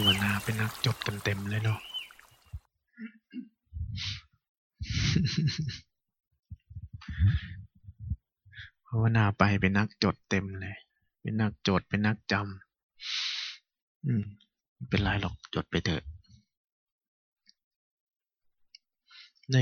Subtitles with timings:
[0.00, 1.80] ภาวนาเป็นนักจดกันเต็มเลยเนาะ
[8.86, 10.76] ภาวนาไปเป็นนักจดเต็มเลย
[11.22, 14.24] เป็นนักจดเป็นนักจำอืม
[14.74, 16.02] ไม่เป็นไรหรอกจดไปเถอะ
[19.52, 19.58] ใน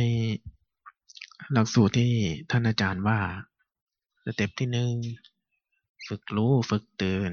[1.52, 2.12] หลักสูตรที่
[2.50, 3.18] ท่านอาจารย์ว่า
[4.24, 4.92] สเต็ปที่หนึ่ง
[6.06, 7.32] ฝึกรู้ฝึกตื่น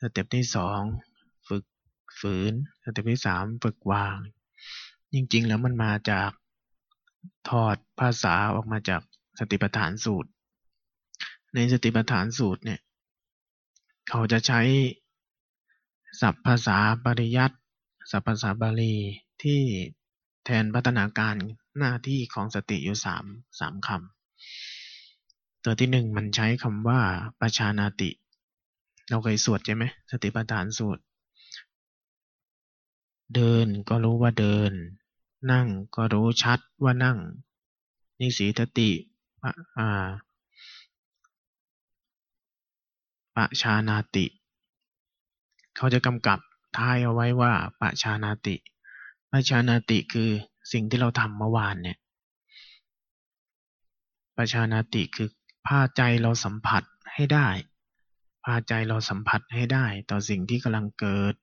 [0.00, 0.80] สเต็ปที่สอง
[2.20, 2.52] ฝืน
[2.82, 4.16] สเต็ปที่สามฝึกวาง
[5.14, 6.30] จริง ๆ แล้วมันมาจาก
[7.48, 9.02] ถอดภาษาออกมาจาก
[9.38, 10.30] สติปัฏฐานสูตร
[11.54, 12.80] ในสติปัฏฐานสูตรเนี่ย
[14.08, 14.60] เขาจะใช้
[16.20, 17.56] ศัพท์ภาษาปริยัติ
[18.10, 18.94] ศัพท์ภาษาบาลี
[19.42, 19.60] ที่
[20.44, 21.36] แทนพัฒนาการ
[21.78, 23.24] หน้าที่ของสติอยู่สาม
[23.60, 27.00] สามคำตัวที่หนึ่งมันใช้คำว่า
[27.40, 28.10] ประชานาติ
[29.08, 31.02] เราเคยสวดใช่ไหมสติปัฏฐานสูตร
[33.34, 34.72] เดินก็รู้ว่าเดิน
[35.52, 37.18] นั่งก็รู้ชัดว่านั่ง
[38.20, 38.90] นิสีทติ
[39.78, 40.06] อ่า
[43.36, 44.26] ปะชานาติ
[45.76, 46.38] เขาจะกำกับ
[46.76, 48.56] ท้ายเอาไว้ว่าปะชานาติ
[49.30, 50.30] ปะชานาติคือ
[50.72, 51.98] สิ่งที่เราทำเมื่อวานเนี่ย
[54.36, 55.28] ปะชานาติคือ
[55.66, 56.82] พาใจเราสัมผัส
[57.14, 57.48] ให้ได้
[58.44, 61.34] พาใจเราสัมผัสให้ได้ ต่อสิ่งที่กำลังเกิด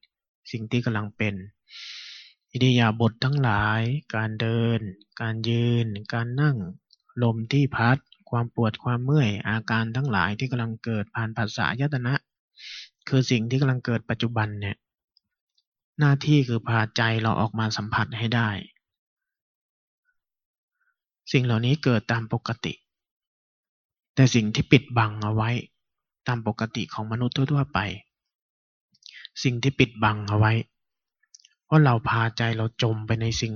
[0.52, 1.36] สิ่งที่กำลังเป็น
[2.50, 3.82] อิเดียาบททั้งหลาย
[4.16, 4.80] การเดิน
[5.22, 6.58] การยืน การนั่ง
[7.24, 7.98] ลมที่พัด
[8.30, 12.14] ความปวดความเมื่อย อาการทั้งหลายที่กำลังเกิดผ่านภาษายตนะ
[13.08, 14.78] คือสิ่งที่กำลังเกิดปัจจุบันเนี่ย
[16.00, 18.50] หน้าที่คือพาใจเราออกมาสัมผัสให้ได้
[21.32, 22.74] สิ่งเหล่านี้เกิดตามปกติ
[24.16, 25.50] แต่สิ่งที่ปิดบังเอาไว้
[26.28, 27.80] ตามปกติของมนุษย์ทั่วๆไป
[29.44, 30.52] สิ่งที่ปิดบังเอาไว้
[31.74, 33.54] ราะเราพาใจเราจมไปในสิ่ง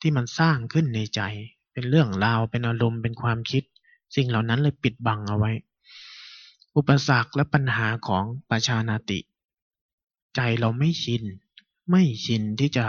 [0.00, 1.20] ที่มันสร้างขึ้นในใจ
[1.72, 3.62] เป็นเรื่องราวเป็นอารมณ์เป็นความคิด
[4.16, 5.52] สิ่งเหล่านั้นเลยปิดบังเอาไว้
[6.76, 9.18] อุปสรรคและปัญหาของประชานาติ
[10.36, 11.22] ใจเราไม่ชิน
[11.90, 12.84] ไม่ชินที่จะ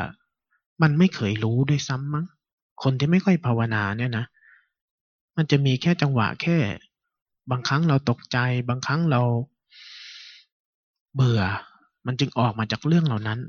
[0.81, 2.25] มันไม่เคยรู้ด้วยซ้ำมั้ง
[2.83, 4.25] คนที่ไม่ค่อยภาวนาเนี่ยนะ
[5.35, 6.57] มันจะมีแค่จังหวะแค่
[7.51, 8.37] บางครั้งเราตกใจ
[8.69, 9.21] บางครั้งเรา
[11.15, 11.41] เบื่อ
[12.05, 13.39] มันจึงออกมาจากเรื่องเหล่านั้น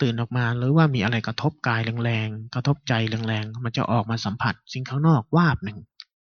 [0.00, 2.92] ตื่นออกมาหรือว่ามีอะไรกระทบกายแรงๆกระทบใจ
[3.28, 5.78] แรงๆมันจะออกมาสัมผัสสิ่งข้างนอกวาบหนึ่ง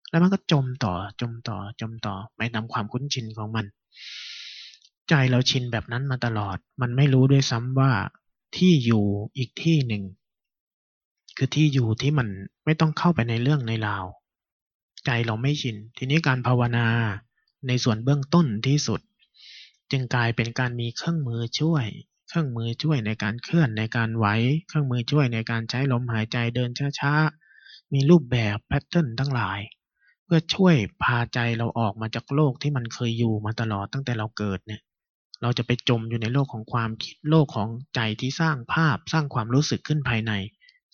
[0.10, 3.66] แล้วมันก็จมต่อจมต่อจมต่อไปตามความคุ้นชินของมัน
[5.10, 7.92] ใจเราชินแบบนั้นมาตลอด มันไม่รู้ด้วยซ้ำว่า
[8.58, 9.06] ที่อยู่
[9.38, 10.04] อีกที่หนึ่ง
[11.38, 12.28] คือที่อยู่ที่มัน
[12.66, 14.06] ไม่ต้องเข้าไปในเรื่องในราว
[15.06, 16.88] ใจเราไม่ชิน ทีนี้การภาวนา
[17.68, 19.02] ในส่วนเบื้องต้นที่สุด
[19.92, 21.86] จึงกลายเป็นการมีเครื่องมือช่วย
[22.30, 24.28] เครื่องมือช่วยในการเคลื่อนในการไหว
[24.68, 26.70] เครื่องมือช่วยในการใช้ลมหายใจเดิน
[27.00, 29.60] ช้าๆ มีรูปแบบแพทเทิร์นทั้งหลาย
[30.26, 34.82] เพื่อช่วยพาใจเราออกมาจากโลกที่มันเคยอยู่มาตลอดตั้งแต่เราเกิดเนี่ย
[35.42, 40.32] เราจะไปจมอยู่ในโลกของความคิดโลกของใจที่สร้างภาพสร้างความรู้สึกขึ้นภายใน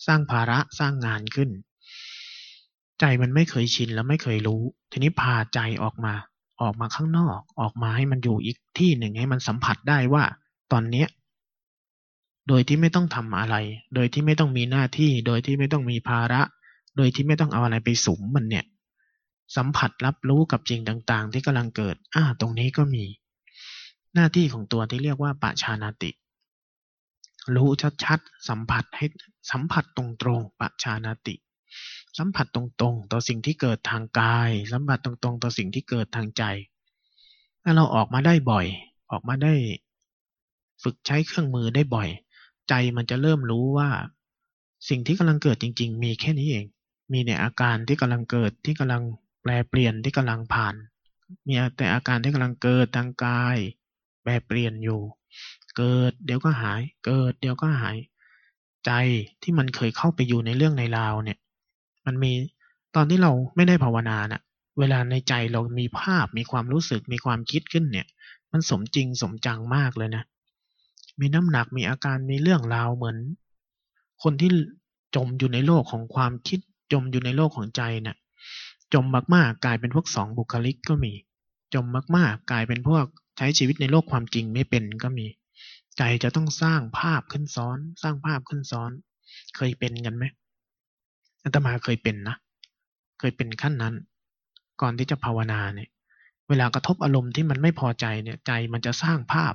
[0.06, 1.50] สร้างภาระสร้างงานขึ้น
[3.00, 6.14] ใจมันไม่เคยชินแล้วไม่เคยรู้ ทีนี้พาใจออกมา
[6.62, 10.24] ออกมาข้างนอกออกมาให้มันอยู่อีกที่หนึ่งให้มันสัมผัสได้ว่า
[10.72, 11.08] ตอนเนี้ย
[12.48, 13.56] โดยที่ไม่ต้องทำอะไร
[13.94, 16.42] โดยที่ไม่ต้องมีหน้าที่ โดยที่ไม่ต้องมีภาระ
[16.96, 18.64] โดยที่ไม่ต้องเอาอะไรไปสุมมันเนี่ย
[19.56, 23.04] สัมผัสรับรู้กับสิ่งต่างๆ ที่กำลังเกิด อ่า ตรงนี้ก็มี
[24.14, 26.10] หน้าที่ของตัวที่เรียกว่าปะชานาติ
[27.54, 27.68] รู้
[28.04, 29.06] ชัดๆ สัมผัสให้
[29.50, 30.04] สัมผัสตร
[30.36, 31.34] งๆปะชานาติ
[32.18, 36.42] สัมผัสตรงๆ ต่อสิ่งที่เกิดทางกาย สัมผัสตรงๆ ต่อสิ่งที่เกิดทางใจ
[37.62, 38.66] ถ้าเราออกมาได้บ่อย
[39.10, 39.54] ออกมาได้
[40.82, 42.08] ฝึกใช้เครื่องมือได้บ่อย
[42.68, 43.90] ใจมันจะเริ่มรู้ว่า
[44.88, 46.64] สิ่งที่กำลังเกิดจริง ๆ มีแค่นี้เอง
[47.12, 49.02] มีในอาการที่กำลังเกิดที่กำลัง
[49.42, 50.74] แปลเปลี่ยนที่กำลังผ่าน
[51.46, 53.56] มีแต่อาการที่กำลังเกิดทางกาย
[54.22, 55.00] แปรเปลี่ยนอยู่
[55.76, 57.96] เกิดเดี๋ยวก็หาย เกิดเดี๋ยวก็หาย
[58.86, 58.90] ใจ
[59.42, 61.38] ที่มันเคยเข้าไปอยู่ในเรื่องในราวเนี่ย
[62.06, 62.32] มันมี
[62.94, 64.42] ตอนที่เราไม่ได้ภาวนาน่ะ
[64.78, 68.06] เวลาในใจเรามีภาพมีความรู้สึกมีความคิดขึ้นเนี่ย
[68.52, 70.24] มันสมจริงสมจังมากเลยนะ
[71.20, 73.16] มีน้ำหนักมีอาการมีเรื่องราวเหมือน
[74.22, 74.50] คนที่
[75.16, 76.60] จมอยู่ในโลกของความคิด
[76.92, 78.16] จมอยู่ในโลกของใจน่ะ
[78.94, 79.04] จม
[79.34, 81.12] มากๆกลายเป็นพวกสองบุคลิกก็มี
[81.74, 81.86] จม
[82.16, 83.04] มากๆกลายเป็นพวก
[83.36, 85.26] ใช้ชีวิตในโลกความจริงไม่เป็นก็มี
[85.98, 88.90] ใจจะต้องสร้างภาพขึ้นซ้อน สร้างภาพขึ้นซ้อน
[89.56, 90.24] เคยเป็นกันไหม
[91.42, 92.36] อาตมาเคยเป็นนะ
[93.18, 93.94] เคยเป็นขั้นนั้น
[94.80, 95.88] ก่อนที่จะภาวนาเนี่ย
[96.48, 99.54] เวลากระทบอารมณ์ที่มันไม่พอใจเนี่ย ใจมันจะสร้างภาพ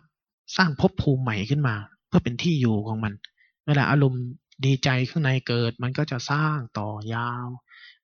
[0.56, 1.76] สร้างภพภูมิใหม่ขึ้นมา
[2.08, 3.14] เพื่อเป็นที่อยู่ของมัน
[3.68, 4.24] เวลาอารมณ์
[4.66, 7.48] ดีใจข้างในเกิด มันก็จะสร้างต่อยาว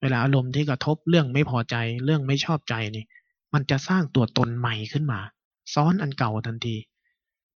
[0.02, 1.76] เวลาอารมณ์ที่กระทบเรื่องไม่พอใจ
[2.06, 3.06] เรื่องไม่ชอบใจนี่
[3.54, 5.20] มันจะสร้างตัวตนใหม่ขึ้นมา
[5.74, 6.76] ซ้อนอันเก่าทันที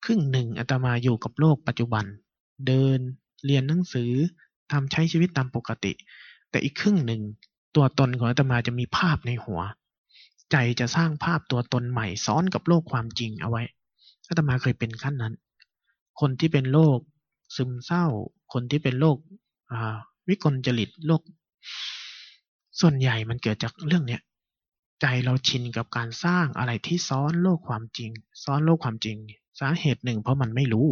[0.05, 2.05] ครึ่งหนึ่งอาตมาอยู่กับโลกปัจจุบัน
[2.67, 2.99] เดิน
[3.45, 4.11] เรียนหนังสือ
[4.71, 5.93] ทำใช้ชีวิตตามปกติ
[6.49, 7.21] แต่อีกครึ่งหนึ่ง
[7.75, 9.61] ตัวตนของอาตมาจะมีภาพในหัว
[10.51, 13.63] ใจจะสร้างภาพตัวตนใหม่ซ้อนกับโลกความจริงเอาไว้
[14.27, 15.33] อาตมาเคยเป็นขั้นนั้น
[16.19, 16.99] คนที่เป็นโรค
[17.55, 18.05] ซึมเศร้า
[18.53, 19.17] คนที่เป็นโรค
[20.27, 21.21] วิกลจริตโรค
[22.79, 24.21] ส่วนใหญ่มันเกิดจากเรื่องเนี้ย
[25.01, 28.11] ใจเราชินกับการสร้างอะไรที่ซ้อนโลกความจริง
[28.43, 29.17] ซ้อนโลกความจริง
[29.59, 30.87] สาเหตุหนึ่ง เพราะมันไม่รู้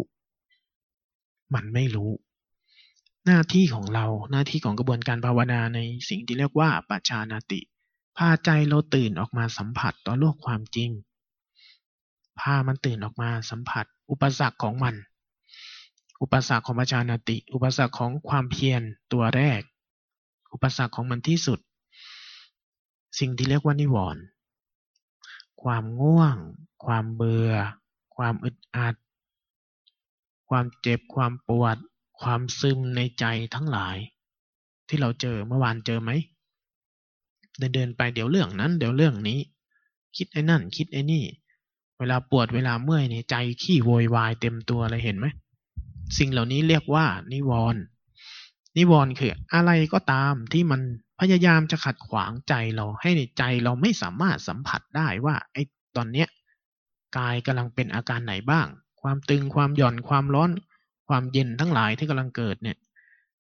[1.56, 2.12] มันไม่รู้
[3.26, 5.80] หน้าที่ของเราหน้าที่ของกระบวนการภาวนาใน
[6.10, 7.60] สิ่งที่เรียกว่าปัจจานาติ
[8.18, 10.90] พาใจเราตื่นออกมาสัมผัสต่อโลกความจริง
[12.40, 14.96] พามันตื่นออกมาสัมผัส อุปสรรคของมัน
[16.22, 18.82] อุปสรรคของปัจจานาติ อุปสรรคของความเพียร
[19.14, 19.62] ตัวแรก
[20.54, 21.60] อุปสรรคของมันที่สุด
[23.20, 24.24] สิ่งที่เรียกว่านิวรณ์
[25.64, 26.38] ความง่วง
[26.86, 27.52] ความเบื่อ
[28.16, 28.96] ความอึดอัด
[30.50, 31.78] ความเจ็บ ความปวด
[32.22, 33.98] ความซึมในใจทั้งหลาย
[34.88, 36.12] ที่เราเจอเมื่อวานเจอไหม
[37.58, 39.40] เดินเดินไปเดี๋ยวเรื่องนั้น เดี๋ยวเรื่องนี้
[40.18, 41.24] คิดไอ้นั่น คิดไอ้นี่
[42.00, 45.26] เวลาปวดเวลาเมื่อยนี่ใจขี้โวยวายเต็มตัวเลยเห็นไหม
[46.18, 47.82] สิ่งเหล่านี้เรียกว่า นิวรณ์
[48.78, 50.82] นิวรณ์คืออะไรก็ตามที่มัน
[51.20, 55.64] พยายามจะขัดขวางใจเราให้ในใจเราไม่สามารถสัมผัสได้ว่าไอ้
[55.96, 56.28] ตอนเนี้ย
[57.18, 58.68] กายกำลังเป็นอาการไหนบ้าง
[59.02, 60.52] ความตึงความหย่อนความร้อน
[61.08, 62.78] ความเย็นทั้งหลายที่กำลังเกิดเนี่ย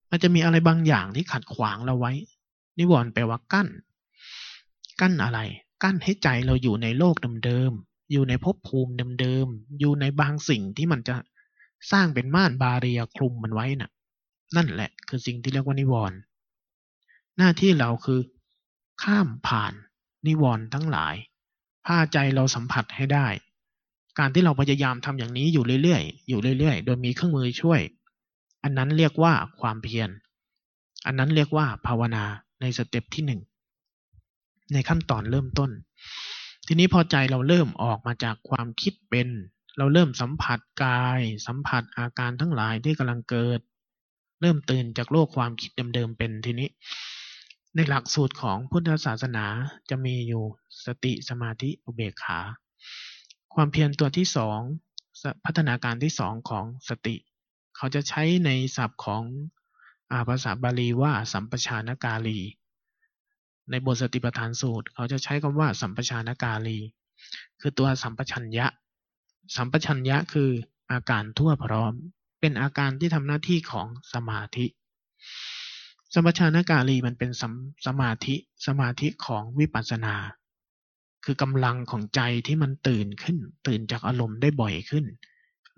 [0.09, 2.11] มันจะมีอะไรบางอย่างที่ขัดขวางเราไว้
[2.79, 3.67] นิวรณ์แปลว่ากั้น
[5.01, 5.39] กั้นอะไร
[5.83, 7.15] กั้นให้ใจเราอยู่ในโลก
[7.45, 7.71] เดิม
[8.11, 11.15] อยู่ในภพภูมิเดิมๆ อยู่ในบางสิ่งที่มันจะ
[11.91, 13.91] สร้างเป็นม่าน barrier คลุมมันไว้น่ะ
[14.55, 16.17] นั่นแหละคือสิ่งที่เรียกว่านิวรณ์
[17.37, 18.19] หน้าที่เราคือ
[19.03, 19.73] ข้ามผ่าน
[20.27, 21.15] นิวรณ์ทั้งหลาย
[21.85, 23.27] พาใจเราสัมผัสให้ได้
[24.19, 27.81] การที่เราพยายามทำอย่างนี้อยู่เรื่อยๆ อยู่เรื่อยๆ โดยมีเครื่องมือช่วย
[28.63, 30.09] อันนั้นเรียกว่าความเพียร
[31.05, 32.23] อันนั้นเรียกว่าภาวนา
[32.61, 33.41] ในสเต็ปที่หนึ่ง
[34.73, 35.71] ในขั้นตอนเริ่มต้น
[36.67, 39.29] ทีนี้พอใจเราเริ่มออกมาจากความคิดเป็น
[39.77, 43.59] เราเริ่มสัมผัสกาย สัมผัสอาการทั้งหลายที่กำลังเกิด
[44.41, 46.69] เริ่มตื่นจากโลกความคิดเดิมๆเป็นทีนี้
[47.75, 49.45] ในหลักสูตรของพุทธศาสนา
[49.89, 50.43] จะมีอยู่
[50.85, 52.39] สติสมาธิอุเบกขา
[53.53, 54.59] ความเพียรตัวที่สอง
[55.45, 57.15] พัฒนาการที่สองของสติ
[57.75, 59.23] เขาจะใช้ในศัพท์ของ
[60.11, 62.39] อาภาษาบาลีว่าสัมปชานกาลี
[63.69, 66.79] ในบทสติปัฏฐานสูตร เขาจะใช้คำว่าสัมปชานกาลี
[67.61, 68.67] คือตัวสัมปชัญญะ
[69.55, 70.49] สัมปชัญญะคือ
[70.91, 71.93] อาการทั่วพร้อม
[72.39, 74.65] เป็นอาการที่ทำหน้าที่ของสมาธิ
[76.13, 77.43] สัมปชานกาลีมันเป็นส
[77.85, 78.35] สมาธิ
[78.67, 80.15] สมาธิของวิปัสสนา
[81.25, 83.37] คือกำลังของใจที่มันตื่นขึ้น
[83.67, 85.05] ตื่นจากอารมณ์ได้บ่อยขึ้น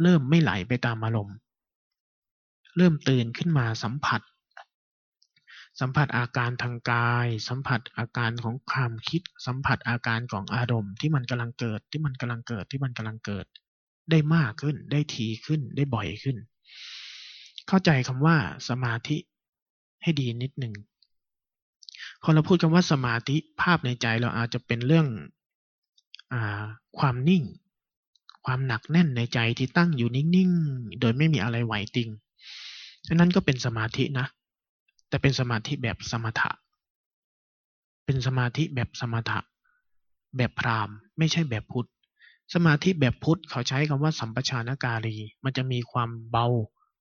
[0.01, 1.36] เริ่มไม่ไหลไปตามอารมณ์
[2.78, 4.22] เริ่มตื่นขึ้นมาสัมผัส
[5.82, 13.46] สัมผัสอาการทางกาย สัมผัสอาการของความคิด สัมผัสอาการของอารมณ์ที่มันกำลังเกิดที่มันกำลังเกิดที่มันกำลังเกิด
[14.12, 16.38] ได้มากขึ้น ได้ทีขึ้น ได้บ่อยขึ้น
[17.68, 18.38] เข้าใจคำว่า
[18.69, 19.18] สมาธิ
[20.04, 20.74] ให้ดีนิดหนึ่ง
[22.24, 25.07] พอเราพูดคำว่าสมาธิภาพในใจเราอาจจะเป็นเรื่อง
[26.34, 26.36] อ
[27.00, 27.44] ความนิ่ง
[28.46, 32.10] ความหนักแน่นในใจที่ตั้งอยู่นิ่งๆ โดยไม่มีอะไรไหวติง
[33.07, 34.28] ฉะนั้นก็เป็นสมาธินะ
[35.09, 36.49] แต่เป็นสมาธิแบบสมถะ
[38.06, 39.40] เป็นสมาธิแบบสมถะ
[40.37, 41.90] แบบพราหมณ์ ไม่ใช่แบบพุทธ
[42.54, 46.47] สมาธิแบบพุทธเขาใช้คำว่าสัมปชานการี มันจะมีความเบา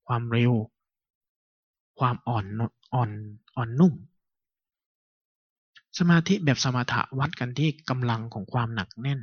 [0.07, 0.53] ความเร็ว
[1.99, 2.45] ความอ่อน
[2.95, 3.11] อ่อน
[3.57, 3.95] อ่อนนุ่ม
[5.99, 9.21] สมาธิแบบสมถะวัดกันที่กำลังของความหนักแน่น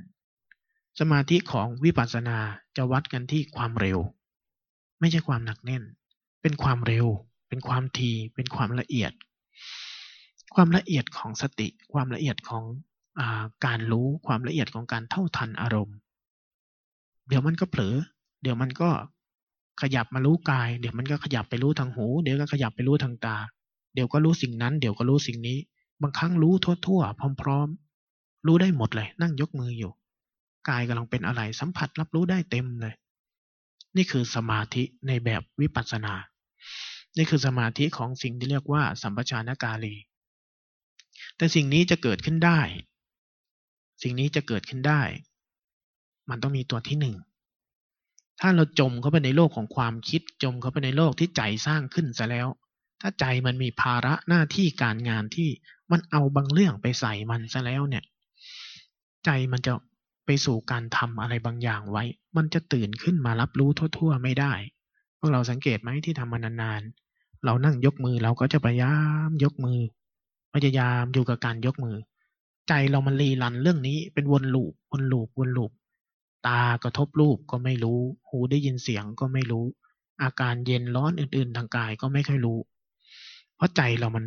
[0.99, 2.37] สมาธิของวิปัสสนา
[2.75, 3.99] จะวัดกันที่ความเร็ว
[4.99, 5.83] ไม่ใช่ความหนักแน่น
[6.41, 7.07] เป็นความเร็ว
[7.53, 9.11] เป็นความทีเป็นความละเอียด
[10.55, 12.63] ความละเอียดของสติ ความละเอียดของ
[13.19, 13.21] อ
[13.65, 15.97] การรู้ความละเอียดของการเท่าทันอารมณ์
[17.27, 17.95] เดี๋ยวมันก็เผลอ
[18.41, 18.89] เดี๋ยวมันก็
[19.81, 23.37] ขยับมารู้กาย เดี๋ยวมันก็ขยับไปรู้ทางหู เดี๋ยวก็ขยับไปรู้ทางตา
[23.93, 25.57] เดี๋ยวก็รู้สิ่งนั้น เดี๋ยวก็รู้สิ่งนี้
[26.01, 26.53] บางครั้งรู้
[26.85, 27.67] ทั่วๆพร้อม
[28.07, 29.91] ๆ รู้ได้หมดเลย นั่งยกมืออยู่
[30.69, 32.93] กายกำลังเป็นอะไรสัมผัสรับรู้ได้เต็มเลย
[33.95, 36.13] นี่คือสมาธิในแบบวิปัสสนา
[37.17, 39.95] นี่คือสมาธิของสิ่งที่เรียกว่า สัมปชานกาลี
[41.37, 42.59] แต่สิ่งนี้จะเกิดขึ้นได้
[44.01, 45.01] สิ่งนี้จะเกิดขึ้นได้
[46.29, 47.15] มันต้องมีตัวที่หนึ่ง
[48.39, 52.47] ถ้าเราจมเข้าไปในโลกของความคิด จมเข้าไปในโลกที่ใจสร้างขึ้นซะแล้ว
[53.01, 55.49] ถ้าใจมันมีภาระหน้าที่การงานที่
[55.91, 58.03] มันเอาบางเรื่องไปใส่มันซะแล้วเนี่ย
[59.25, 59.73] ใจมันจะ
[60.25, 62.03] ไปสู่การทำอะไรบางอย่างไว้
[62.37, 64.53] มันจะตื่นขึ้นมารับรู้ทั่ว ๆ ไม่ได้
[65.19, 67.02] พวกเราสังเกตไหมที่ทำมานานๆ
[67.45, 68.95] เรานั่งยกมือเราก็จะพยายา
[69.27, 69.79] มยกมือ
[70.53, 71.97] พยายามอยู่กับการยกมือ
[72.67, 75.71] ใจเรามันรีรันเรื่องนี้เป็นวนลูปวนลูปวนลูป
[76.47, 79.65] ตากระทบรูปก็ไม่รู้ หูได้ยินเสียงก็ไม่รู้
[80.23, 82.59] อาการเย็นร้อนอื่น ๆ ทางกายก็ไม่ค่อยรู้
[83.55, 84.25] เพราะใจเรามัน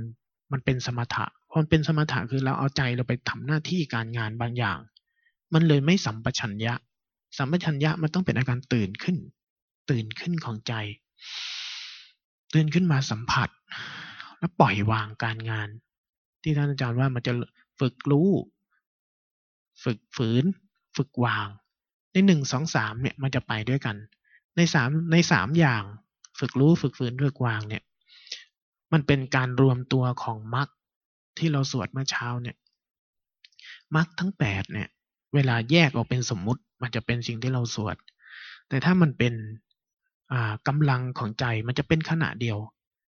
[0.53, 4.79] มันเป็นสมถะพอมันเป็นสมถะคือเราเอาใจเราไปทำหน้าที่การงานบางอย่าง
[5.55, 6.75] มันเลยไม่สัมปชัญญะ
[7.39, 9.17] สัมปชัญญะมันต้องเป็นอาการตื่นขึ้น
[9.91, 10.73] ตื่นขึ้นของใจ
[12.53, 13.49] ตื่นขึ้นมาสัมผัส
[14.39, 15.69] แล้วปล่อยวางการงาน
[16.43, 17.33] ที่ท่านอาจารย์ว่ามันจะ
[17.81, 18.31] ฝึกรู้
[19.85, 20.45] ฝึกฝืน
[20.97, 21.49] ฝึกวาง
[22.13, 23.97] ในหนึ่งสองสามเนี่ยมันจะไปด้วยกัน
[24.57, 25.83] ในสามในสามอย่าง
[26.39, 27.83] ฝึกรู้ฝึกฝืนฝึกวางเนี่ย
[28.93, 30.69] มันเป็นการรวมตัวของมรรค
[31.39, 32.57] ที่เราสวดเมื่อเช้าเนี่ย
[33.97, 34.89] มรรคทั้งแปดเนี่ย
[35.35, 37.97] เวลาแยกออกเป็นสมมุติ มันจะเป็นสิ่งที่เราสวด
[38.69, 39.35] แต่ถ้ามันเป็น
[40.69, 42.59] กำลังของใจมันจะเป็นขณะเดียว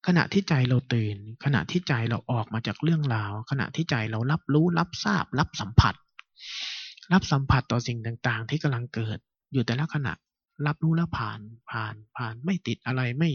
[0.07, 5.95] ขณะที่ใจเราตื่น ขณะที่ใจเราออกมาจากเรื่องราว ขณะที่ใจเรารับรู้รับทราบ รับสัมผัส
[7.13, 9.19] รับสัมผัสต่อสิ่งต่างๆ ที่กำลังเกิด
[9.53, 10.13] อยู่แต่ละขณะ
[10.67, 13.31] รับรู้แล้วผ่านผ่านผ่านไม่ติดอะไรไม่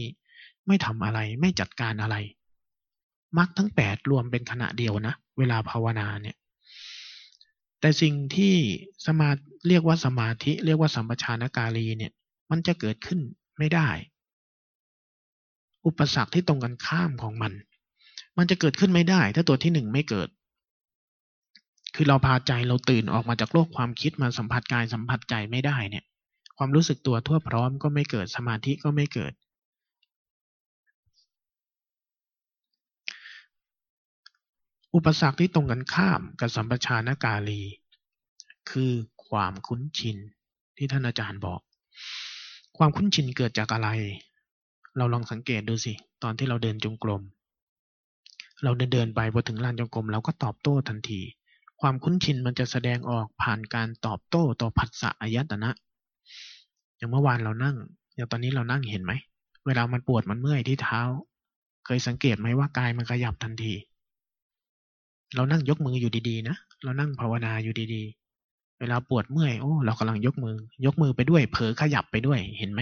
[0.66, 2.16] ไม่ทำอะไรไม่จัดการอะไร
[3.38, 6.36] มรรคทั้งแปดรวมเป็นขณะเดียวนะ เวลาภาวนาเนี่ย
[7.80, 8.54] แต่สิ่งที่
[9.06, 9.30] สมา
[9.68, 12.12] เรียกว่าสมาธิ เรียกว่าสัมปชานกาลีเนี่ย
[12.50, 13.20] มันจะเกิดขึ้น
[13.58, 13.88] ไม่ได้
[15.86, 17.52] อุปสรรคที่ตรงกันข้ามของมัน
[18.38, 20.28] มันจะเกิดขึ้นไม่ได้ ถ้าตัวที่หนึ่งไม่เกิด
[21.94, 26.04] คือเราพาใจเราตื่นออกมาจากโลกความคิดมาสัมผัสกายสัมผัสใจไม่ได้เนี่ย
[26.56, 29.32] ความรู้สึกตัวทั่วพร้อมก็ไม่เกิดสมาธิก็ไม่เกิด
[34.94, 37.62] อุปสรรคที่ตรงกันข้ามกับสัมปชานกาลี
[38.70, 38.92] คือ
[39.26, 40.18] ความคุ้นชิน
[40.76, 41.60] ที่ท่านอาจารย์บอก
[42.78, 43.88] ความคุ้นชินเกิดจากอะไร
[44.96, 47.22] เราลองสังเกตดูสิ ตอนที่เราเดินจงกรม
[48.64, 51.20] เราเดินเดินไปพอถึงลานจงกรมเราก็ตอบโต้ทันที
[51.80, 55.70] ความคุ้นชินมันจะแสดงออกผ่านการตอบโต้ต่อผัสสะอายตนะ
[56.96, 57.76] อย่างเมื่อวานเรานั่ง
[58.14, 59.12] อย่างตอนนี้เรานั่งเห็นไหม
[59.66, 61.00] เวลามันปวดมันเมื่อยที่เท้า
[61.86, 63.74] เคยสังเกตไหมว่ากายมันขยับทันที
[65.34, 68.23] เรานั่งยกมืออยู่ดีๆนะ เรานั่งภาวนาอยู่ดีๆ
[68.80, 72.80] เวลาปวดเมื่อย โอ้ เรากำลังยกมือ ยกมือไปด้วย เผลอขยับไปด้วย เห็นไหม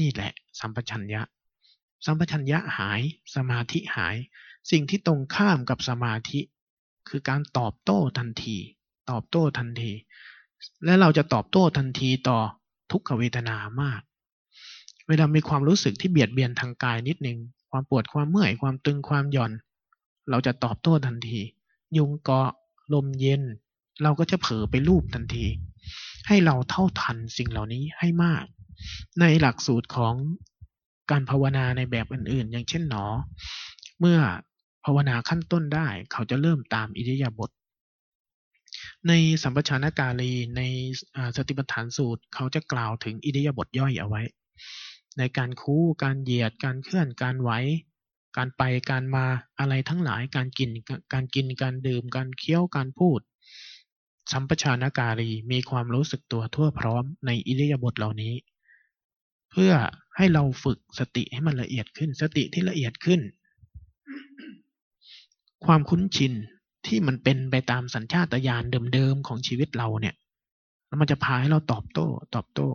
[0.00, 1.22] นี่แหละ สัมปชัญญะ
[2.04, 3.00] สัมปชัญญะหาย
[3.34, 4.16] สมาธิหาย
[4.70, 6.40] สิ่งที่ตรงข้ามกับสมาธิ
[7.08, 8.56] คือการตอบโต้ทันที
[9.10, 9.92] ตอบโต้ทันที
[10.84, 12.38] และเราจะตอบโต้ทันทีต่อ
[12.90, 14.00] ทุกขเวทนามาก
[15.08, 17.38] เวลามีความรู้สึกที่เบียดเบียนทางกายนิดนึง
[17.70, 19.52] ความปวด ความเมื่อย ความตึง ความหย่อน
[20.30, 21.40] เราจะตอบโต้ทันที
[21.96, 22.48] ยุงเกาะ
[22.92, 23.42] ลมเย็น
[24.02, 25.46] เราก็จะเผลอไปรูปทันที
[26.28, 28.44] ให้เราเท่าทันสิ่งเหล่านี้ให้มาก
[29.20, 30.14] ในหลักสูตรของ
[31.10, 33.04] การภาวนาในแบบอื่นๆ อย่างเช่นหนอ
[34.00, 34.18] เมื่อ
[34.84, 37.50] ภาวนาขั้นต้นได้เขาจะเริ่มตามอิริยาบถ
[39.08, 39.12] ใน
[39.42, 40.62] สัมปชานกาลีใน
[41.36, 44.22] สติปัฏฐานสูตร เขาจะกล่าวถึงอิริยาบถย่อยเอาไว้
[45.18, 47.50] ในการคู่การเหยียดการเคลื่อนการไหว
[48.36, 49.26] การไปการมา
[49.58, 50.70] อะไรทั้งหลายการกิน
[51.12, 53.20] การกินการดื่ม การเคี้ยวการพูด
[54.32, 58.34] สัมปชานกาลีมีความรู้สึกตัวทั่วพร้อมในอิริยาบถเหล่านี้
[59.50, 59.72] เพื่อ
[60.16, 63.20] ให้เราฝึกสติให้มันละเอียดขึ้น สติที่ละเอียดขึ้น
[65.66, 66.32] ความคุ้นชิน
[66.86, 68.64] ที่มันเป็นไปตามสัญชาตญาณ
[68.94, 70.14] เดิมๆของชีวิตเราเนี่ย
[70.86, 72.68] แล้วมันจะพาให้เราตอบโต้ ตอบโต้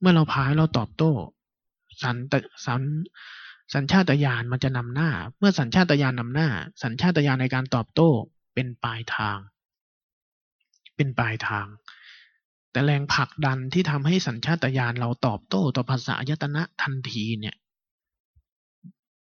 [0.00, 1.12] เมื่อเราพาให้เราตอบโต้
[2.02, 2.34] สันต
[2.66, 2.82] สัน
[3.74, 6.48] สัญชาตญาณมันจะนำหน้า เมื่อสัญชาตญาณนำหน้า
[6.82, 8.10] สัญชาตญาณในการตอบโต้
[8.54, 9.38] เป็นปลายทาง
[10.98, 11.66] เป็นปลายทาง
[12.70, 17.56] แต่แรงผลักดันที่ทำให้สัญชาตญาณเราตอบโต้ต่อภาษายตนะทันทีเนี่ย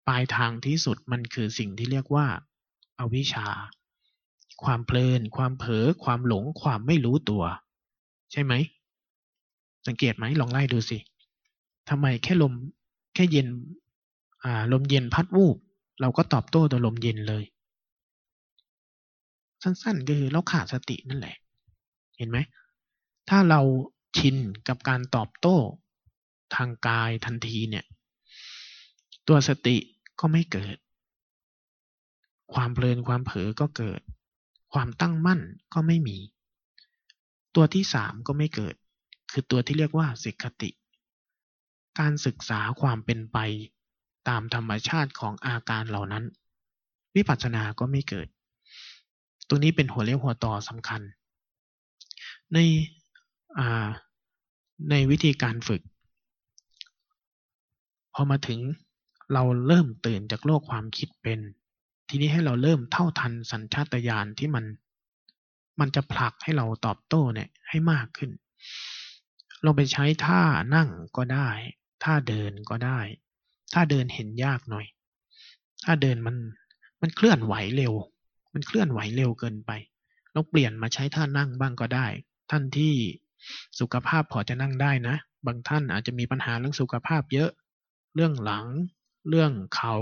[0.07, 2.25] ปลายทางที่สุดมันคือสิ่งที่เรียกว่า
[2.99, 3.47] อวิชชา
[4.63, 7.43] ความเพลิน ความเผลอ ความหลง ความไม่รู้ตัว
[8.31, 8.53] ใช่ไหม
[9.87, 10.97] สังเกตไหมลองไล่ดูสิ
[11.89, 12.53] ทำไมแค่ลม
[13.15, 13.47] แค่เย็น
[14.43, 15.57] อ่าลมเย็นพัดวูบ
[16.01, 17.43] เราก็ตอบโต้ต่อลมเย็นเลย
[19.63, 21.35] สั้นๆก็คือเราขาดสตินั่นแหละ
[22.19, 22.38] เห็นไหม
[23.29, 23.61] ถ้าเรา
[24.17, 24.35] ชิน
[24.67, 25.57] กับการตอบโต้
[26.55, 27.85] ทางกายทันทีเนี่ย
[29.27, 29.77] ตัวสติ
[30.19, 30.75] ก็ไม่เกิด
[32.53, 34.01] ความเพลินความเผลอก็เกิด
[34.73, 35.41] ความตั้งมั่น
[35.73, 36.17] ก็ไม่มี
[37.55, 38.75] ตัวที่สามก็ไม่เกิด
[39.31, 40.69] คือตัวที่เรียกว่าสิกขติ
[41.99, 43.38] การศึกษาความเป็นไป
[44.29, 46.23] ตามธรรมชาติของอาการเหล่านั้น
[47.15, 48.27] วิปัสสนาก็ไม่เกิด
[49.47, 51.01] ตัวนี้เป็นหัวเรียวหัวต่อสำคัญ
[52.53, 52.60] ใน
[54.89, 55.82] ในวิธีการฝึก
[58.13, 58.60] พอมาถึง
[59.34, 61.39] เราเริ่มตื่นจากโลกความคิดเป็น
[62.10, 64.65] ทีนี้ให้เราเริ่มเท่าทันสัญชาตญาณที่มัน
[65.79, 68.32] มันจะผลักให้เราตอบโต้เนี่ยให้มากขึ้น
[69.63, 70.41] เราไปใช้ท่า
[70.75, 71.50] นั่งก็ได้
[72.03, 73.00] ท่าเดินก็ได้
[73.74, 74.86] ท่าเดินเห็นยากหน่อย
[75.84, 76.36] ท่าเดินมัน
[77.01, 77.94] มันเคลื่อนไหวเร็ว
[78.53, 79.72] มันเคลื่อนไหวเร็วเกินไป
[80.34, 82.08] เราเปลี่ยนมาใช้ท่านั่งบ้างก็ได้
[82.51, 82.96] ท่านที่
[83.79, 85.15] สุขภาพพอจะนั่งได้นะ
[85.46, 87.50] บางท่านอาจจะมีปัญหาเรื่องสุขภาพเยอะ
[88.15, 88.65] เรื่องหลัง
[89.29, 89.96] เรื่องเขา่า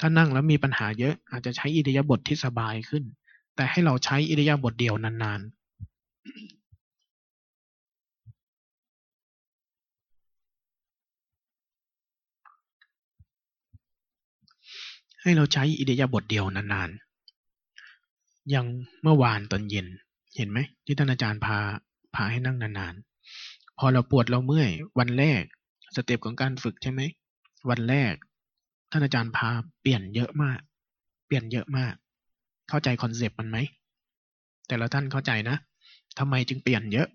[0.00, 3.04] ถ้านั่งแล้วมีปัญหาเยอะอาจจะใช้อิริยาบถทที่สบายขึ้น
[3.56, 5.64] แต่ให้เราใช้อิริยาบถเดียวนานๆ
[15.22, 18.66] ให้เราใช้อิริยบถเดียวนานๆ อย่าง
[19.02, 19.86] เมื่อวานตอนเย็น
[20.36, 21.58] เห็นไหมที่ท่านอาจารย์พา
[22.14, 25.42] พาให้นั่งนานๆ พอเราปวดเราเมื่อย วันแรก
[25.96, 27.00] สเต็ปของการฝึกใช่ไหม
[27.70, 28.14] วันแรก
[28.90, 29.48] ท่านอาจารย์พา
[29.80, 30.60] เปลี่ยนเยอะมาก
[31.26, 31.94] เปลี่ยนเยอะมาก
[32.68, 33.56] เข้าใจคอนเซปต์มันไหม
[34.68, 35.56] แต่ละท่านเข้าใจนะ
[36.18, 37.08] ทำไมจึงเปลี่ยนเยอะ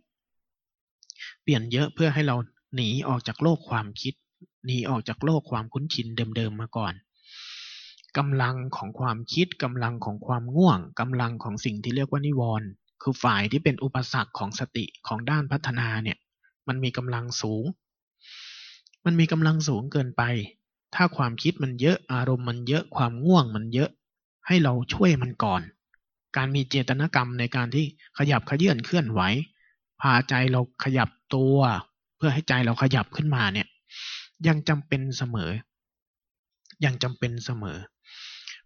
[1.44, 2.36] เปลี่ยนเยอะเพื่อให้เรา
[2.76, 4.14] หนีออกจากโลกความคิด
[4.66, 6.08] หนีออกจากโลกความคุ้นชิน
[6.38, 6.94] เดิมๆมาก่อน
[8.18, 12.70] กำลังของความคิดกำลังของความง่วงกำลังของสิ่งที่เรียกว่านิวรณ์
[13.02, 16.18] คือฝ่ายที่เป็นอุปสรรคของสติของด้านพัฒนาเนี่ย
[16.68, 17.66] มันมีกำลังสูง
[19.06, 20.24] มันมีกำลังสูงเกินไป
[20.96, 23.90] ถ้าความคิดมันเยอะอารมณ์มันเยอะความง่วงมันเยอะ
[24.48, 25.62] ให้เราช่วยมันก่อน
[26.38, 27.86] การมีเจตนากรรมในการที่
[28.18, 29.22] ขยับขยื่นเคลื่อนไหว
[30.02, 31.58] พาใจเราขยับตัว
[32.18, 33.68] เพื่อให้ใจเราขยับขึ้นมาเนี่ย
[34.48, 35.52] ยังจำเป็นเสมอ
[36.86, 37.78] ยังจำเป็นเสมอ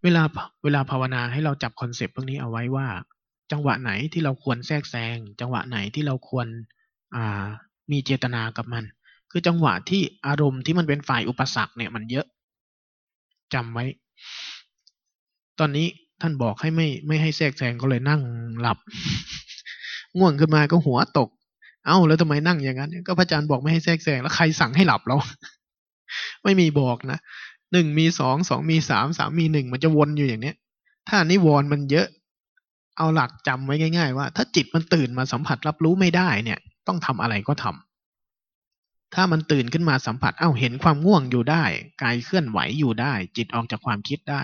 [0.04, 0.24] เวลา
[0.64, 2.88] เวลาภาวนาให้เราจับคอนเซปต์พวกนี้เอาไว้ว่า
[3.54, 6.48] จังหวะไหนที่เราควรแทรกแซง จังหวะไหนที่เราควร
[7.92, 8.84] มีเจตนากับมัน
[9.32, 12.26] คือจังหวะที่อารมณ์ที่มันเป็นฝ่ายอุปสรรคเนี่ยมันเยอะ
[13.54, 13.86] จำไว้
[15.60, 15.88] ตอนนี้
[16.22, 18.22] ท่านบอกให้ไม่ไม่ให้แทรกแซงก็เลยนั่ง
[18.62, 18.78] หลับ
[20.18, 21.30] ง่วงขึ้นมาก็หัวตก
[21.86, 25.16] เอ้าแล้วทำไมนั่งอย่างนั้น ก็พระอาจารย์บอกไม่ให้แทรกแซงแล้วใครสั่งให้หลับเรา
[26.44, 27.20] ไม่มีบอกนะ
[27.72, 30.56] หนึ่งมีสองสองมีสามสามมีหนึ่งมันจะวนอยู่อย่างเนี้ย
[31.10, 32.08] ถ้านิวรณ์มันเยอะ
[32.98, 41.64] เอาหลักจำไว้ง่าย ๆ ว่า ถ้าจิตมันตื่นมาสัมผัสรับรู้ไม่ได้เนี่ย ต้องทำอะไรก็ทำถ้ามันตื่นขึ้นมาสัมผัสเอ้าเห็นความง่วงอยู่ได้
[42.02, 44.44] กายเคลื่อนไหวอยู่ได้ จิตออกจากความคิดได้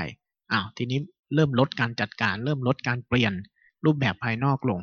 [0.52, 1.00] อ้าวทีนี้
[1.36, 3.34] เริ่มลดการจัดการ เริ่มลดการเปลี่ยน
[3.86, 4.80] รูปแบบภายนอกลง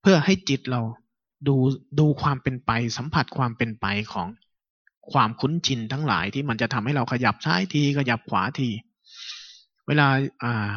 [0.00, 0.80] เพื่อให้จิตเรา
[1.48, 1.56] ดู
[1.98, 4.28] ดูความเป็นไป สัมผัสความเป็นไปของ
[5.12, 8.68] ความคุ้นชินทั้งหลายที่มันจะทำให้เราขยับซ้ายทีขยับขวาที
[9.86, 10.06] เวลา
[10.42, 10.70] อ่า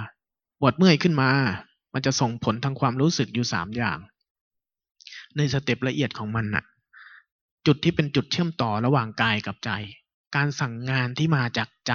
[0.59, 1.29] ปวดเมื่อยขึ้นมา
[1.97, 3.99] มันจะส่งผลทางความรู้สึกอยู่สามอย่าง
[5.37, 6.65] ในสเต็ปละเอียดของมันน่ะ
[7.65, 9.71] จุดที่เป็นจุดเชื่อมต่อระหว่างกายกับใจ
[10.35, 11.93] การสั่งงานที่มาจากใจ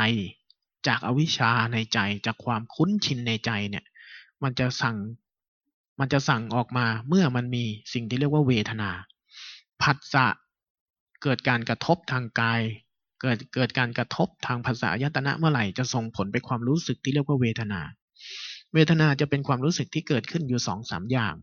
[0.86, 3.84] จากอวิชชาในใจ จากความคุ้นชินในใจเนี่ย
[4.42, 4.96] มันจะสั่ง
[6.00, 8.90] มันจะสั่งออกมาเมื่อมันมีสิ่งที่เรียกว่าเวทนา
[9.82, 10.26] ผัสสะ
[11.22, 12.60] เกิดการกระทบทางกาย
[13.20, 17.80] เกิดเกิดการกระทบทางภาษายตนะเมื่อไหร่จะส่งผลไปความรู้สึกที่เรียกว่าเวทนา
[18.74, 21.34] เวทนาจะเป็นความรู้สึกที่เกิดขึ้นอยู่สองสามอย่าง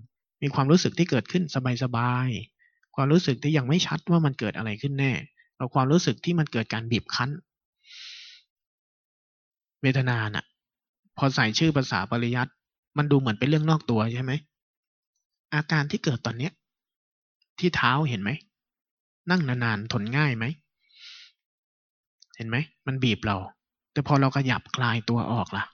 [0.42, 1.44] มีความรู้สึกที่เกิดขึ้น
[1.84, 5.12] สบายๆ ความรู้สึกที่ยังไม่ชัดว่ามันเกิดอะไรขึ้นแน่
[5.58, 7.30] กับความรู้สึกที่มันเกิดการบีบคั้น
[9.82, 10.46] เวทนาน่ะ
[11.18, 12.52] พอใส่ชื่อภาษาปริยัติ
[12.98, 14.32] มันดูเหมือนเป็นเรื่องนอกตัวใช่ไหม
[15.54, 16.54] อาการที่เกิดตอนเนี้ย
[17.60, 18.30] ที่เท้าเห็นไหม
[19.30, 20.46] นั่งนานๆทนง่ายไหม
[22.36, 23.38] เห็นไหม มันบีบเรา
[23.92, 25.66] แต่พอเราขยับคลายตัวออกล่ะ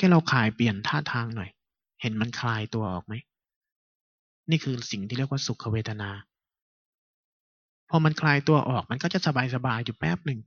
[0.00, 1.50] แค่เราคลายเปลี่ยนท่าทางหน่อย
[2.00, 3.14] เห็นมันคลายตัวออกไหม
[4.50, 6.10] นี่คือสิ่งที่เรียกว่าสุขเวทนา
[7.90, 10.40] พอมันคลายตัวออกมันก็จะสบายสบายอยู่แป๊บหนึ่ง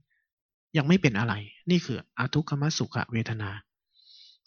[0.76, 1.34] ยังไม่เป็นอะไร
[1.70, 3.50] นี่คืออทุกขมสุขเวทนา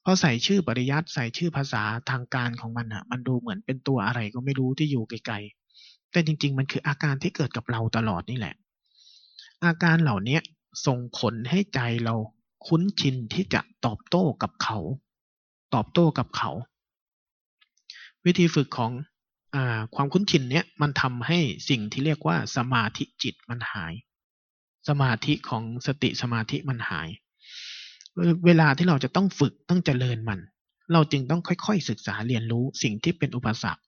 [0.04, 8.56] พอใส่ชื่อปริยัติใส่ชื่อภาษาทางการของมันอะมันดูเหมือนเป็นตัวอะไรก็ไม่รู้ที่อยู่ไกลๆ แต่จริง ๆ มันคืออาการที่เกิดกับเราตลอดนี่แหละ
[9.65, 10.39] อาการเหล่านี้
[10.86, 12.15] ส่งผลให้ใจเรา
[12.65, 14.78] คุ้นชินที่จะตอบโต้กับเขา
[15.74, 16.52] ตอบโต้กับเขา
[18.26, 18.91] วิธีฝึกของ
[19.56, 19.58] อ
[19.96, 21.39] ความคุ้นชินเนี้ยมันทำให้
[21.70, 23.93] สิ่งที่เรียกว่าสมาธิจิตมันหาย
[24.88, 27.10] สมาธิของสติสมาธิมันหาย
[28.46, 30.39] เวลาที่เราจะต้องฝึกต้องเจริญมัน
[30.93, 33.84] เราจึงต้องค่อยๆศึกษาเรียนรู้สิ่งที่เป็นอุปสรรค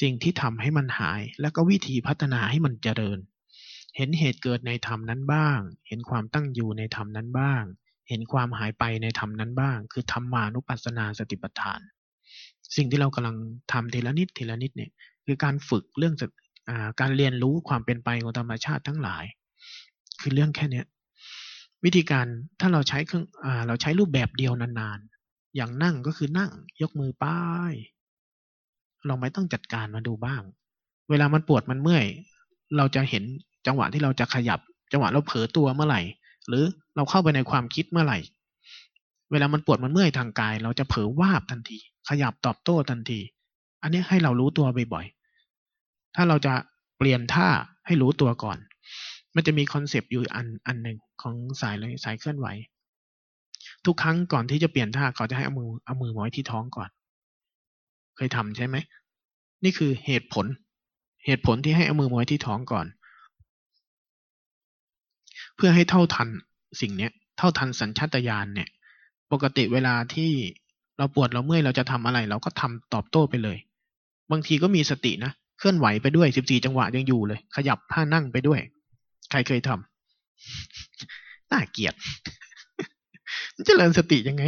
[0.00, 3.18] สิ่งที่ทำให้มันหาย แล้วก็วิธีพัฒนาให้มันเจริญ
[3.96, 7.64] เห็นเหตุเกิดในธรรมนั้นบ้าง เห็นความตั้งอยู่ในธรรมนั้นบ้าง
[8.08, 11.80] เห็นความหายไปในธรรมนั้นบ้าง คือธรรมานุปัสสนาสติปัฏฐาน
[12.76, 13.36] สิ่งที่เรากำลัง
[13.72, 14.90] ทำทีละนิดทีละนิดเนี่ย
[15.26, 16.14] คือการฝึกเรื่อง
[17.00, 19.24] การเรียนรู้ความเป็นไปของธรรมชาติทั้งหลาย
[20.20, 20.86] คือเรื่องแค่เนี้ย
[21.84, 22.26] วิธีการ
[22.60, 26.50] ถ้าเราใช้เครื่องอเราใช้รูปแบบเดียวนานๆ อย่างนั่งก็คือนั่ง
[26.82, 27.74] ยกมือป้าย
[29.06, 30.42] เราไม่ต้องจัดการมาดูบ้าง
[31.10, 32.04] เวลามันปวดมันเมื่อย
[32.76, 33.24] เราจะเห็น
[33.66, 34.60] จังหวะที่เราจะขยับ
[34.92, 36.02] จังหวะเราเผลอตัวเมื่อไหร่
[36.48, 36.64] หรือ
[36.96, 38.18] เราเข้าไปในความคิดเมื่อไหร่
[39.30, 41.78] เวลามันปวดมันเมื่อยทางกาย เราจะเผลอวาบทันที
[42.08, 43.20] ขยับตอบโต้ทันที
[43.82, 46.54] อันนี้ให้เรารู้ตัวบ่อยๆ ถ้าเราจะ
[46.98, 47.48] เปลี่ยนท่า
[47.86, 48.58] ให้รู้ตัวก่อน
[49.34, 52.46] มันจะมีคอนเซปต์อยู่อันอันหนึ่งของสายเลยสายเคลื่อนไหว
[53.84, 56.88] ทุกครั้งก่อนที่จะเปลี่ยนท่าเขาจะให้เอามือเอามือไว้ที่ท้องก่อน
[58.16, 58.76] เคยทำใช่ไหม
[59.64, 60.46] นี่คือเหตุผล
[61.26, 62.86] เหตุผลที่ให้เอามือไว้ที่ท้องก่อน
[65.56, 66.28] เพื่อให้เท่าทัน
[66.80, 68.68] สิ่งเนี้ยเท่าทันสัญชาตญาณเนี่ย
[69.32, 70.32] ปกติเวลาที่
[70.98, 73.58] เราปวดเราเมื่อยเราจะทำอะไร เราก็ทำตอบโต้ไปเลย
[74.30, 78.60] บางทีก็มีสตินะเคลื่อนไหวไปด้วยสิบสี่จังหวะยังอยู่เลย ขยับผ้านั่งไปด้วย
[79.30, 81.94] ใครเคยทำน่าเกียด
[83.66, 84.44] เจริญสติยังไง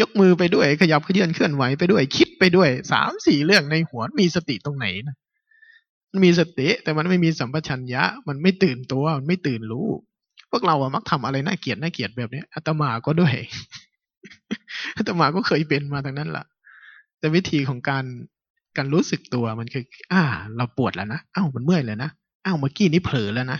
[0.00, 5.16] ยกมือไปด้วย ขยับเคลื่อนเคลื่อนไหวไปด้วย คิดไปด้วยสามสี่เรื่องในหัวมีสติตรงไหนนะ
[6.10, 9.88] มันมีสติ แต่มันไม่มีสัมปชัญญะ มันไม่ตื่นตัว มันไม่ตื่นรู้
[10.50, 13.34] พวกเราอะมักทำอะไรน่าเกลียดน่าเกลียดแบบนี้อาตมาก็ด้วย
[14.96, 16.46] อาตมาก็เคยเป็นมาทางนั้นแหละ
[17.18, 18.04] แต่วิธีของการ
[18.76, 20.22] การรู้สึกตัวมันคือ อ่า
[20.56, 22.10] เราปวดแล้วนะอ้าวมันเมื่อยเลยนะ
[22.44, 23.58] อ้าวเมื่อกี้นี้เผลอแล้วนะ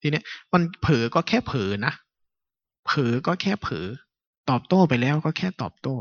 [0.00, 1.92] ทีนี้มันเผลอก็แค่เผลอนะ
[2.86, 3.86] เผลอก็แค่เผลอ
[4.50, 5.94] ตอบโต้ไปแล้วก็แค่ตอบโต้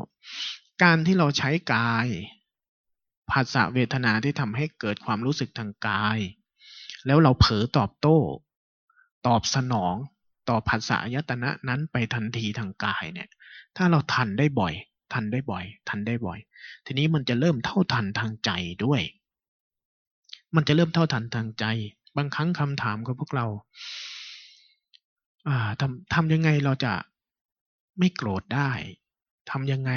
[0.84, 2.08] การที่เราใช้กาย
[3.32, 6.20] ภาษาเวทนาที่ทำให้เกิดความรู้สึกทางกาย
[7.06, 8.18] แล้วเราเผลอตอบโต้
[9.28, 9.96] ตอบสนอง
[10.50, 13.30] ต่อภาษายตนะนั้นไปทันทีทางกายเนี่ย
[13.78, 14.74] ถ้าเราทันได้บ่อย
[15.14, 16.40] ทันได้บ่อย ทันได้บ่อย
[16.86, 18.52] ทีนี้มันจะเริ่มเท่าทันทางใจ
[18.86, 19.02] ด้วย
[20.56, 21.66] มันจะเริ่มเท่าทันทางใจ
[22.18, 23.48] บางครั้งคำถามของพวกเรา
[25.48, 26.94] อ่าทำทำยังไงเราจะ
[28.00, 28.72] ไม่โกรธได้
[29.52, 29.92] ทำยังไง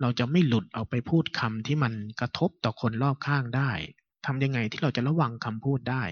[0.00, 3.70] เราจะไม่หลุดเอาไปพูดคำที่มันกระทบต่อคนรอบข้างได้
[4.26, 6.02] ทำยังไงที่เราจะระวังคำพูดได้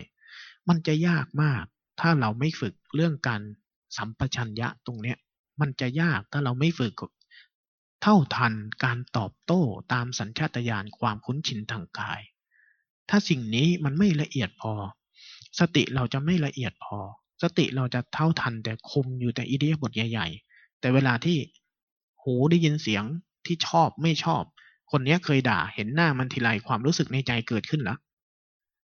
[0.69, 1.65] มันจะยากมาก
[2.01, 3.43] ถ้าเราไม่ฝึกเรื่องการ
[3.97, 5.19] สัมปชัญญะตรงเนี้ย
[5.61, 6.95] มันจะยากถ้าเราไม่ฝึก
[8.03, 8.55] เท่าทัน
[8.85, 12.21] การตอบโต้ตามสัญชาตญาณความคุ้นชินทางกาย
[13.09, 14.73] ถ้าสิ่งนี้มันไม่ละเอียดพอ
[15.59, 16.99] สติเราจะไม่ละเอียดพอ
[17.43, 21.39] สติเราจะเท่าทันแต่คุมอยู่แต่อิเดียบทใหญ่ๆ แต่เวลาที่
[22.23, 23.05] หูได้ยินเสียง
[23.47, 24.43] ที่ชอบไม่ชอบ
[24.91, 27.99] คนนี้เคยด่าเห็นหน้ามันทีไรความรู้สึกในใจเกิดขึ้นแล้ว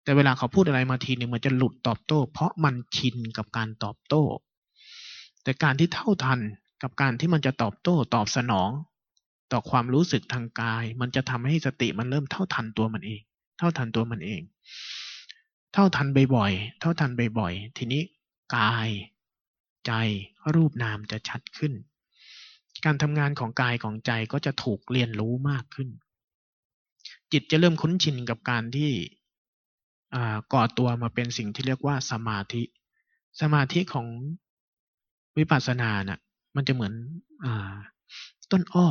[0.03, 4.23] แต่เวลาเขาพูดอะไรมาทีนึงมันจะหลุดตอบโต้ เพราะมันชินกับการตอบโต้
[5.43, 6.39] แต่การที่เท่าทัน
[6.83, 8.69] กับการที่มันจะตอบโต้ตอบสนอง
[9.51, 13.21] ต่อความรู้สึกทางกาย มันจะทำให้สติมันเริ่มเท่าทันตัวมันเอง
[13.57, 14.41] เท่าทันตัวมันเอง
[15.73, 18.01] เท่าทันบ่อยๆเท่าทันบ่อยๆทีนี้
[18.55, 18.89] กาย
[19.85, 19.91] ใจ
[20.55, 21.73] รูปนามจะชัดขึ้น
[22.85, 25.89] การทำงานของกายของใจก็จะถูกเรียนรู้มากขึ้น
[27.31, 28.91] จิตจะเริ่มคุ้นชินกับการที่
[30.53, 32.63] ก่อตัวมาเป็นสิ่งที่เรียกว่าสมาธิ
[33.41, 34.07] สมาธิของ
[35.37, 36.19] วิปัสสนานะ่ะ
[36.55, 36.93] มันจะเหมือน
[37.43, 37.45] อ
[38.51, 38.87] ต้นอ้อ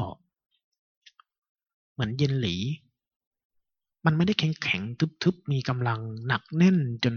[1.92, 2.56] เหมือนเย็นหลี
[4.04, 4.82] มันไม่ได้แข็งแข็ง
[5.22, 7.14] ทึบๆ มีกำลังหนักแน่นจน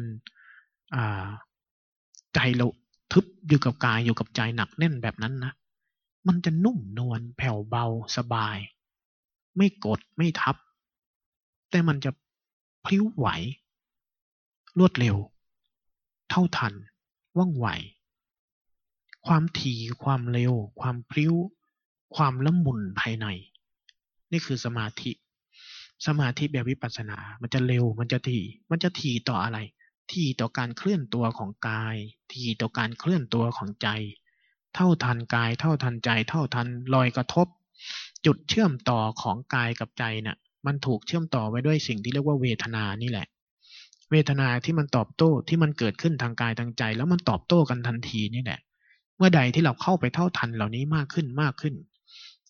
[2.34, 2.66] ใจเรา
[3.14, 5.54] ทึบอยู่กับกายอยู่กับใจหนักแน่นแบบนั้นนะ
[6.28, 7.86] มันจะนุ่มนวลแผ่วเบา
[8.18, 8.58] สบาย
[9.58, 10.56] ไม่กดไม่ทับ
[11.70, 12.12] แต่มันจะ
[12.86, 13.28] พลิ้วไหว
[14.80, 15.18] รวดเร็ว
[16.30, 16.74] เท่าทัน
[17.38, 17.68] ว่องไว
[19.28, 21.34] ความถี่ ความเร็ว ความพลิ้ว
[22.16, 23.28] ความละมุนภายใน
[24.32, 25.12] นี่คือสมาธิ
[26.06, 29.60] สมาธิแบบวิปัสสนา มันจะเร็ว มันจะถี่ มันจะถี่ต่ออะไร
[30.12, 31.96] ที่ต่อการเคลื่อนตัวของกาย
[32.32, 33.90] ที่ต่อการเคลื่อนตัวของใจ
[34.76, 37.48] เท่าทันกาย เท่าทันใจ เท่าทันรอยกระทบ
[38.26, 43.28] จุดเชื่อมต่อของกายกับใจเนะ่ะ มันถูกเชื่อมต่อไว้ด้วยสิ่งที่เรียกว่าเวทนานี่แหละ
[44.14, 48.60] เวทนาที่มันตอบโต้ที่มันเกิดขึ้นทางกายทางใจ แล้วมันตอบโต้กันทันทีนี่แหละ
[49.18, 51.76] เมื่อใดที่เราเข้าไปเท่าทันเหล่านี้มากขึ้นมากขึ้น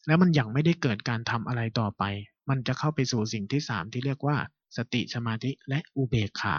[0.07, 2.03] แล้วมันยังไม่ได้เกิดการทำอะไรต่อไป
[2.49, 4.37] มันจะเข้าไปสู่สิ่งที่สามที่เรียกว่า
[4.77, 6.57] สติสมาธิและอุเบกขา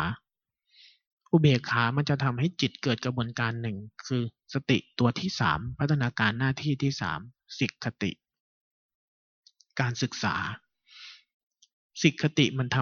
[1.32, 4.22] อุเบกขามันจะทำให้จิตเกิดกระบวนการหนึ่งคือ
[4.54, 7.20] สติตัวที่สามพัฒนาการหน้าที่ที่สาม
[7.58, 8.10] สิกขติ
[9.80, 10.36] การศึกษา
[12.02, 12.78] สิกขติมันท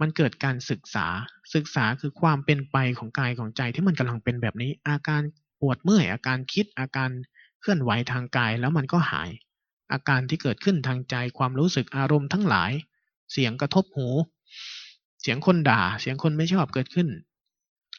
[0.00, 1.06] มันเกิดการศึกษา
[1.54, 5.22] ศึกษาคือความเป็นไปของกายของใจที่มันกำลังเป็นแบบนี้ อาการ
[5.60, 7.10] ปวดเมื่อย อาการคิด อาการ
[7.60, 9.30] เคลื่อนไหวทางกายแล้วมันก็หาย
[9.92, 12.72] อาการที่เกิดขึ้นทางใจ ความรู้สึกอารมณ์ทั้งหลาย
[13.32, 14.08] เสียงกระทบหู
[15.20, 17.08] เสียงคนด่า เสียงคนไม่ชอบเกิดขึ้น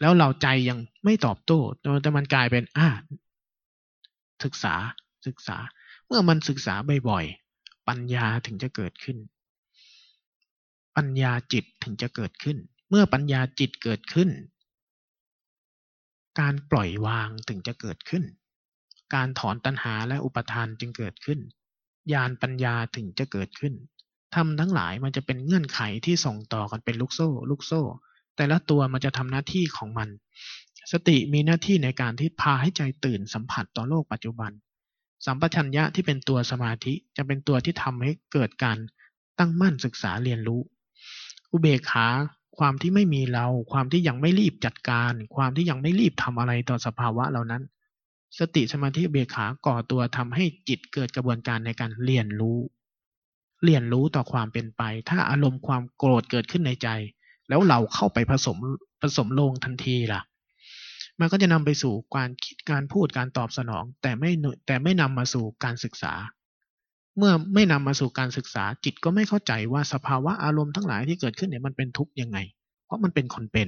[0.01, 1.59] แล้วเราใจยังไม่ตอบโต้
[2.01, 2.87] แต่มันกลายเป็นอ่า
[4.43, 4.75] ศึกษา
[5.27, 5.57] ศึกษา
[6.07, 6.75] เมื่อมันศึกษา
[7.09, 9.17] บ่อยๆ ปัญญาถึงจะเกิดขึ้น
[10.97, 12.57] ปัญญาจิตถึงจะเกิดขึ้น
[12.89, 14.29] เมื่อปัญญาจิตเกิดขึ้น
[16.39, 18.23] การปล่อยวางถึงจะเกิดขึ้น
[19.15, 21.39] การถอนตัณหาและอุปทานจึงเกิดขึ้น
[22.13, 23.73] ญาณปัญญาถึงจะเกิดขึ้น
[24.35, 27.81] ทำทั้งหลายมันจะเป็นเงื่อนไขที่ส่งต่อกันเป็นลูกโซ่ ลูกโซ่
[28.35, 30.09] แต่ละตัวมันจะทำหน้าที่ของมัน
[30.91, 34.51] สติมีหน้าที่ในการที่พาให้ใจตื่นสัมผัสต่อโลกปัจจุบัน
[35.25, 38.77] สัมปชัญญะที่เป็นตัวสมาธิจะเป็นตัวที่ทำให้เกิดการ
[39.39, 40.61] ตั้งมั่นศึกษาเรียนรู้
[41.51, 42.07] อุเบกขา
[42.57, 47.63] ความที่ไม่มีเรา ความที่ยังไม่รีบจัดการ ความที่ยังไม่รีบทำอะไรต่อสภาวะเหล่านั้น
[48.39, 52.59] สติสมาธิเบกขาก่อตัวทำให้จิตเกิดกระบวนการในการเรียนรู้
[53.63, 56.89] เรียนรู้ต่อความเป็นไป ถ้าอารมณ์ความโกรธเกิดขึ้นในใจ
[57.49, 58.57] แล้วเราเข้าไปผสม
[59.01, 60.21] ผสมลงทันทีล่ะ
[61.19, 64.31] มันก็จะนำไปสู่การคิดการพูดการตอบสนอง แต่ไม่
[64.65, 66.13] แต่ไม่นำมาสู่การศึกษา
[67.17, 72.37] เมื่อไม่นำมาสู่การศึกษาจิตก็ไม่เข้าใจว่าสภาวะอารมณ์ทั้งหลายที่เกิดขึ้นเนี่ยมันเป็นทุกข์ยังไง
[72.85, 73.67] เพราะมันเป็นคนเป็น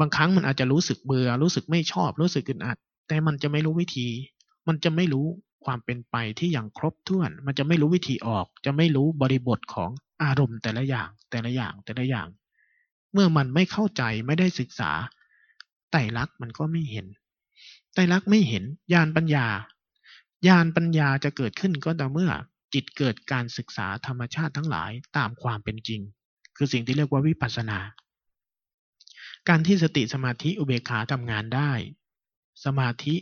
[0.00, 2.76] บางครั้งมันอาจจะรู้สึกเบื่อรู้สึกไม่ชอบรู้สึกอึดอัด
[3.08, 4.08] แต่มันจะไม่รู้วิธี
[4.68, 5.26] มันจะไม่รู้
[5.64, 9.90] ความเป็นไปที่อย่างครบถ้วน มันจะไม่รู้วิธีออก จะไม่รู้บริบทของ
[10.22, 12.28] อารมณ์แต่ละอย่าง แต่ละอย่างแต่ละอย่าง
[13.12, 14.90] เมื่อมันไม่เข้าใจไม่ได้ศึกษา
[15.90, 17.06] ไตรลักษณ์มันก็ไม่เห็น
[17.94, 19.46] ไตรลักษณ์ไม่เห็นญาณปัญญา
[20.48, 22.30] ญาณปัญญาจะเกิดขึ้นก็ต่อเมื่อ
[22.74, 26.00] จิตเกิดการศึกษาธรรมชาติทั้งหลายตามความเป็นจริง
[26.56, 27.78] คือสิ่งที่เรียกว่าวิปัสสนา
[29.48, 31.70] การที่สติสมาธิอุเบกขาทำงานได้
[32.64, 33.14] สมาธิ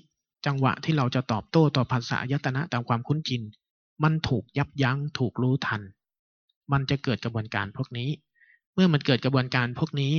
[0.47, 3.43] จังหวะที่เราจะตอบโต้ต่อภาษายตนะตามความคุ้นชิน
[4.03, 5.83] มันถูกยับยั้งถูกรู้ทัน
[6.73, 8.11] มันจะเกิดกระบวนการพวกนี้
[8.75, 10.15] เมื่อมันเกิดกระบวนการพวกนี้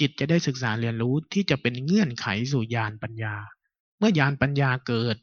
[0.00, 3.34] จิตจะได้ศึกษาเรียนรู้ที่จะเป็นเงื่อนไขสู่ญาณปัญญา
[3.98, 5.16] เมื่อญาณปัญญาเกิด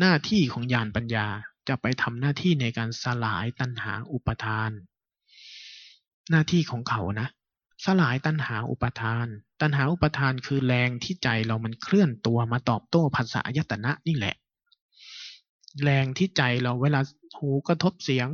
[0.00, 1.26] หน้าที่ของญาณปัญญา
[1.68, 4.70] จะไปทำหน้าที่ในการสลายตัณหาอุปทาน
[6.30, 7.28] หน้าที่ของเขานะ
[7.84, 9.26] สลายตัณหาอุปทาน
[9.60, 14.34] ตัณหาอุปทานคือแรงที่ใจเรามันเคลื่อนตัวมาตอบโต้ภาษายตนะนี่แหละ
[15.82, 17.00] แรงที่ใจเราเวลา
[17.38, 18.28] หูกระทบเสียง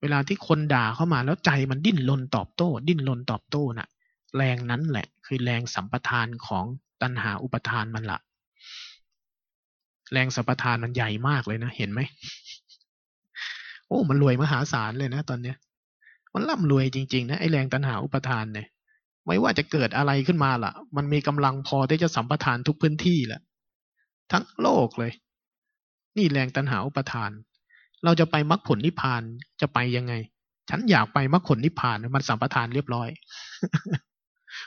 [0.00, 3.88] เวลาที่คนด่าเข้ามาแล้วใจมันดิ้นรนตอบโต้ ดิ้นรนตอบโต้น่ะ
[4.36, 6.64] แรงนั้นแหละ คือแรงสัมปทานของ
[7.02, 8.18] ตัณหาอุปทานมันละ
[10.12, 12.00] แรงสัมปทานมันใหญ่มากเลยนะ เห็นไหม
[13.86, 15.56] โอ้ มันรวยมหาศาลเลยนะตอนเนี้ย
[16.34, 18.66] มันร่ำรวยจริงๆนะไอแรงตัณหาอุปทานเนี่ย
[19.26, 23.40] ไม่ว่าจะเกิดอะไรขึ้นมาล่ะ มันมีกำลังพอที่จะสัมปทานทุกพื้นที่แหละ
[24.32, 25.12] ทั้งโลกเลย
[26.16, 27.30] นี่แรงตัณหาอุปทาน
[28.04, 29.22] เราจะไปมรรคผลนิพพาน
[29.60, 30.12] จะไปยังไง
[30.70, 33.08] ฉันอยากไปมรรคผลนิพพานมันสัมปทานเรียบร้อย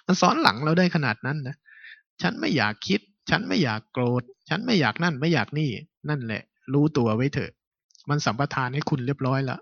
[0.06, 1.56] มันซ้อนหลังเราได้ขนาดนั้นนะ
[2.22, 5.72] ฉันไม่อยากคิด ฉันไม่อยากโกรธ ฉันไม่อยากนั่นไม่อยากนี่
[6.10, 7.52] นั่นแหละ รู้ตัวไว้เถอะ
[8.10, 9.60] มันสัมปทานให้คุณเรียบร้อยแล้ว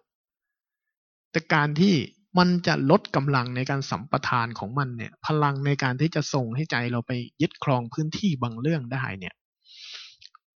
[1.31, 1.95] แต่การที่
[2.37, 9.35] มันจะลดกำลังในการสัมปทานของมันเนี่ย พลังในการที่จะส่งให้ใจเราไปยึดครองพื้นที่บางเรื่องได้เนี่ย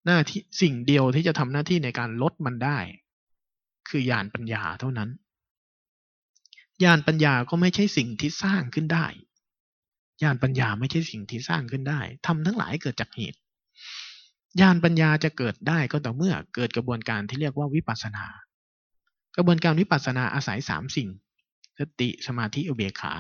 [0.06, 2.78] หน้าที่สิ่งเดียวที่จะทำหน้าที่ในการลดมันได้
[3.90, 5.10] คือญาณปัญญาเท่านั้น
[6.84, 9.06] ญาณปัญญาก็ไม่ใช่สิ่งที่สร้างขึ้นได้
[10.24, 13.40] ญาณปัญญาไม่ใช่สิ่งที่สร้างขึ้นได้ทำทั้งหลายเกิดจากเหตุ
[14.62, 18.26] ญาณปัญญาจะเกิดได้ก็ต่อเมื่อเกิดกระบวนการที่เรียกว่าวิปัสนา
[19.36, 21.10] กระบวนการวิปัสนาอาศัยสามสิ่ง
[21.80, 23.14] สติสมาธิอุเบกขา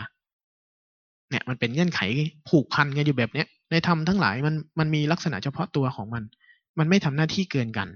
[1.30, 2.02] เนี่ยมันเป็นเงื่อนไข
[2.50, 6.24] ผูกพันกันอยู่แบบเนี้ย ในธรรมทั้งหลายมันมันมีลักษณะเฉพาะตัวของมัน
[6.80, 7.88] มันไม่ทำหน้าที่เกินกัน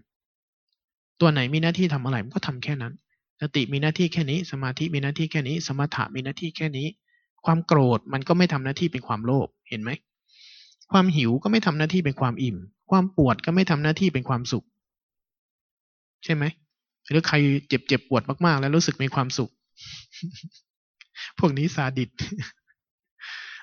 [1.21, 2.93] ตัวไหนมีหน้าที่ทำอะไรมันก็ทำแค่นั้น
[3.41, 6.87] สติมีหน้าที่แค่นี้ สมาธิมีหน้าที่แค่นี้ สมถะมีหน้าที่แค่นี้
[7.45, 9.91] ความโกรธมันก็ไม่ทำหน้าที่เป็นความโลภเห็นไหม
[10.91, 12.57] ความหิวก็ไม่ทำหน้าที่เป็นความอิ่ม
[12.91, 14.65] ความปวดก็ไม่ทำหน้าที่เป็นความสุข
[16.23, 16.43] ใช่ไหม
[17.09, 17.35] หรือใคร
[17.67, 19.51] เจ็บเจ็บปวดมากๆ แล้วรู้สึกมีความสุข
[21.39, 22.09] พวกนี้ซาดิส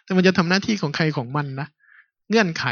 [0.04, 1.68] แต่มันจะทำหน้าที่ของใครของมันนะ
[2.28, 2.66] เงื่อนไข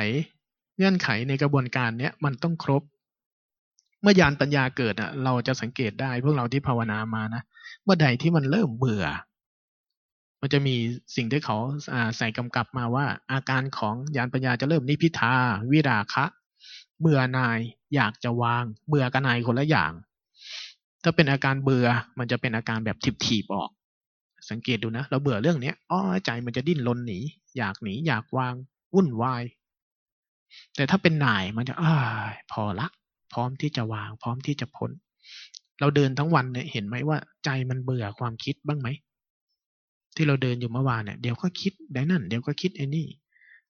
[0.78, 2.82] เงื่อนไขในกระบวนการเนี้ยมันต้องครบ
[4.02, 7.42] เมื่อยานปัญญาเกิดอะ เราจะสังเกตได้พวกเราที่ภาวนามานะ
[7.84, 9.04] เมื่อใดที่มันเริ่มเบื่อ
[10.40, 10.74] มันจะมี
[11.16, 11.56] สิ่งที่เขา
[12.16, 15.32] ใส่กำกับมาว่า อาการของยานปัญญาจะเริ่มนิพิทา
[15.70, 16.24] วิราคะ
[17.00, 17.58] เบื่อนาย
[17.94, 19.92] อยากจะวาง เบื่อกับนายคนละอย่าง
[21.02, 21.86] ถ้าเป็นอาการเบื่อ
[22.18, 23.70] มันจะเป็นอาการแบบทิบถีบออก
[24.50, 27.18] สังเกตดูนะ เราเบื่อเรื่องเนี้ยอ๋อใจมันจะดิ้นรนหนี
[27.56, 28.54] อยากหนีอยากวาง
[28.94, 29.42] วุ่นวาย
[30.76, 31.94] แต่ถ้าเป็นนายมันจะอ่า
[32.52, 32.88] พอละ
[33.32, 34.90] พร้อมที่จะวาง พร้อมที่จะพ้น
[35.80, 38.88] เราเดินทั้งวันเนี่ยเห็นไหมว่า ใจมันเบื่อความคิดบ้างไหม
[40.18, 43.06] ที่เราเดินอยู่เมื่อวานเนี่ยเดี๋ยวก็คิดได้นั่นเดี๋ยวก็คิดไอ้นี่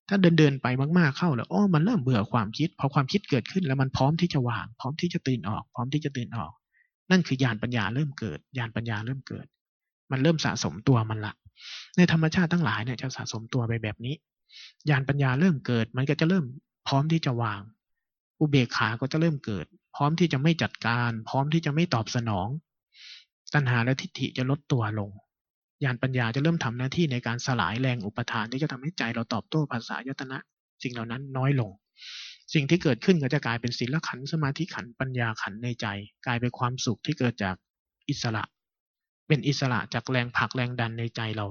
[0.09, 0.67] ถ้าเดินเดินไป
[0.99, 6.53] มากๆเข้าแล้วอ๋อมันเริ่มเบื่อความคิด พอความคิดเกิดขึ้นแล้วมันพร้อมที่จะวาง พร้อมที่จะตื่นออก พร้อมที่จะตื่นออก
[7.11, 9.47] นั่นคือญาณปัญญาเริ่มเกิดญาณปัญญาเริ่มเกิด
[10.11, 11.35] มันเริ่มสะสมตัวมันละ
[11.97, 14.15] ในธรรมชาติทั้งหลายเนี่ยจะสะสมตัวไปแบบนี้
[14.91, 16.45] ญาณปัญญาเริ่มเกิด มันก็จะเริ่ม
[16.89, 17.61] พร้อมที่จะวาง
[18.41, 22.49] อุเบกขาก็จะเริ่มเกิด พร้อมที่จะไม่จัดการ พร้อมที่จะไม่ตอบสนอง
[23.55, 25.11] ตัณหาและทิฏฐิจะลดตัวลง
[25.85, 30.38] ญาณปัญญาจะเริ่มทำหน้าที่ในการสลายแรงอุปทานที่จะทำให้ใจเราตอบโต้ภาษายตนะ
[30.83, 31.71] สิ่งเหล่านั้นน้อยลง
[32.55, 35.87] สิ่งที่เกิดขึ้นก็จะกลายเป็นศีลขันสมาธิขันปัญญาขันในใจ
[36.27, 37.57] กลายเป็นความสุขที่เกิดจาก
[38.09, 38.45] อิสระ
[39.27, 41.47] เป็นอิสระจากแรงผลักแรงดันในใจเรา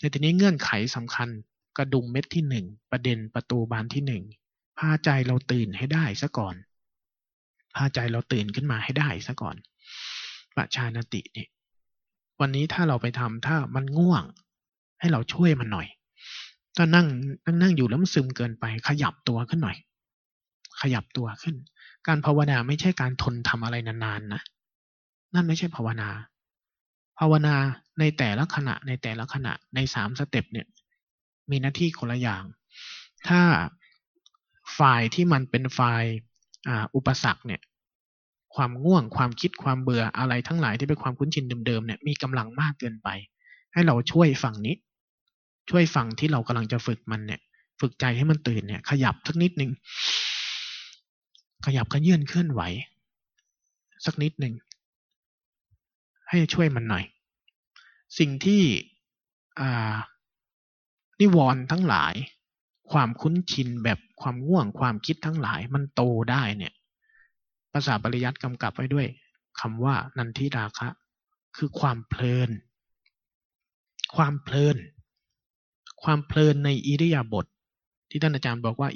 [0.00, 1.28] ในทีนี้เงื่อนไขสำคัญ
[1.78, 4.22] กระดุมเม็ดที่หนึ่งประเด็นประตูบานที่หนึ่ง
[4.78, 6.54] พาใจเราตื่นให้ได้ซะก่อน
[7.76, 9.56] พาใจเราตื่นขึ้นมาให้ได้ซะก่อน
[10.56, 11.48] ประชานติเนี่ย
[12.40, 14.24] วันนี้ถ้าเราไปทำถ้ามันง่วง
[15.00, 15.86] ให้เราช่วยมันหน่อย
[16.76, 17.06] ถ้านั่ง
[17.44, 19.76] นั่งนั่งอยู่แล้วมันซึมเกินไป ขยับตัวขึ้นหน่อย
[20.80, 21.56] ขยับตัวขึ้น
[22.06, 24.42] การภาวนาไม่ใช่การทนทำอะไรนานๆนะ
[25.34, 26.08] นั่นไม่ใช่ภาวนา
[27.18, 27.54] ภาวนา
[27.98, 30.66] ในแต่ละขณะในแต่ละขณะในสามสเต็ปเนี่ย
[31.50, 32.44] มีหน้าที่คนละอย่าง
[33.28, 33.40] ถ้า
[34.78, 36.04] ฝ่ายที่มันเป็นฝ่าย
[36.94, 37.60] อุปสรรคเนี่ย
[38.56, 43.08] ความง่วง ความคิดความเบื่ออะไรทั้งหลายที่เป็นความคุ้นชินเดิมๆเนี่ยมีกำลังมากเกินไป
[43.72, 44.76] ให้เราช่วยฝั่งนี้
[45.70, 47.40] ช่วยฝั่งที่เรากำลังจะฝึกมันเนี่ย
[47.80, 49.70] ฝึกใจให้มันตื่นเนี่ย ขยับสักนิดหนึ่ง
[51.66, 52.62] ขยับขยื่นเคลื่อนไหว
[54.06, 54.54] สักนิดหนึ่ง
[56.28, 57.04] ให้ช่วยมันหน่อย
[58.18, 58.62] สิ่งที่
[61.20, 62.14] นิวรณ์ทั้งหลาย
[62.92, 66.72] ความคุ้นชินแบบความง่วงความคิดทั้งหลายมันโตได้เนี่ย
[67.76, 69.06] ภาษาปริยัติกำกับไว้ด้วย
[69.60, 70.88] คำว่านันทิราคะ
[71.56, 72.50] คือความเพลิน
[74.16, 74.76] ความเพลิน
[76.02, 77.46] ความเพลินในอิริยาบถท
[78.10, 78.88] ที่ท่านอาจารย์บอกว่า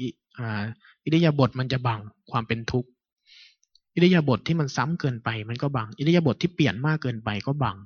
[1.04, 2.88] อิริยาบถมันจะบังความเป็นทุกข์
[3.94, 7.76] อิริยาบถทที่มันซ้ำเกินไป มันก็บังอิริยาบถทที่เปลี่ยนมากเกินไปก็บัง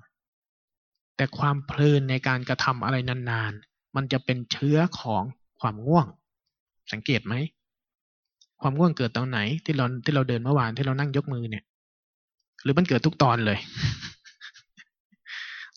[1.17, 5.23] แต่ความเพลินในการกระทำอะไรนานๆ มันจะเป็นเชื้อของ
[5.61, 6.07] ความง่วง
[6.93, 7.35] สังเกตไหม
[8.67, 11.65] ความง่วงเกิดตอนไหน ที่เราที่เราเดินเมื่อวานที่เรานั่งยกมือเนี่ย
[12.63, 13.59] หรือมันเกิดทุกตอนเลย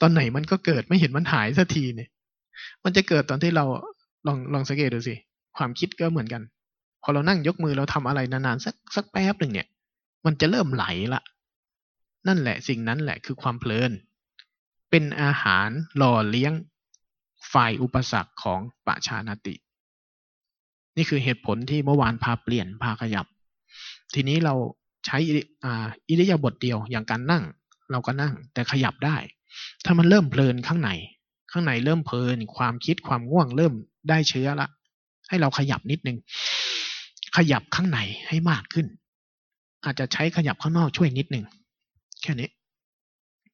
[0.01, 2.09] ตอนไหนมันก็เกิดไม่เห็นมันหายสักทีเนี่ย
[2.83, 3.65] มันจะเกิดตอนที่เรา
[4.27, 5.15] ลองลองสังเกตดูสิ
[5.57, 6.41] ความคิดก็เหมือนกัน
[7.03, 9.67] พอเรานั่งยกมือเราทำอะไรนานๆสักสักแป๊บหนึ่งเนี่ย
[10.25, 11.21] มันจะเริ่มไหลละ
[12.27, 13.91] นั่นแหละสิ่งนั้นแหละคือความเพลิน
[14.89, 16.53] เป็นอาหารหล่อเลี้ยง
[17.53, 19.55] ฝ่ายอุปสรรคของปะชานติ
[20.97, 23.25] นี่คือเหตุผลที่เมื่อวานพาเปลี่ยนพาขยับ
[24.13, 24.53] ทีนี้เรา
[25.05, 25.17] ใช้
[26.09, 27.43] อิริยาบถเดียวอย่างการนั่ง
[27.91, 29.17] เราก็นั่งแต่ขยับได้
[29.85, 30.89] ถ้ามันเริ่มเพลินข้างใน
[31.51, 33.73] ข้างในเริ่มเพลิน ความคิดความง่วงเริ่ม
[34.09, 34.67] ได้เชื้อละ
[35.29, 36.17] ให้เราขยับนิดนึง
[37.37, 38.87] ขยับข้างในให้มากขึ้น
[39.85, 41.45] อาจจะใช้ขยับข้างนอกช่วยนิดหนึ่ง
[42.21, 42.49] แค่นี้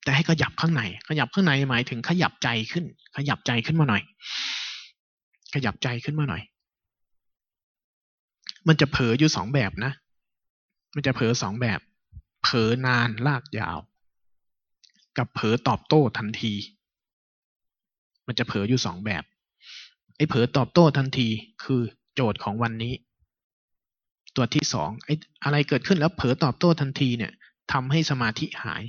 [0.03, 2.85] แต่ให้ขยับข้างใน ขยับข้างในหมายถึงขยับใจขึ้น
[3.17, 4.01] ขยับใจขึ้นมาหน่อย
[5.53, 6.41] ขยับใจขึ้นมาหน่อย
[8.67, 9.91] มันจะเผลออยู่สองแบบนะ
[10.95, 11.79] มันจะเผลอสองแบบ
[12.43, 13.77] เผลอนานลากยาว
[15.17, 16.53] กับเผลอตอบโต้ทันที
[18.27, 19.23] มันจะเผลออยู่สองแบบ
[20.17, 21.27] ไอ้เผลอตอบโต้ทันที
[21.63, 21.81] คือ
[22.13, 22.93] โจทย์ของวันนี้
[24.35, 27.31] ตัวที่สองไอ้อะไรเกิดขึ้นแล้วเผลอตอบโต้ทันทีเนี่ย
[27.71, 28.83] ทำให้สมาธิหาย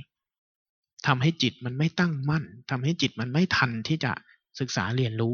[1.07, 4.11] ทำให้จิตมันไม่ตั้งมั่นทำให้จิตมันไม่ทันที่จะ
[4.59, 5.33] ศึกษาเรียนรู้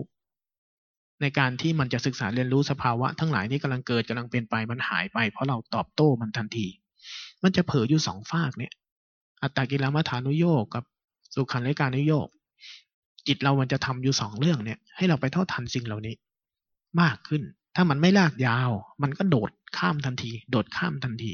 [1.21, 6.67] ในการที่มันจะศึกษาเรียนรู้สภาวะทั้งหลายที่กำลังเกิดกำลังเป็นไปมันหายไป เพราะเราตอบโต้มันทันที
[7.43, 8.73] มันจะเผลออยู่สองฝากเนี่ย
[9.41, 10.83] อัตตกิลมัฐานุโยกกับ
[11.33, 12.27] สุขันเลการนุโยก
[13.27, 16.15] จิตเรามันจะทำอยู่สองเรื่องเนี่ย ให้เราไปเท่าทันสิ่งเหล่านี้
[17.01, 17.41] มากขึ้น
[17.75, 18.71] ถ้ามันไม่ลากยาว
[19.03, 21.33] มันก็โดดข้ามทันที โดดข้ามทันที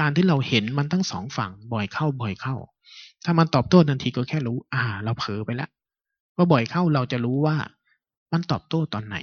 [0.00, 2.54] การที่เราเห็นมันทั้งสองฝั่งบ่อยเข้าบ่อยเข้า
[3.24, 5.70] ถ้ามันตอบโต้ทันทีก็แค่รู้ อ่า เราเผลอไปแล้ว
[6.34, 7.56] พอบ่อยเข้าเราจะรู้ว่า
[8.32, 9.16] มันตอบโต้ตอนไหน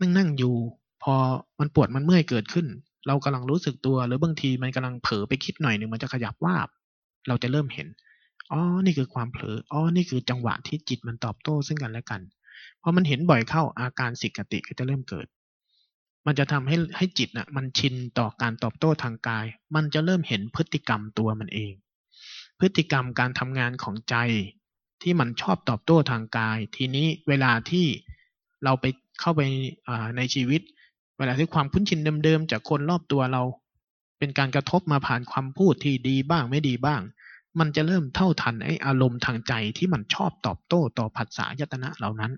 [0.00, 0.54] นั่งนั่งอยู่
[1.02, 1.14] พอ
[1.60, 2.66] มันปวดมันเมื่อยเกิดขึ้น
[3.06, 6.68] เรากำลังรู้สึกตัว หรือบางทีมันกำลังเผลอไปคิดหน่อยหนึ่งมันจะขยับวาบ
[7.28, 7.88] เราจะเริ่มเห็น
[8.52, 12.20] อ๋อนี่คือความเผลออ๋อนี่คือจังหวะที่จิตมันตอบโต้ซึ่งกันและกัน
[12.82, 15.26] พอมันเห็นบ่อยเข้าอาการสิกติก็จะเริ่มเกิด
[16.26, 21.72] มันจะทำให้ให้จิตน่ะ มันชินต่อการตอบโต้ทางกาย มันจะเริ่มเห็นพฤติกรรมตัวมันเอง
[22.58, 24.16] พฤติกรรมการทำงานของใจ
[25.02, 27.86] ที่มันชอบตอบโต้ทางกาย ทีนี้เวลาที่
[28.66, 28.86] เราไป
[29.20, 29.40] เข้าไป
[30.16, 30.60] ในชีวิต
[31.18, 33.42] เวลาที่ความคุ้นชินเดิมๆจากคนรอบตัวเรา
[34.18, 37.00] เป็นการกระทบมาผ่านความพูดที่ดีบ้างไม่ดีบ้าง
[37.58, 42.32] มันจะเริ่มเท่าทันไอ้อารมณ์ทางใจที่มันชอบตอบโต้ต่อผัสสะยตนะเหล่านั้น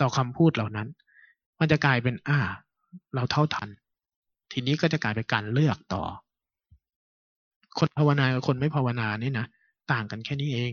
[0.00, 0.88] ต่อคำพูดเหล่านั้น
[1.60, 2.38] มันจะกลายเป็นอ่า
[3.14, 3.68] เราเท่าทัน
[4.52, 6.02] ทีนี้ก็จะกลายเป็นการเลือกต่อ
[7.78, 9.46] คนภาวนากับคนไม่ภาวนานี่นะ
[9.92, 10.72] ต่างกันแค่นี้เอง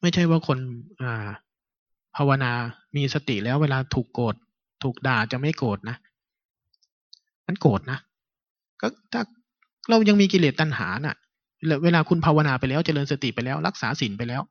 [0.00, 0.58] ไม่ใช่ว่าคน
[1.02, 1.28] อ่า
[2.16, 2.52] ภาวนา
[2.96, 4.34] มีสติแล้วเวลาถูกโกรธ
[4.82, 5.96] ถูกด่าจะไม่โกรธนะ
[7.46, 7.98] มันโกรธนะ
[8.80, 9.22] ก็ถ้า
[9.90, 11.16] เรายังมีกิเลสตัณหาน่ะ
[11.84, 14.42] เวลาคุณภาวนาไปแล้วเจริญสติไปแล้ว รักษาศีลไปแล้ว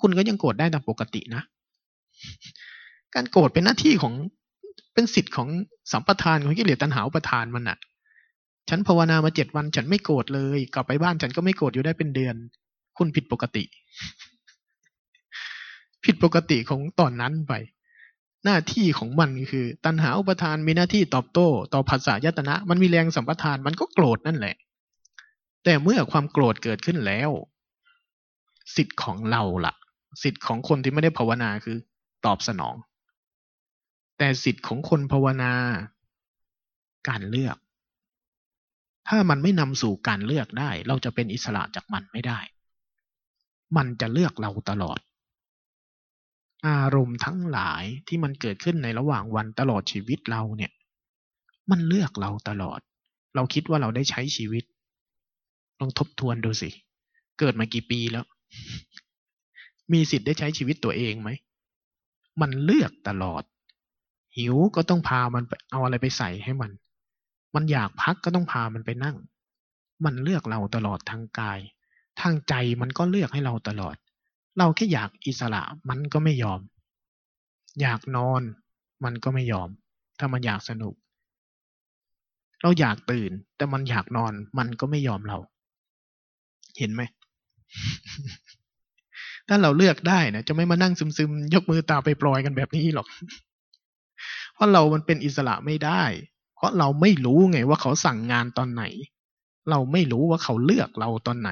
[0.00, 1.42] คุณก็ยังโกรธได้ตามปกตินะ
[3.14, 4.14] การโกรธเป็นหน้าที่ของ
[4.94, 5.48] เป็นสิทธิ์ของ
[5.92, 7.78] สัมปทานของกิเลสตัณหาอุปทานมันน่ะ
[8.68, 12.34] ฉันภาวนามาเจ็ดวัน ฉันไม่โกรธเลย กลับไปบ้านฉันก็ไม่โกรธอยู่ได้เป็นเดือน
[12.98, 13.64] คุณผิดปกติ
[16.10, 17.52] ผิดปกติของตอนนั้นไป
[18.44, 24.54] หน้าที่ของมันคือ ตัณหาอุปทานมีหน้าที่ตอบโต้ ต่อภาษายตนะ มันมีแรงสัมปทานมันก็โกรธนั่นแหละ
[25.64, 27.30] แต่เมื่อความโกรธเกิดขึ้นแล้ว
[28.76, 29.74] สิทธิ์ของเราละ่ะ
[30.22, 31.76] สิทธิ์ของคนที่ไม่ได้ภาวนาคือ
[32.26, 32.74] ตอบสนอง
[34.18, 35.52] แต่สิทธิ์ของคนภาวนา
[37.08, 37.56] การเลือก
[39.08, 42.40] ถ้ามันไม่นำสู่การเลือกได้ เราจะเป็นอิสระจากมันไม่ได้
[43.76, 44.98] มันจะเลือกเราตลอด
[46.66, 50.72] อารมณ์ทั้งหลายที่มันเกิดขึ้นในระหว่างวันตลอดชีวิตเราเนี่ย
[51.70, 52.80] มันเลือกเราตลอด
[53.34, 54.64] เราคิดว่าเราได้ใช้ชีวิต
[55.80, 56.70] ลองทบทวนดูสิ
[57.38, 58.24] เกิดมากี่ปีแล้ว
[59.92, 61.30] มีสิทธิ์ได้ใช้ชีวิตตัวเองไหม
[62.40, 63.42] มันเลือกตลอด
[64.36, 66.70] หิวก็ต้องพามันไปเอาอะไรไปใส่ให้มัน
[67.54, 69.16] มันอยากพักก็ต้องพามันไปนั่ง
[70.04, 71.60] มันเลือกเราตลอดทางกาย
[72.20, 73.96] ทางใจมันก็เลือกให้เราตลอด
[74.58, 76.60] เราแค่อยากอิสระมันก็ไม่ยอม
[77.80, 78.42] อยากนอน
[79.04, 79.68] มันก็ไม่ยอม
[80.18, 80.94] ถ้ามันอยากสนุก
[82.62, 85.38] เราอยากตื่น แต่มันอยากนอนมันก็ไม่ยอมเรา
[86.78, 87.02] เห็นไหม
[89.48, 93.06] ถ้าเราเลือกได้นะจะไม่มานั่งซึมๆ ยกมือตาไปปล่อยกันแบบนี้หรอก
[94.54, 96.02] เพราะเรามันเป็นอิสระไม่ได้
[96.56, 98.84] เพราะเราไม่รู้ไงว่าเขาสั่งงานตอนไหน
[99.70, 101.50] เราไม่รู้ว่าเขาเลือกเราตอนไหน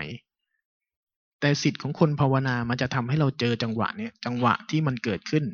[1.41, 5.45] แต่สิทธิ์ของคนภาวนามันจะทำให้เราเจอจังหวะเนี้ยจังหวะที่มันเกิดขึ้น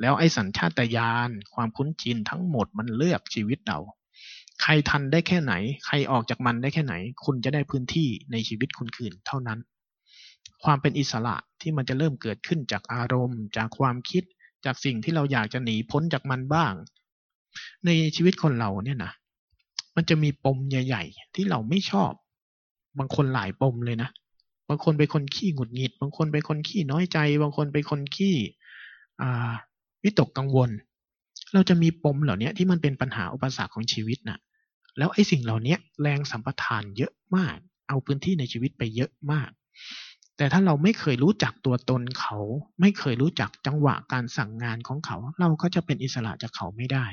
[0.00, 3.78] แล้วไอ้สัญชาตญาณความคุ้นชินทั้งหมดมันเลือกชีวิตเรา
[4.62, 5.52] ใครทันได้แค่ไหน
[5.86, 9.58] ใครออกจากมันได้แค่ไหน คุณจะได้พื้นที่ในชีวิตคุณคืนเท่านั้น
[10.64, 14.22] ความเป็นอิสระที่มันจะเริ่มเกิดขึ้นจากอารมณ์ จากความคิด
[14.64, 16.72] จากสิ่งที่เราอยากจะหนีพ้นจากมันบ้าง
[17.84, 19.12] ในชีวิตคนเราเนี่ยนะ
[19.96, 22.12] มันจะมีปมใหญ่ ๆ ที่เราไม่ชอบ
[22.98, 24.10] บางคนหลายปมเลยนะ
[24.68, 28.36] บางคนเป็นคนขี้หงุดหงิด บางคนเป็นคนขี้น้อยใจ บางคนเป็นคนขี้
[30.02, 30.70] วิตกกังวล
[31.54, 34.38] เราจะมีปมเหล่านี้ที่มันเป็นปัญหาอุปสรรคของชีวิตนะ่ะ
[34.98, 37.56] แล้วไอ้สิ่งเหล่านี้แรงสัมปทานเยอะมาก
[37.88, 39.50] เอาพื้นที่ในชีวิตไปเยอะมาก
[40.36, 42.38] แต่ถ้าเราไม่เคยรู้จักตัวตนเขา
[42.80, 47.06] ไม่เคยรู้จักจังหวะการสั่งงานของเขา เราก็จะเป็นอิสระจากเขาไม่ได้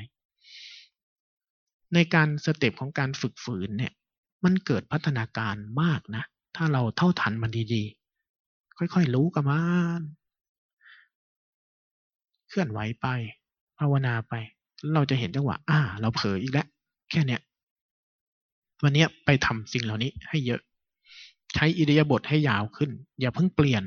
[1.94, 3.92] ในการสเต็ปของการฝึกฝืนเนี่ย
[4.44, 6.24] มันเกิดพัฒนาการมากนะ
[6.56, 9.62] ถ้าเราเท่าทันมันดีๆ ค่อยๆรู้กับมั
[10.00, 10.02] น
[12.48, 13.06] เคลื่อนไหวไป
[13.78, 14.34] ภาวนาไป
[14.94, 16.66] เราจะเห็นจังหวะ อ่า เราเผลออีกแล้ว
[17.10, 17.40] แค่เนี้ย
[18.82, 20.60] วันนี้ไปทำสิ่งเหล่านี้ให้เยอะ
[21.54, 22.90] ใช้อิริยาบถให้ยาวขึ้น
[23.20, 23.82] อย่าเพิ่งเปลี่ยน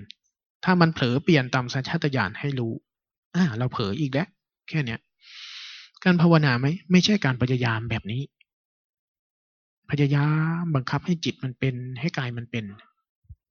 [0.64, 2.74] ถ้ามันเผลอเปลี่ยนตามสัญชาตญาณให้รู้
[3.36, 4.28] อ่า เราเผลออีกแล้ว
[4.70, 5.00] แค่เนี้ย
[6.04, 8.22] การภาวนาไหม ไม่ใช่การพยายามแบบนี้
[9.90, 10.28] พยายา
[10.62, 12.66] มบังคับให้จิตมันเป็นให้กายมันเป็น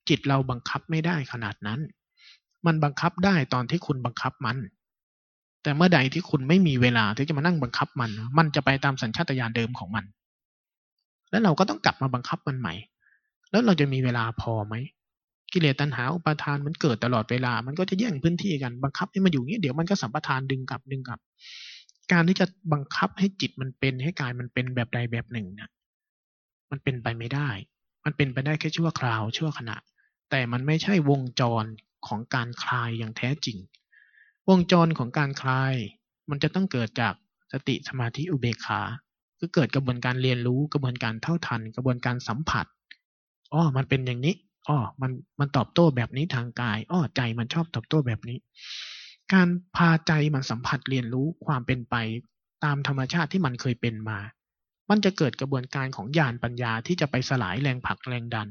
[0.09, 1.80] จิตเราบังคับไม่ได้ขนาดนั้น
[2.66, 4.57] มันบังคับได้ตอนที่คุณบังคับมัน
[5.62, 10.05] แต่เมื่อใดที่คุณไม่มีเวลาที่จะมานั่งบังคับมัน มันจะไปตามสัญชาตญาณเดิมของมัน
[11.30, 12.74] แล้วเราก็ต้องกลับมาบังคับมันใหม่
[13.51, 14.74] แล้วเราจะมีเวลาพอไหม
[15.53, 21.20] กิเลสตัณหาอุปาทานมันเกิดตลอดเวลา มันก็จะแย่งพื้นที่กัน บังคับให้มันอยู่เงี้ยเดี๋ยวมันก็สัมปทานดึงกลับดึงกลับ
[22.12, 25.70] การที่จะบังคับให้จิตมันเป็นให้กายมันเป็นแบบใดแบบหนึ่งเนี่ย
[26.73, 27.51] มันเป็นไปไม่ได้
[28.05, 29.77] มันเป็นไปได้แค่ชั่วคราวชั่วขณะ
[30.31, 31.64] แต่มันไม่ใช่วงจร
[32.07, 33.59] ของการคลายอย่างแท้จริง
[34.49, 35.75] วงจรของการคลาย
[36.31, 37.14] มันจะต้องเกิดจาก
[37.53, 38.81] สติสมาธิอุเบกขา
[39.39, 42.66] คือเกิดกระบวนการเรียนรู้กระบวนการเท่าทัน กระบวนการสัมผัส
[43.53, 44.35] อ๋อมันเป็นอย่างนี้
[44.68, 45.11] อ๋อมัน
[45.41, 48.39] มันตอบโต้แบบนี้ทางกายอ๋อใจมันชอบตอบโต้แบบนี้
[49.33, 51.95] การพาใจมันสัมผัสเรียนรู้ความเป็นไป
[52.64, 54.18] ตามธรรมชาติที่มันเคยเป็นมา
[54.93, 58.49] มันจะเกิดกระบวนการของญาณปัญญาที่จะไปสลายแรงผลักแรงดัน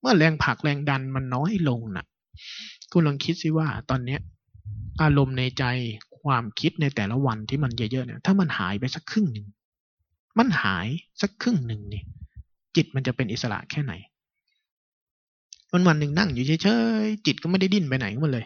[0.00, 2.06] เมื่อแรงผลักแรงดันมันน้อยลงนะ่ะ
[2.92, 4.20] คุณลองคิดสิว่าตอนเนี้ย
[5.02, 5.64] อารมณ์ในใจ
[6.22, 9.46] ความคิดในแต่ละวันที่มันเยอะๆเนี่ย ถ้ามันหายไปสักครึ่งหนึ่ง
[10.38, 10.88] มันหาย
[11.22, 12.02] สักครึ่งหนึ่งนี่
[12.76, 13.92] จิตมันจะเป็นอิสระแค่ไหน
[15.72, 16.68] วันวันหนึ่งนั่งอยู่เฉ
[17.04, 18.44] ยๆจิตก็ไม่ได้ดิ้นไปไหนมันเลย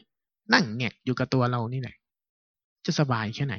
[0.54, 1.96] นั่งแงกอยู่กับตัวเรานี่แหละ
[2.86, 3.54] จะสบายแค่ไหน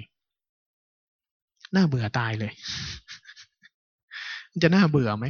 [1.76, 2.52] น่าเบื่อตายเลย
[4.54, 5.26] มันจะน่าเบื่อไหม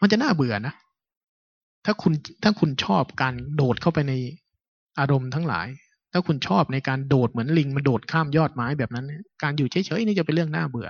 [0.00, 0.74] มันจะน่าเบื่อนะ
[1.84, 2.12] ถ้าคุณ
[2.42, 4.14] ถ้าคุณชอบการโดดเข้าไปใน
[4.98, 5.66] อารมณ์ทั้งหลาย
[6.12, 9.06] ถ้าคุณชอบในการโดดเหมือนลิงมันโดดข้ามยอดไม้แบบนั้น
[9.42, 10.88] การอยู่เฉยๆนี่จะเป็นเรื่องน่าเบื่อ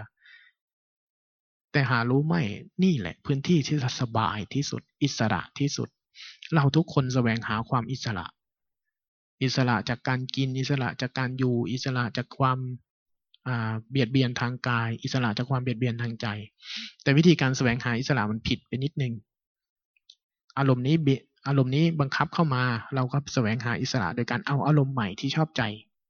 [1.73, 2.35] แต่หารู้ไหม
[2.85, 5.89] นี่แหละ พื้นที่ที่สบายที่สุด อิสระที่สุด
[6.55, 8.27] เราทุกคนแสวงหาความอิสระ
[9.43, 12.59] อิสระจากการกินอิสระจากการอยู่ อิสระจากความ
[13.91, 16.27] เบียดเบียนทางกาย อิสระจากความเบียดเบียนทางใจ
[17.03, 19.13] แต่วิธีการแสวงหาอิสระมันผิดไปนิดนึง
[20.59, 20.97] อารมณ์นี้
[21.49, 22.63] อารมณ์นี้บังคับเข้ามา
[22.95, 25.63] เราก็แสวงหาอิสระโดยการเอาอารมณ์ใหม่ที่ชอบใจ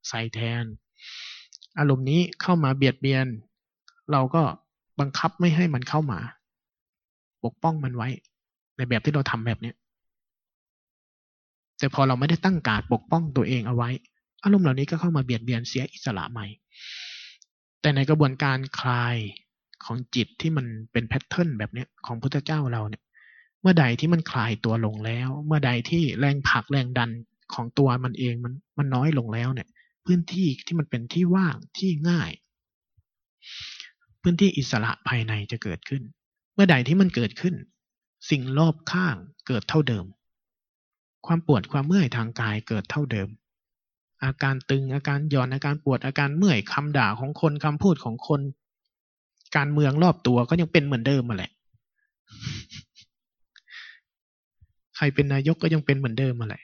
[0.09, 0.65] ใส่แทน
[1.79, 3.27] อารมณ์นี้เข้ามาเบียดเบียน
[4.13, 4.43] เราก็
[5.01, 6.21] บังคับไม่ให้มันเข้ามา
[7.45, 8.09] ปกป้องมันไว้
[8.77, 9.75] ในแบบที่เราทำแบบเนี้ย
[11.79, 13.91] แต่พอเราไม่ได้ตั้งการปกป้องตัวเองเอาไว้
[14.45, 16.47] อารมณ์เหล่านี้ก็เข้ามาเบียดเบียนเสียอิสระใหม่
[17.81, 19.17] แต่ในกระบวนการคลาย
[19.85, 23.03] ของจิตที่มันเป็นแพทเทิร์นแบบเนี้ยของพุทธเจ้าเราเนี่ย
[23.61, 27.11] เมื่อใดที่มันคลายตัวลงแล้ว เมื่อใดที่แรงผลักแรงดัน
[27.55, 29.69] ของตัวมันเองมันมันน้อยลงแล้วเนี่ย
[30.07, 32.31] พื้นที่ที่มันเป็นที่ว่างที่ง่าย
[34.23, 36.03] พื้นที่อิสระภายในจะเกิดขึ้น
[36.55, 37.55] เมื่อใดที่มันเกิดขึ้น
[38.31, 39.17] สิ่งรอบข้าง
[39.47, 40.05] เกิดเท่าเดิม
[41.27, 43.29] ความปวดความเมื่อยทางกายเกิดเท่าเดิม
[44.25, 48.41] อาการตึงอาการหย่อนอาการปวดอาการเมื่อยคำด่าของคนคำพูดของคน
[49.57, 51.53] การเมืองรอบตัวก็ยังเป็นเหมือนเดิมมาแหละ
[54.97, 56.63] ใครเป็นนายกก็ยังเป็นเหมือนเดิมมาแหละ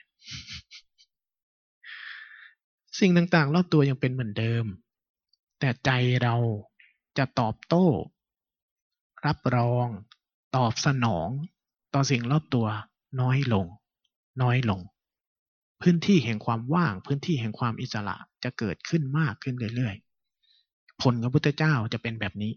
[2.99, 4.65] สิ่งต่างๆ รอบตัวยังเป็นเหมือนเดิม
[5.59, 5.89] แต่ใจ
[6.23, 6.35] เรา
[7.17, 7.87] จะตอบโต้
[9.25, 9.87] รับรอง
[10.55, 11.29] ตอบสนอง
[11.93, 12.67] ต่อสิ่งรอบตัว
[13.21, 13.65] น้อยลง
[14.41, 14.79] น้อยลง
[15.81, 22.51] พื้นที่แห่งความว่าง พื้นที่แห่งความอิสระจะเกิดขึ้นมากขึ้นเรื่อยๆ ผลของพุทธเจ้าจะเป็นแบบนี้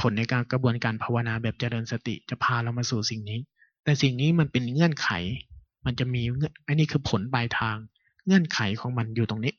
[0.00, 3.40] ผลในการกระบวนการภาวนาแบบเจริญสติจะพาเรามาสู่สิ่งนี้
[3.84, 5.08] แต่สิ่งนี้มันเป็นเงื่อนไข
[5.86, 6.22] มันจะมี
[6.66, 7.76] อันนี้คือผลปลายทาง
[8.26, 9.54] เงื่อนไขของมันอยู่ตรงนี้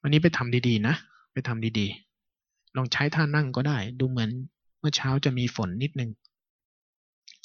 [0.00, 0.94] วันนี้ไปทำดีๆนะ
[1.32, 4.30] ไปทำดีๆ ลองใช้ท่านั่งก็ได้ ดูเหมือน
[4.78, 6.10] เมื่อเช้าจะมีฝนนิดนึง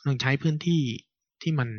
[0.05, 0.81] ลองใช้พื้นที่
[1.41, 1.69] ที่มัน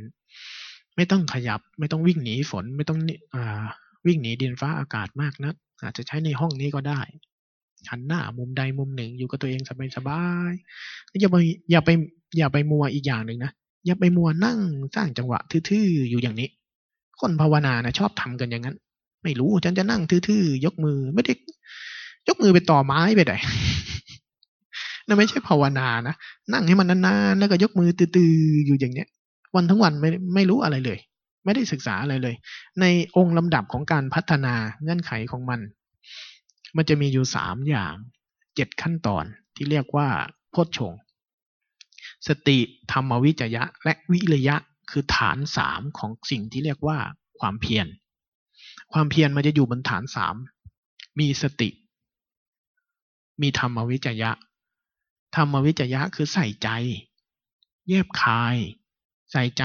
[0.99, 2.99] ไม่ต้องขยับ ไม่ต้องวิ่งหนีฝน ไม่ต้อง
[3.35, 3.65] อ่า
[4.07, 7.01] วิ่งหนีดินฟ้าอากาศมากนะัก อาจจะใช้ในห้องนี้ก็ได้
[7.91, 9.61] หันหน้ามุมใดมุมหนึ่งอยู่กับตัวเอง
[9.97, 11.37] สบายๆอย่าไป
[11.71, 11.91] อย่าไป
[12.39, 13.53] อย่าไปมัวอีกอย่างหนึ่งนะ
[13.87, 14.59] อย่าไปมัวนั่ง
[14.95, 16.49] สร้างจังหวะทื่อๆอยู่อย่างนี้
[17.21, 18.77] คนภาวนานะชอบทำกันอย่างนั้น
[19.23, 21.33] ไม่รู้ฉันจะนั่งทื่อๆยกมือไม่ได้
[22.29, 23.35] ยกมือไปต่อไม้ไปไหน
[25.07, 26.15] นั่นไม่ใช่ภาวนานะ
[26.53, 29.09] นั่งให้มันนานๆแล้วก็ยกมือตื้อๆอยู่อย่างเนี้ย
[29.55, 30.99] วันทั้งวันไม่ไม่รู้อะไรเลย
[31.45, 32.35] ไม่ได้ศึกษาอะไรเลย
[32.81, 32.85] ใน
[33.17, 35.61] องค์ลำดับของการพัฒนาเงื่อนไขของมัน
[36.77, 37.95] มันจะมีอยู่สามอย่าง
[38.55, 39.25] เจ็ดขั้นตอน
[39.55, 40.09] ที่เรียกว่า
[40.51, 40.95] โพชฌง
[42.29, 42.59] สติ
[42.93, 44.57] ธรรมวิจยะ และวิริยะ
[44.91, 46.99] คือฐานสามของสิ่งที่เรียกว่า
[47.39, 47.87] ความเพียร
[48.93, 50.35] ความเพียรมันจะอยู่บนฐานสาม
[51.19, 51.69] มีสติ
[53.43, 54.31] มีธรรมวิจยะ
[55.37, 56.69] ธรรมวิจยะคือใส่ใจ
[57.89, 58.57] แยบคาย
[59.33, 59.65] ใส่ใจ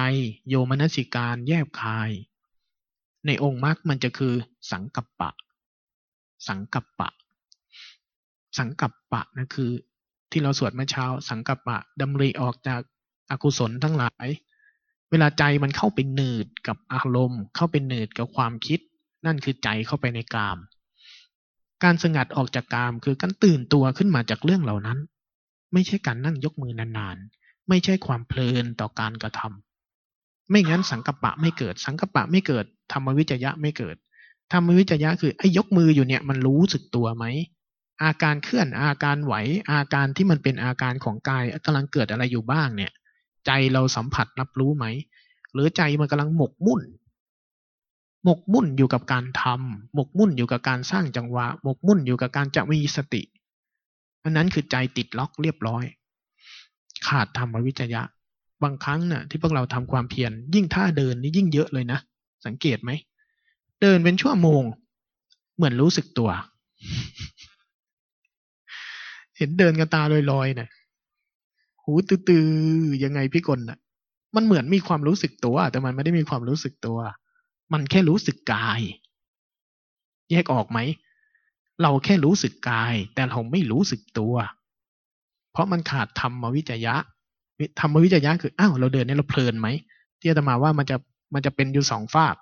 [0.50, 2.12] โยมนสิการแยบคาย
[3.26, 4.34] ในองค์มรรคมันจะคือ
[4.72, 5.32] สังกัปปะ
[6.48, 7.10] สังกัปปะ
[8.58, 9.72] สังกัปปะนั่นคือ
[10.32, 12.82] ที่เราสวดเมื่อเช้า สังกัปปะดำริออกจาก
[13.30, 14.28] อากุศลทั้งหลาย
[15.10, 18.80] เวลาใจมันเข้าไปหนืดกับอารมณ์ เข้าไปหนืดกับความคิด
[19.26, 20.58] นั่นคือใจเข้าไปในกาม
[21.84, 25.00] การสงัดออกจากกามคือการตื่นตัวขึ้นมาจากเรื่องเหล่านั้น
[25.74, 33.96] ไม่ใช่การนั่งยกมือนานๆ ไม่ใช่ความเพลินต่อการกระทำไม่งั้นสังกัปปะไม่เกิด สังกัปปะไม่เกิดธรรมวิจยะไม่เกิด
[34.54, 37.26] ธรรมวิจยะคือไอ้ยกมืออยู่เนี่ยมันรู้สึกตัวไหม
[38.04, 39.34] อาการเคลื่อนอาการไหว
[39.72, 42.92] อาการที่มันเป็นอาการของกายกำลังเกิดอะไรอยู่บ้างเนี่ย
[43.46, 44.86] ใจเราสัมผัสรับรู้ไหม
[45.54, 46.82] หรือใจมันกำลังหมกมุ่น
[48.24, 53.22] หมกมุ่นอยู่กับการทำหมกมุ่นอยู่กับการสร้างจังหวะ หมกมุ่นอยู่กับการจะมีสติ
[54.24, 55.84] อันนั้นคือใจติดล็อกเรียบร้อย
[57.08, 58.02] ขาดธรรมวิจยะ
[58.64, 62.00] บางครั้งนี่ยที่พวกเราทำความเพียรยิ่งท่าเดินนี่ยิ่งเยอะเลยนะ
[62.46, 62.92] สังเกตไหม
[63.82, 64.64] เดินเป็นชั่วโมง
[65.56, 66.30] เหมือนรู้สึกตัว
[69.38, 70.02] เห็นเดินกันตา
[70.32, 70.70] ลอยๆนะ่ะ
[71.84, 73.80] หูตื้อๆยังไงพี่กลน่ะ
[74.36, 77.00] มันเหมือนมีความรู้สึกตัวแต่มันไม่ได้มีความรู้สึกตัว
[77.74, 78.82] มันแค่รู้สึกกาย
[80.32, 80.80] แยกออกไหม
[81.82, 84.36] เราแค่รู้สึกกาย แต่เราไม่รู้สึกตัว
[85.54, 86.96] เพราะมันขาดธรรมวิจยะ
[87.80, 89.68] ธรรมวิจยะคืออ้าวเราเดินเนี่ยเราเพลินไหม
[90.20, 90.98] ที่อาตมาว่ามันจะ
[91.34, 92.36] มันจะเป็นอยู่สองฝาก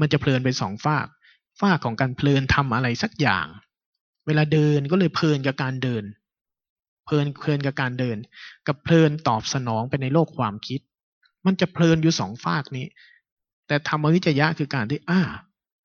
[0.00, 1.06] มันจะเพลินไปสองฝาก
[1.60, 3.46] ฝากของการเพลินทำอะไรสักอย่าง
[4.26, 6.04] เวลาเดินก็เลยเพลินกับการเดิน
[7.06, 8.16] เพลินเพลินกับการเดิน
[8.66, 10.80] กับเพลินตอบสนองไปในโลกความคิด
[11.46, 12.86] มันจะเพลินอยู่สองฝากนี้
[13.66, 15.20] แต่ธรรมวิจยะคือการที่อ่า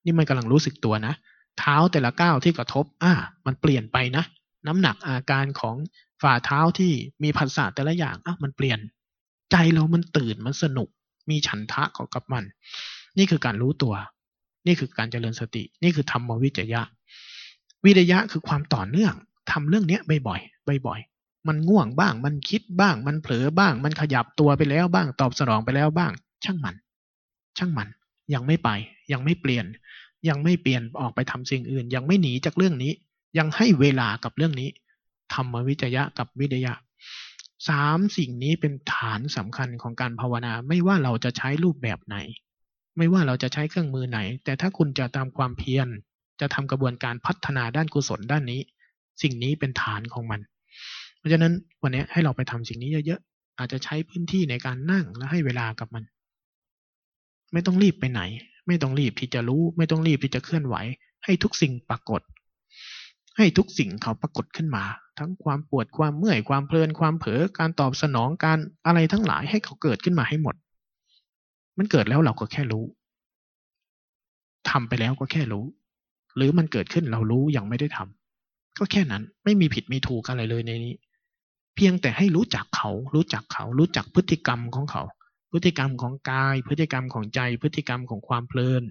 [0.05, 1.13] นี่มันกำลังรู้สึกตัวนะ
[1.59, 3.13] เท้าแต่ละก้าวที่กระทบอ่า
[3.45, 4.23] มันเปลี่ยนไปนะ
[4.68, 5.76] น้ำหนักอาการของ
[6.22, 6.93] ฝ่าเท้าที่
[7.24, 8.80] มีภาษาแต่ละอย่างอะมันเปลี่ยน
[9.51, 10.89] ใจเรามันตื่นมันสนุก
[11.30, 12.43] มีฉันทะของกับมัน
[13.18, 13.93] นี่คือการรู้ตัว
[14.68, 16.82] นี่คือการเจริญสติ นี่คือธรรมวิจยะ
[17.86, 19.14] วิริยะคือความต่อเนื่อง
[19.51, 26.12] ทำเรื่องเนี้ยบ่อยๆบ่อยๆมันง่วงบ้าง มันคิดบ้าง มันเผลอบ้าง มันขยับตัวไปแล้วบ้าง ตอบสนองไปแล้วบ้าง
[26.43, 26.76] ช่างมัน
[27.57, 27.88] ช่างมัน
[28.34, 28.70] ยังไม่ไป
[29.12, 29.66] ยังไม่เปลี่ยน
[30.30, 32.91] ยังไม่เปลี่ยนออกไปทำสิ่งอื่น ยังไม่หนีจากเรื่องนี้
[33.38, 34.69] ยังให้เวลากับเรื่องนี้
[35.34, 36.73] ธรรมวิจยะกับวิทยะ
[37.69, 42.17] สามสิ่งนี้เป็นฐานสำคัญของการภาวนา ไม่ว่าเราจะใช้รูปแบบไหน
[42.97, 45.88] ไม่ว่าเราจะใช้เครื่องมือไหน แต่ถ้าคุณจะตามความเพียร
[46.41, 48.61] จะทำกระบวนการพัฒนาด้านกุศลด้านนี้
[49.21, 50.39] สิ่งนี้เป็นฐานของมัน
[51.17, 56.03] เพราะฉะนั้นวันนี้ให้เราไปทำสิ่งนี้เยอะๆอาจจะใช้พื้นที่ในการนั่งและให้เวลากับมัน
[57.53, 58.21] ไม่ต้องรีบไปไหน
[58.67, 60.75] ไม่ต้องรีบที่จะรู้ ไม่ต้องรีบที่จะเคลื่อนไหว
[61.25, 62.21] ให้ทุกสิ่งปรากฏ
[63.38, 64.84] ให้ทุกสิ่งเขาปรากฏขึ้นมา
[65.19, 70.55] ทั้งความปวดความเมื่อยความเพลินความเผลอการตอบสนองการอะไรทั้งหลายให้เขาเกิดขึ้นมาให้หมด
[71.77, 72.86] มันเกิดแล้วเราก็แค่รู้
[74.69, 75.65] ทำไปแล้วก็แค่รู้
[76.36, 80.95] หรือมันเกิดขึ้นเรารู้ยังไม่ได้ทำก็แค่นั้นไม่มีผิดมีถูกอะไรเลยในนี้
[81.75, 85.03] เพียงแต่ให้รู้จักเขา รู้จักเขา รู้จักพฤติกรรมของเขา
[85.51, 88.84] พฤติกรรมของกาย พฤติกรรมของใจ พฤติกรรมของความเพลิน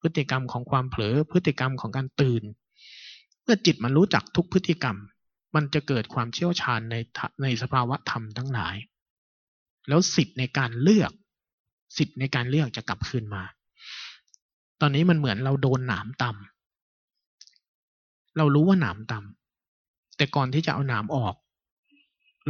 [0.00, 2.42] พฤติกรรมของความเผลอ พฤติกรรมของการตื่น
[3.44, 4.96] เมื่อจิตมันรู้จักทุกพฤติกรรม
[5.54, 6.96] มันจะเกิดความเชี่ยวชาญใน
[7.42, 8.76] ในสภาวะธรรมทั้งหลาย
[9.88, 11.12] แล้วสิทธิ์ในการเลือก
[11.96, 13.42] สิทธิ์ในการเลือกจะกลับคืนมา
[14.80, 21.34] ตอนนี้มันเหมือนเราโดนหนามตำเรารู้ว่าหนามตำแต่ก่อนที่จะเอาหนามออก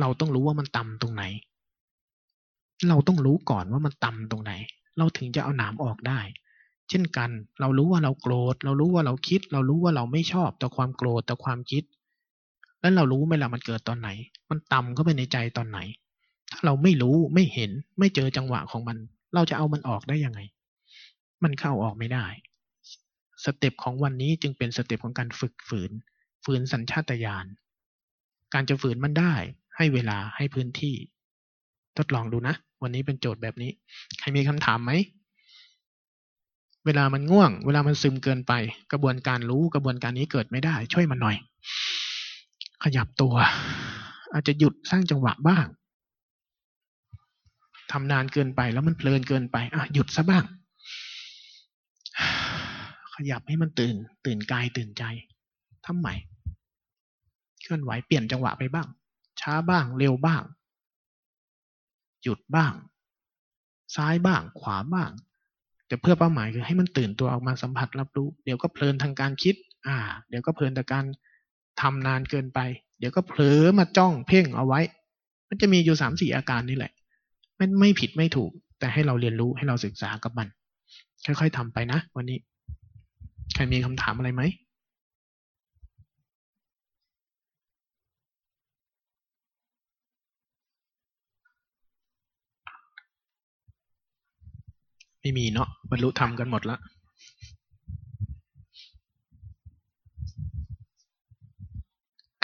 [0.01, 1.25] เราต้องรู้ว่ามันตำตรงไหน
[2.89, 4.53] เราต้องรู้ก่อนว่ามันตำตรงไหน
[4.99, 6.21] เราถึงจะเอาหนามออกได้
[6.91, 7.31] เช่นกัน
[7.61, 11.85] เรารู้ว่าเราโกรธ เรารู้ว่าเราคิด เรารู้ว่าเราไม่ชอบต่อความโกรธต่อความคิด
[12.81, 14.09] แล้วเรารู้ไหมล่ะมันเกิดตอนไหน
[14.51, 15.79] มันต่ำเข้าไปในใจตอนไหน
[16.51, 18.97] ถ้าเราไม่รู้ไม่เห็นไม่เจอจังหวะของมัน
[19.35, 20.41] เราจะเอามันออกได้ยังไง
[21.43, 22.27] มันเข้าออกไม่ได้
[23.45, 25.91] สเต็ปของวันนี้จึงเป็นสเต็ปของการฝึกฝืน
[26.45, 27.47] ฝืนสัญชาตญาณ
[28.55, 29.35] การจะฝืนมันได้
[29.77, 30.95] ให้เวลาให้พื้นที่
[31.99, 33.71] ทดลองดูนะ วันนี้เป็นโจทย์แบบนี้
[34.19, 34.93] ใครมีคำถามไหม
[36.87, 38.53] เวลามันง่วง เวลามันซึมเกินไป
[38.93, 41.37] กระบวนการรู้กระบวนการนี้เกิดไม่ได้ ช่วยมันหน่อย
[42.85, 43.35] ขยับตัว
[44.33, 45.67] อาจจะหยุดสร้างจังหวะบ้าง
[47.93, 50.45] ทำนานเกินไปแล้วมันเพลินเกินไปอะหยุดซะบ้าง
[53.15, 55.03] ขยับให้มันตื่น ตื่นกายตื่นใจ
[55.85, 56.15] ทำใหม่
[57.63, 58.89] เคลื่อนไหวเปลี่ยนจังหวะไปบ้าง
[59.41, 60.43] ช้าบ้าง เร็วบ้าง
[62.23, 62.73] หยุดบ้าง
[63.97, 65.11] ซ้ายบ้าง ขวาบ้าง
[65.95, 69.55] แต่เพื่อเป้าหมายคือให้มันตื่นตัวออกมาสัมผัสรับรู้ เดี๋ยวก็เพลินทางการคิด
[69.87, 69.97] อ่า
[70.29, 71.05] เดี๋ยวก็เพลินแต่การ
[71.81, 72.61] ทำนานเกินไป
[72.99, 74.81] เดี๋ยวก็เผลอมาจ้องเพ่งเอาไว้
[75.49, 76.93] มันจะมีอยู่สามสี่อาการนี่แหละ
[77.57, 80.49] ไม่ไม่ผิดไม่ถูก แต่ให้เราเรียนรู้ให้เราศึกษากับมัน
[81.25, 82.39] ค่อยๆทำไปนะ วันนี้
[83.55, 84.43] ใครมีคำถามอะไรไหม
[95.25, 96.81] ไม่มีเนาะบรรลุธรรมกันหมดแล้ว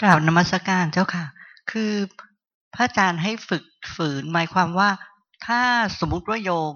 [0.01, 1.25] กล่าวนมัสการเจ้าค่ะ
[1.71, 1.93] คือ
[2.73, 3.63] พระอาจารย์ให้ฝึก
[3.95, 4.89] ฝืนหมายความว่า
[5.45, 5.61] ถ้า
[5.99, 6.75] สมมุติว่าโยม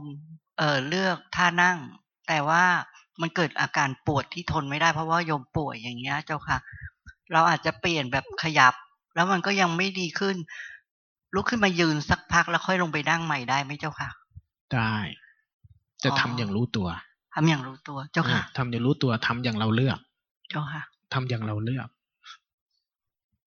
[0.57, 1.77] เออเลือกท่านั่ง
[2.27, 2.65] แต่ว่า
[3.21, 6.57] มันเกิดอาการปวดที่ทนไม่ได้เพราะว่าโยมป่วยอย่างเงี้ยเจ้าค่ะ
[7.31, 8.73] เราอาจจะเปลี่ยนแบบขยับ
[9.15, 10.35] แล้วมันก็ยังไม่ดีขึ้น
[11.35, 14.09] ลุกขึ้นมายืนสักพักแล้วค่อยลงไปนั่งใหม่ได้ไหมเจ้าค่ะ
[14.73, 14.95] ได้
[16.05, 16.87] จะทำอย่างรู้ตัว
[17.35, 19.99] ทำอย่างรู้ตัว เจ้าค่ะทำอย่างรู้ตัวทำอย่างเราเลือก
[20.49, 20.81] เจ้าค่ะ
[21.13, 21.87] ทำอย่างเราเลือก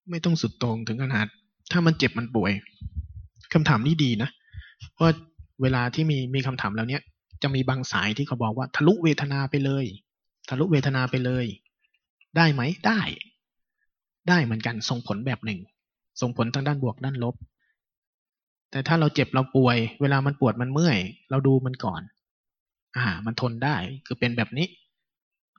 [0.09, 1.27] ไม่ต้องสุดตรงถึงขนาด
[1.71, 2.51] ถ้ามันเจ็บมันป่วย
[3.53, 4.29] คำถามนี้ดีนะ
[4.93, 5.07] เพราะ
[5.61, 7.01] เวลาที่มีมีคำถามแล้วเนี้ย
[7.43, 9.85] จะมีบางสายที่เขาบอกว่า ทะลุเวทนาไปเลย
[10.49, 11.45] ทะลุเวทนาไปเลย
[12.37, 13.01] ได้ไหมได้
[14.29, 15.59] ได้เหมือนกันส่งผลแบบหนึ่ง
[16.21, 17.35] ส่งผลทางด้านบวกด้านลบ
[18.71, 20.97] แต่ถ้าเราเจ็บเราป่วย เวลามันปวดมันเมื่อย
[21.29, 22.01] เราดูมันก่อน
[22.97, 23.75] อ่า มันทนได้
[24.05, 24.67] คือเป็นแบบนี้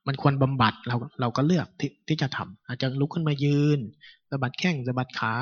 [0.06, 3.78] มันควรบำบัดเราเราก็เลือกที่ที่จะทำอาจจะลุกขึ้นมายืน
[4.30, 5.32] สะบัดแข้งสะบัดขา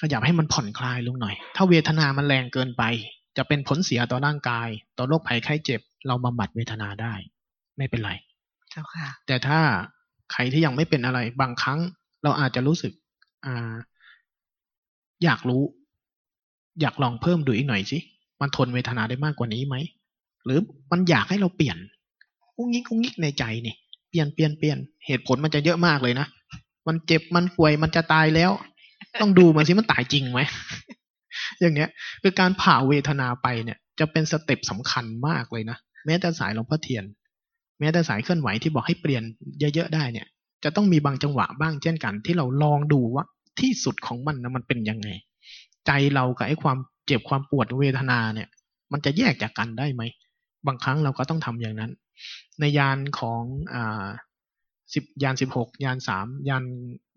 [0.00, 2.82] ขยับให้มันผ่อนคลายลงหน่อย ถ้าเวทนามันแรงเกินไป
[3.36, 4.68] จะเป็นผลเสียต่อร่างกาย
[4.98, 7.14] ต่อโรคภัยไข้เจ็บ เราบำบัดเวทนาได้
[7.76, 8.12] ไม่เป็นไร
[8.70, 9.58] เจ้าค่ะ แต่ถ้า
[10.32, 11.78] ใครที่ยังไม่เป็นอะไรบางครั้ง
[12.22, 12.92] เราอาจจะรู้สึก
[13.46, 13.74] อ่า
[15.24, 15.62] อยากรู้
[16.80, 17.98] อยากลองเพิ่มดูอีกหน่อยสิ
[18.40, 19.76] มันทนเวทนาได้มากกว่านี้ไหม
[20.48, 20.60] หรือ
[20.92, 21.76] มันอยากให้เราเปลี่ยน
[22.56, 23.74] กุ้งงิกกุ้งงิกในใจนี่
[24.10, 26.26] เปลี่ยนเปลี่ยนเปลี่ยนเหตุผลมันจะเยอะมากเลยนะ
[26.86, 28.50] มันเจ็บมันป่วยมันจะตายแล้ว
[29.20, 30.40] ต้องดูมันสิมันตายจริงไหม
[31.60, 31.88] อย่างเนี้ย
[32.22, 37.04] คือการผ่าเวทนาไปเนี่ย จะเป็นสเต็ปสำคัญมากเลยนะแม้แต่สายหลวงพ่อเทียน
[37.80, 39.22] แม้แต่สายเคลื่อนไหวที่บอกให้เปลี่ยน
[39.74, 40.26] เยอะๆได้เนี่ย
[40.64, 43.24] จะต้องมีบางจังหวะบ้างเช่นกัน ที่เราลองดูว่า
[43.60, 45.08] ที่สุดของมันนะมันเป็นยังไง
[45.86, 48.48] ใจเรากับไอ้ความเจ็บความปวดเวทนาเนี่ย
[48.92, 50.02] มันจะแยกจากกันได้ไหม
[50.66, 51.92] บางครั้งเราก็ต้องทำอย่างนั้น
[52.60, 53.42] ในยานของ
[53.74, 54.06] อ่า
[54.94, 56.64] สิบยานสิบหกยานสามยาน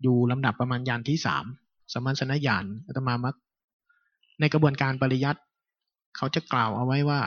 [0.02, 1.44] อยู่ลำดับประมาณยานที่สาม
[1.92, 3.34] สมัญชนะยานอาตมามัก
[4.40, 5.40] ในกระบวนการปริยัติ
[6.16, 7.20] เขาจะกล่าวเอาไว้ว่า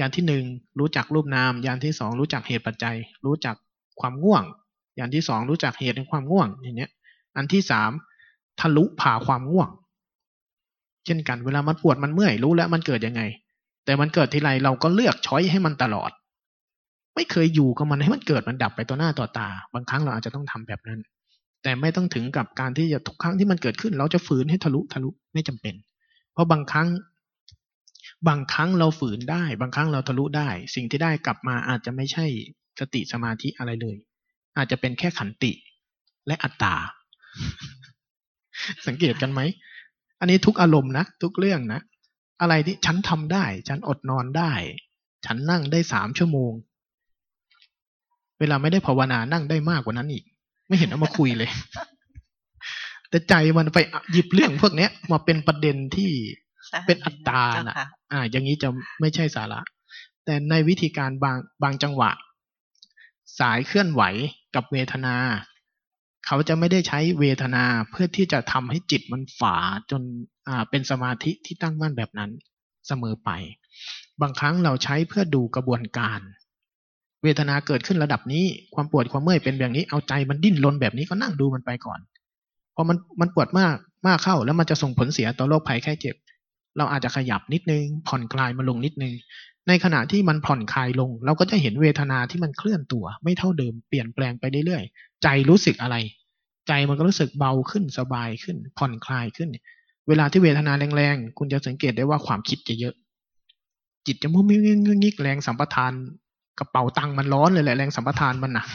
[0.00, 0.44] ยานที่หนึ่ง
[0.78, 2.96] รู้จักรูปนาม ยานที่สองรู้จักเหตุปัจจัย
[3.26, 3.56] รู้จัก
[4.00, 4.44] ความง่วง
[4.98, 6.90] ยานที่สองรู้จักเหตุในความง่วงอย่างเนี้ย
[7.36, 7.90] อันที่สาม
[8.60, 9.68] ทะลุผ่าความง่วง
[11.06, 13.22] เช่นกันเวลามันปวดมันเมื่อยรู้แล้วมันเกิดยังไง
[13.84, 16.10] แต่มันเกิดทีไรเราก็เลือกช้อยให้มันตลอด
[17.14, 21.00] ไม่เคยอยู่กับมันให้มันเกิดมันดับไปต่อหน้าต่อตา บางครั้งเราอาจจะต้องทำแบบนั้น
[21.62, 25.74] แต่ไม่ต้องถึงกับการที่จะทุกครั้งที่มันเกิดขึ้น เราจะฝืนให้ทะลุทะลุไม่จำเป็น
[26.32, 26.88] เพราะบางครั้ง
[28.28, 32.26] บางครั้งเราฝืนได้ บางครั้งเราทะลุได้ สิ่งที่ได้กลับมาอาจจะไม่ใช่
[32.80, 33.96] สติสมาธิอะไรเลย
[34.56, 35.52] อาจจะเป็นแค่ขันติ
[36.26, 36.74] และอัตตา
[38.86, 39.40] สังเกตกันไหม
[40.20, 41.80] อันนี้ทุกอารมณ์นะ ทุกเรื่องนะ
[42.42, 44.52] อะไรที่ฉันทำได้ ฉันอดนอนได้
[45.26, 46.52] ฉันนั่งได้สามชั่วโมง
[48.40, 50.24] เวลาไม่ได้ภาวนานั่งได้มากกว่านั้นอีก
[50.68, 51.50] ไม่เห็นเอามาคุยเลย
[53.08, 53.78] แต่ใจมันไป
[54.12, 56.10] หยิบเรื่องพวกเนี้ยมาเป็นประเด็นที่
[56.86, 57.76] เป็นอัตตานะ
[58.12, 58.68] อ่า อย่างนี้จะ
[59.00, 59.60] ไม่ใช่สาระ
[60.24, 62.10] แต่ในวิธีการบางบางจังหวะ
[63.40, 64.02] สายเคลื่อนไหว
[64.54, 65.14] กับเวทนา
[66.26, 69.56] เขาจะไม่ได้ใช้เวทนาเพื่อที่จะทำให้จิตมันฝา
[69.90, 70.02] จน
[70.48, 72.30] อ่าเป็นสมาธิที่ตั้งมั่นแบบนั้น
[72.88, 73.30] เสมอไป
[74.20, 76.20] บางครั้งเราใช้เพื่อดูกระบวนการ
[77.22, 78.44] เวทนาเกิดขึ้นระดับนี้
[78.74, 82.00] ความปวดความเมื่อยเป็นแบบนี้เอาใจมันดิ้นรนแบบนี้ก็นั่งดูมันไปก่อน
[82.74, 86.16] พอมันมันปวดมากมากเข้าแล้วมันจะส่งผลเสียต่อโรคภัยแค่เจ็บ
[86.76, 89.14] เราอาจจะขยับนิดนึง ผ่อนคลายมาลงนิดนึง
[89.68, 94.84] ในขณะที่มันผ่อนคลายลง เราก็จะเห็นเวทนาที่มันเคลื่อนตัว ไม่เท่าเดิมเปลี่ยนแปลงไปเรื่อย
[95.22, 95.96] ใจรู้สึกอะไร
[96.68, 99.48] ใจมันก็รู้สึกเบาขึ้นสบายขึ้น ผ่อนคลายขึ้น
[100.08, 102.94] เวลาที่เวทนาแรงๆ คุณจะสังเกตได้ว่าความคิดจะเยอะ
[104.06, 104.60] จิตจะมุ่งมิ่ง
[105.02, 105.92] งิกแรงสัมปทาน
[106.58, 108.66] กระเป๋าตังค์มันร้อนเลยแหละแรงสัมปทานมันหนัก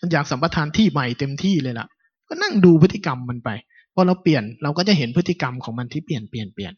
[0.00, 1.86] มันอยากสัมปทานที่ใหม่เต็มที่เลยล่ะ
[2.28, 3.50] ก็นั่งดูพฤติกรรมมันไป
[3.94, 6.72] พอเราเปลี่ยนเราก็จะเห็นพฤติกรรมของมันที่เปลี่ยนเปลี่ยนเปลี่ยน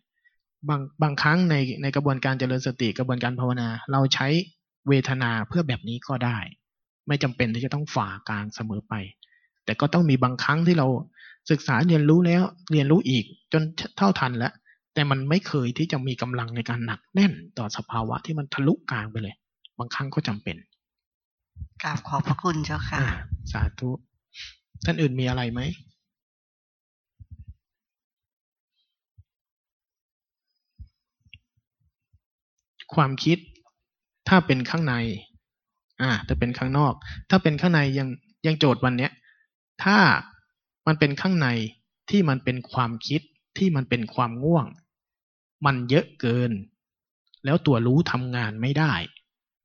[0.68, 4.28] บางบางครั้งในในกระบวนการเจริญสติกระบวนการภาวนา เราใช้
[4.88, 6.38] เวทนาเพื่อแบบนี้ก็ได้
[7.08, 8.94] ไม่จำเป็นที่จะต้องฝ่ากลางเสมอไป
[9.64, 10.86] แต่ก็ต้องมีบางครั้งที่เรา
[11.50, 12.42] ศึกษาเรียนรู้แล้ว
[12.72, 13.62] เรียนรู้อีกจน
[13.96, 14.52] เท่าทันแล้ว
[14.94, 19.34] แต่มันไม่เคยที่จะมีกำลังในการหนักแน่นต่อสภาวะที่มันทะลุกลางไปเลย
[19.78, 20.56] บางครั้งก็จำเป็น
[21.82, 23.00] กราบขอบพระคุณเจ้าค่ะ
[23.52, 23.90] สาธุ
[24.84, 25.60] ท่านอื่นมีอะไรไหม
[32.94, 33.38] ความคิด
[34.28, 34.94] ถ้าเป็นข้างใน
[36.00, 36.94] อ่าถ้าเป็นข้างนอก
[37.30, 38.08] ถ้าเป็นข้างในยัง
[38.46, 39.12] ยังโจทย์วันเนี้ย
[39.84, 39.98] ถ้า
[40.86, 41.48] มันเป็นข้างใน
[42.10, 43.20] ที่มันเป็นความคิด
[43.58, 44.66] ที่มันเป็นความง่วง
[45.66, 46.50] มันเยอะเกิน
[47.44, 48.92] แล้วตัวรู้ทำงานไม่ได้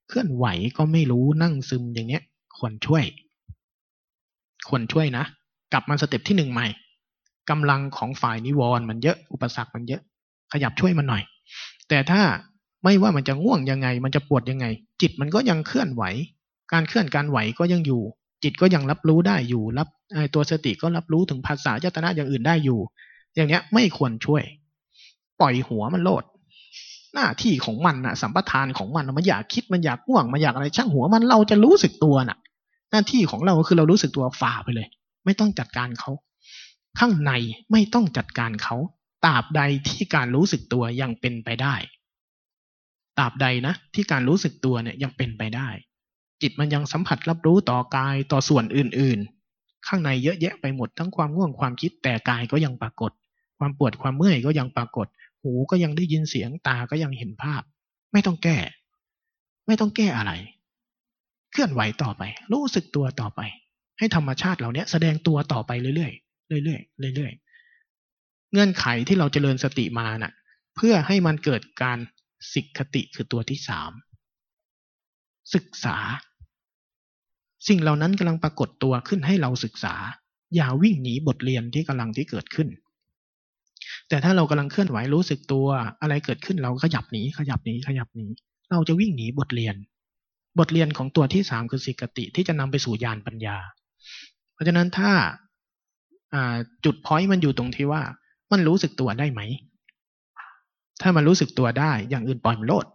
[0.08, 0.46] เคลื่อนไหว
[0.78, 2.24] ก็ไม่รู้นั่งซึมอย่างเนี้ย
[2.58, 3.04] ควรช่วย
[4.68, 5.24] ควรช่วยนะ
[5.74, 6.68] กลับมา step ที่หนึ่งใหม่
[7.50, 10.02] กำลังของฝ่ายนิวรณ์มันเยอะอุปสรรคมันเยอะ
[10.52, 11.24] ขยับช่วยมันหน่อย
[11.90, 12.22] แต่ถ้า
[12.84, 14.66] ไม่ว่ามันจะง่วงยังไง มันจะปวดยังไง
[15.02, 16.04] จิตมันก็ยังเคลื่อนไหว
[16.74, 18.02] การเคลื่อนการไหวก็ยังอยู่
[18.44, 19.88] จิตก็ยังรับรู้ได้อยู่ รับ
[20.34, 22.80] ตัวสติก็รับรู้ถึงผัสสะอายตนะอย่างอื่นได้อยู่
[23.36, 24.44] อย่างเนี้ยไม่ควรช่วย
[25.40, 26.24] ปล่อยหัวมันโลด
[27.14, 32.38] หน้าที่ของมันน่ะสัมปทานของมันมันอยากคิดมันอยากง่วงมันอยากอะไรช่างหัวมันเราจะรู้สึกตัวน่ะ
[32.92, 34.88] หน้าที่ของเราคือเรารู้สึกตัวฝ่าไปเลย
[35.26, 36.12] ไม่ต้องจัดการเขา
[37.00, 37.32] ข้างใน
[37.72, 38.76] ไม่ต้องจัดการเขา
[39.26, 41.76] ตราบใดที่การรู้สึกตัวยังเป็นไปได้
[43.20, 45.70] ตราบใดนะ ที่การรู้สึกตัวเนี่ยยังเป็นไปได้
[46.42, 53.12] จิตมันยังสัมผัสรับรู้ต่อกายต่อส่วนอื่นๆ ข้างในเยอะแยะไปหมดทั้งความง่วงความคิดแต่กายก็ยังปรากฏ
[53.60, 55.08] ความปวดความเมื่อยก็ยังปรากฏ
[55.44, 57.62] หูก็ยังได้ยินเสียงตาก็ยังเห็นภาพ
[58.14, 58.58] ไม่ต้องแก้
[59.68, 60.32] ไม่ต้องแก้อะไร
[61.52, 63.42] เคลื่อนไหวต่อไป รู้สึกตัวต่อไป
[63.98, 70.34] ให้ธรรมชาติเหล่านี้แสดงตัวต่อไปเรื่อยๆเรื่อยๆเรื่อยๆเงื่อนไขที่เราจเจริญสติมาน่ะ
[70.76, 71.98] เพื่อให้มันเกิดการ
[72.54, 73.92] สิกขติคือตัวที่สาม
[75.56, 75.98] ศึกษา
[77.68, 79.96] สิ่งเหล่านั้นกำลังปรากฏตัวขึ้นให้เราศึกษา
[80.56, 82.68] อย่าวิ่งหนีบทเรียนที่กำลังที่เกิดขึ้น
[84.10, 85.68] แต่ถ้าเรากำลังเคลื่อนไหวรู้สึกตัว
[86.02, 88.26] อะไรเกิดขึ้นเราขยับหนีขยับหนีขยับหนี
[88.72, 89.76] เราจะวิ่งหนีบทเรียน
[90.60, 93.58] บทเรียนของตัวที่สามคือสิกติที่จะนำไปสู่ญาณปัญญา
[94.54, 95.12] เพราะฉะนั้นถ้า
[96.86, 98.02] จุดพอยต์มันอยู่ตรงที่ว่า
[98.52, 99.42] มันรู้สึกตัวได้ไหม
[101.02, 102.86] ถ้ามันรู้สึกตัวได้ อย่างอื่นปล่อยมันโลด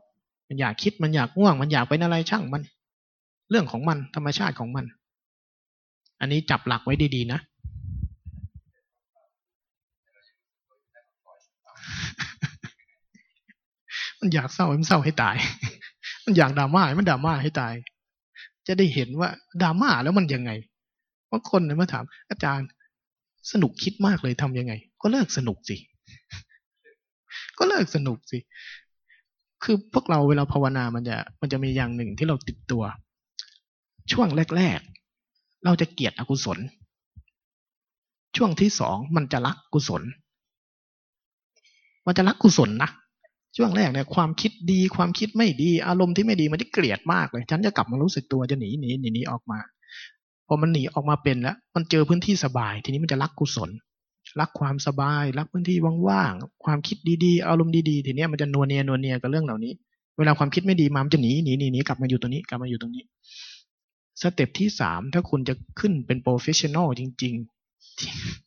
[0.48, 2.62] มันอยากคิดมันอยากง่วง มันอยากเป็นอะไรช่างมัน
[3.50, 4.84] เรื่องของมันธรรมชาติของมัน
[6.20, 7.40] อันนี้จับหลักไว้ดีๆนะ
[14.20, 15.36] มันอยากเศร้ามันเศร้าให้ตาย
[16.24, 17.74] มันอยากดราม่ามันดราม่าให้ตาย
[18.66, 19.28] จะได้เห็นว่า
[19.62, 20.50] ดราม่าแล้วมันยังไง
[21.30, 22.68] บางคนเนี่ยมาถาม อาจารย์
[23.52, 25.76] สนุกคิดมากเลยทำยังไง ก็เลิกสนุกสิ
[27.60, 28.38] ก็เลิกสนุกสิ
[29.62, 32.82] คือพวกเราเวลาภาวนามันจะ มันจะมีอย่างหนึ่งที่เราติดตัว
[34.12, 34.80] ช่วงแรก
[35.22, 36.58] ๆ เราจะเกลียดอกุศล
[38.36, 40.02] ช่วงที่สองมันจะรักกุศล
[42.06, 42.90] มันจะรักกุศลนะ
[43.56, 49.58] ช่วงแรกเนี่ยความคิดดีความคิดไม่ดี อารมณ์ที่ไม่ดีมันจะเกลียดมากเลยฉันจะกลับมารู้สึกตัวจะหนีหนีหนีหนีออกมา
[50.46, 53.70] พอมันหนีออกมาเป็นแล้ว มันเจอพื้นที่สบาย ทีนี้มันจะรักกุศล
[54.40, 55.78] รักความสบาย รักพื้นที่
[56.08, 59.72] ว่างๆความคิดดีๆอารมณ์ดีๆทีนี้มันจะนัวเนียนัวเนียกับเรื่องเหล่านี้
[60.18, 63.04] เวลาความคิดไม่ดีมามันจะหนีหนีหนีหนีกลับมาอยู่ตรงนี้กลับมาอยู่ตรงนี้
[64.20, 67.34] step ที่สามถ้าคุณจะขึ้นเป็น professional จริง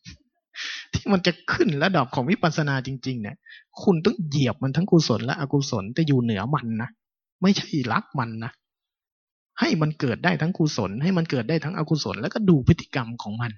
[0.09, 3.37] ๆที่มันจะขึ้นระดับของวิปัสสนาจริง ๆ เนี่ย
[3.83, 6.89] คุณต้องเหยียบมันทั้งกุศลและอกุศลแต่อยู่เหนือมันนะ
[7.41, 8.51] ไม่ใช่รักมันนะ
[9.59, 13.51] ให้มันเกิดได้ทั้งกุศล ให้มันเกิดได้ทั้งอกุศล แล้วก็ดูพฤติกรรมของมัน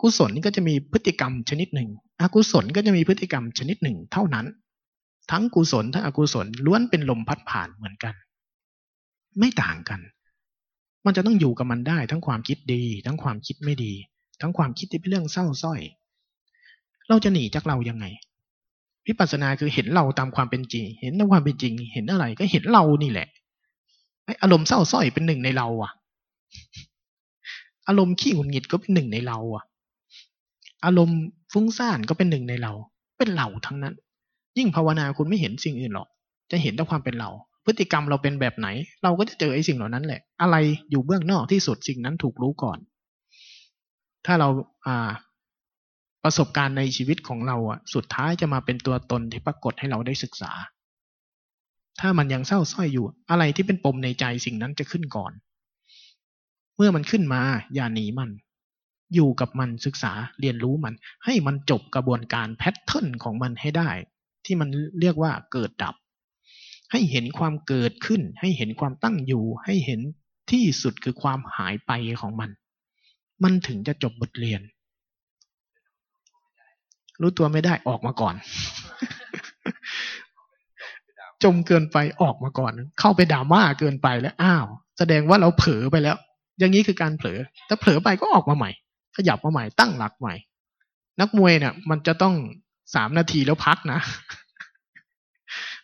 [0.00, 1.88] กุศลนี่ก็จะมีพฤติกรรมชนิดหนึ่ง
[2.20, 4.46] อกุศลก็จะมีพฤติกรรมชนิดหนึ่งเท่านั้น
[5.30, 8.14] ทั้งกุศลทั้งอกุศลล้วนเป็นลมพัดผ่านเหมือนกัน
[9.38, 10.00] ไม่ต่างกัน
[11.04, 13.92] มันจะต้องอยู่กับมันได้ทั้งความคิดดี ทั้งความคิดไม่ดี
[14.40, 15.80] ทั้งความคิดที่เป็นเรื่องเศร้าส้อย
[17.08, 18.06] เราจะหนีจากเรายังไง
[19.06, 23.28] วิปัสสนาคือเห็นเราตามความเป็นจริง เห็นตามความเป็นจริง เห็นอะไรก็เห็นเรานี่แหละ
[24.42, 25.92] อารมณ์เศร้าส้อยเป็นหนึ่งในเรา อะ
[27.88, 29.64] อารมณ์ขี้หงุดหงิดก็เป็นหนึ่งในเรา อะ
[30.84, 31.20] อารมณ์
[31.52, 32.72] ฟุ้งซ่านก็เป็นหนึ่งในเรา
[33.18, 33.94] เป็นเราทั้งนั้น
[34.58, 36.08] ยิ่งภาวนาคุณไม่เห็นสิ่งอื่นหรอก
[36.50, 37.30] จะเห็นแต่ความเป็นเรา
[37.64, 38.68] พฤติกรรมเราเป็นแบบไหน
[39.02, 40.56] เราก็จะเจอไอ้สิ่งเหล่านั้นแหละ อะไร
[40.90, 42.78] อยู่เบื้องนอกที่สุดสิ่งนั้นถูกรู้ก่อน
[44.26, 44.48] ถ้าเรา
[44.86, 45.10] อ่า
[46.24, 50.52] ประสบการณ์ในชีวิตของเราอะ สุดท้ายจะมาเป็นตัวตนที่ปรากฏให้เราได้ศึกษา
[52.00, 55.32] ถ้ามันยังเศร้าส้อยอยู่ อะไรที่เป็นปมในใจสิ่งนั้นจะขึ้นก่อน
[56.76, 57.42] เมื่อมันขึ้นมา
[57.74, 58.30] อย่าหนีมัน
[59.14, 60.94] อยู่กับมันศึกษาเรียนรู้มัน
[61.24, 63.90] ให้มันจบกระบวนการแพทเทิร์นของมันให้ได้
[64.44, 64.68] ที่มัน
[65.00, 65.94] เรียกว่าเกิดดับ
[66.92, 70.00] ให้เห็นความเกิดขึ้น ให้เห็นความตั้งอยู่ ให้เห็น
[70.50, 72.50] ที่สุดคือความหายไปของมัน
[73.42, 74.60] มันถึงจะจบบทเรียน
[77.20, 78.34] รู้ตัวไม่ได้ออกมาก่อน
[81.44, 84.66] จมเกินไปออกมาก่อน เข้าไปด่าม่าเกินไปแล้วอ้าว
[84.98, 86.16] แสดงว่าเราเผลอไปแล้ว
[86.58, 87.38] อย่างนี้คือการเผลอ
[87.68, 88.70] ถ้าเผลอไปก็ออกมาใหม่
[89.18, 90.34] ขยับมาใหม่ตั้งหลักใหม่
[91.20, 92.34] นักมวยเนี่ย มันจะต้อง
[92.94, 94.00] สามนาทีแล้วพักนะ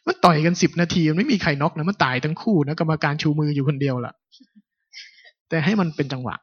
[0.06, 4.12] มันต่อยกันสิบนาทีมันไม่มีใครน็อกนะมันตายทั้งคู่นะกรรมการชูมืออยู่คนเดียวล่ะ
[5.48, 6.34] แต่ให้มันเป็นจังหวะ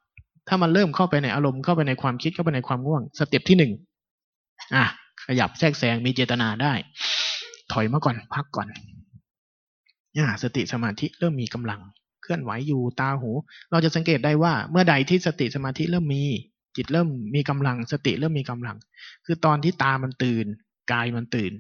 [0.48, 3.72] ถ้ามันเริ่มเข้าไปในอารมณ์เข้าไปในความคิดเข้าไปในความง่วง สเต็ปที่หนึ่ง
[4.76, 4.86] อะ
[5.28, 6.74] ขยับแทรกแซงมีเจตนาได้
[7.72, 8.68] ถอยมาก่อนพักก่อน
[10.18, 11.80] อ่าสติสมาธิเริ่มมีกำลัง
[12.22, 13.32] เคลื่อนไหวอยู่ตาหู
[13.72, 16.24] เราจะสังเกตได้ว่าเมื่อใดที่สติสมาธิเริ่มมี
[16.76, 18.78] จิตเริ่มมีกำลังสติเริ่มมีกำลัง
[19.26, 20.46] คือตอนที่ตามันตื่น
[20.92, 21.54] กายมันตื่น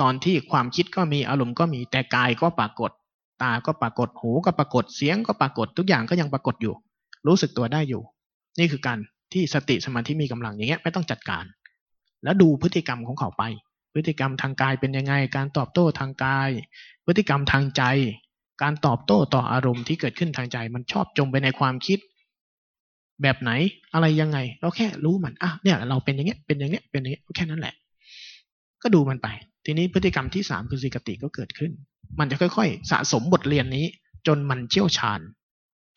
[0.00, 2.90] ตอนที่ความคิดก็มีอารมณ์ก็มีแต่กายก็ปรากฏ
[3.42, 6.74] ตาก็ปรากฏหูก็ปรากฏเสียงก็ปรากฏทุกอย่างก็ยังปรากฏอยู่
[7.26, 8.02] รู้สึกตัวได้อยู่
[8.58, 8.98] นี่คือการ
[9.32, 11.44] ที่สติสมาธิมีกำลังอย่างเงี้ยไม่ต้องจัดการ
[12.24, 13.42] แล้วดูพฤติกรรมของเขาไป
[13.94, 16.50] พฤติกรรมทางกายเป็นยังไง การตอบโต้ทางกาย
[17.06, 17.82] พฤติกรรมทางใจ
[18.62, 21.98] การตอบโต้ต่ออารมณ์ที่เกิดขึ้นทางใจ มันชอบจมไปในความคิด
[23.22, 23.50] แบบไหน
[23.94, 27.74] อะไรยังไง เราแค่รู้มันอะเนี่ยเราเป็นอย่างเงี้ยเป็นอย่างเงี้ยเป็นอย่างเงี้ยแค่นั้นแหละ
[28.82, 29.28] ก็ดูมันไป
[29.64, 31.72] ทีนี้พฤติกรรมที่สามคือสิกติก็เกิดขึ้น
[32.18, 33.86] มันจะค่อยๆ สะสมบทเรียนนี้
[34.26, 35.20] จนมันเชี่ยวชาญ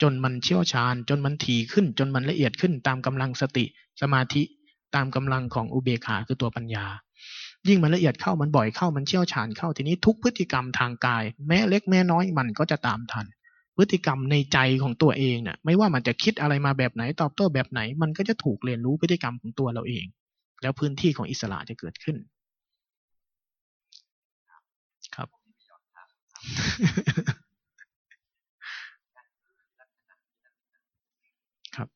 [0.01, 3.65] จนมันเชี่ยวชาญ จนมันถี่ขึ้น จนมันละเอียดขึ้น ตามกำลังสติ
[4.01, 4.41] สมาธิ
[4.95, 6.85] ตามกำลังของอุเบกขาคือตัวปัญญา
[7.67, 13.25] ยิ่งมันละเอียดเข้ามันบ่อยเข้ามันเชี่ยวชาญเข้าทีนี้ทุกพฤติกรรมทางกาย แม้เล็กแม้น้อยมันก็จะตามทัน
[13.77, 20.05] พฤติกรรมในใจของตัวเองเนี่ยไม่ว่ามันจะคิดอะไรมาแบบไหนตอบโต้แบบไหน มันก็จะถูกเรียนรู้พฤติกรรมของตัวเราเอง
[20.61, 22.17] แล้วพื้นที่ของอิสระจะเกิดขึ้น
[25.15, 25.27] ครับ
[31.75, 31.87] ครับ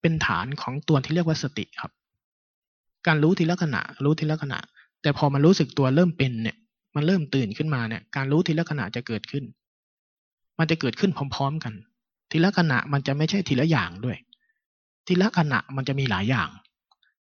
[0.00, 1.92] เป็นฐานของตัวที่เรียกว่าสติครับ
[3.06, 4.58] การรู้ทีละขณะ รู้ทีละขณะ
[5.02, 6.56] แต่พอมันรู้สึกตัวเริ่มเป็นเนี่ย
[6.96, 9.44] มันเริ่มตื่นขึ้นมาเนี่ย การรู้ทีละขณะจะเกิดขึ้น
[10.58, 11.74] มันจะเกิดขึ้นพร้อม ๆกัน
[12.30, 14.16] ทีละขณะมันจะไม่ใช่ทีละอย่างด้วย
[15.06, 16.48] ทีละขณะมันจะมีหลายอย่าง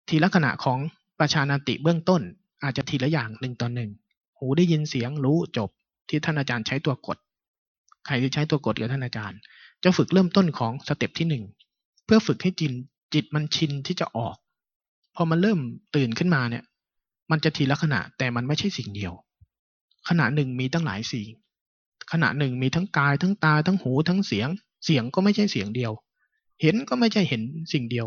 [0.08, 0.78] ทีละขณะของ
[1.20, 2.22] ประชานาติเบื้องต้น
[2.62, 3.90] อาจจะทีละอย่างหนึ่งต่อหนึ่ง
[4.38, 5.70] หูได้ยินเสียงรู้จบ
[6.08, 7.18] ที่ท่านอาจารย์ใช้ตัวกด
[8.06, 9.38] ใครที่ใช้ตัวกดกับท่านอาจารย์
[9.84, 11.44] จะฝึกเริ่มต้นของสเต็ปที่หนึ่ง
[12.04, 12.72] เพื่อฝึกให้จิน
[13.14, 14.36] จิตมันชินที่จะออก
[15.14, 15.58] พอมันเริ่ม
[15.96, 16.64] ตื่นขึ้นมาเนี่ย
[17.30, 19.12] มันจะทีละขณะแต่มันไม่ใช่สิ่งเดียว
[20.08, 21.28] ขณะหนึ่งมีตั้งหลายสิ่ง
[22.12, 24.48] ขณะหนึ่งมีทั้งกายทั้งตาทั้งหูทั้งเสียง
[24.84, 25.92] เสียงก็ไม่ใช่เสียงเดียว
[26.62, 27.42] เห็นก็ไม่ใช่เห็น
[27.72, 28.06] สิ่งเดียว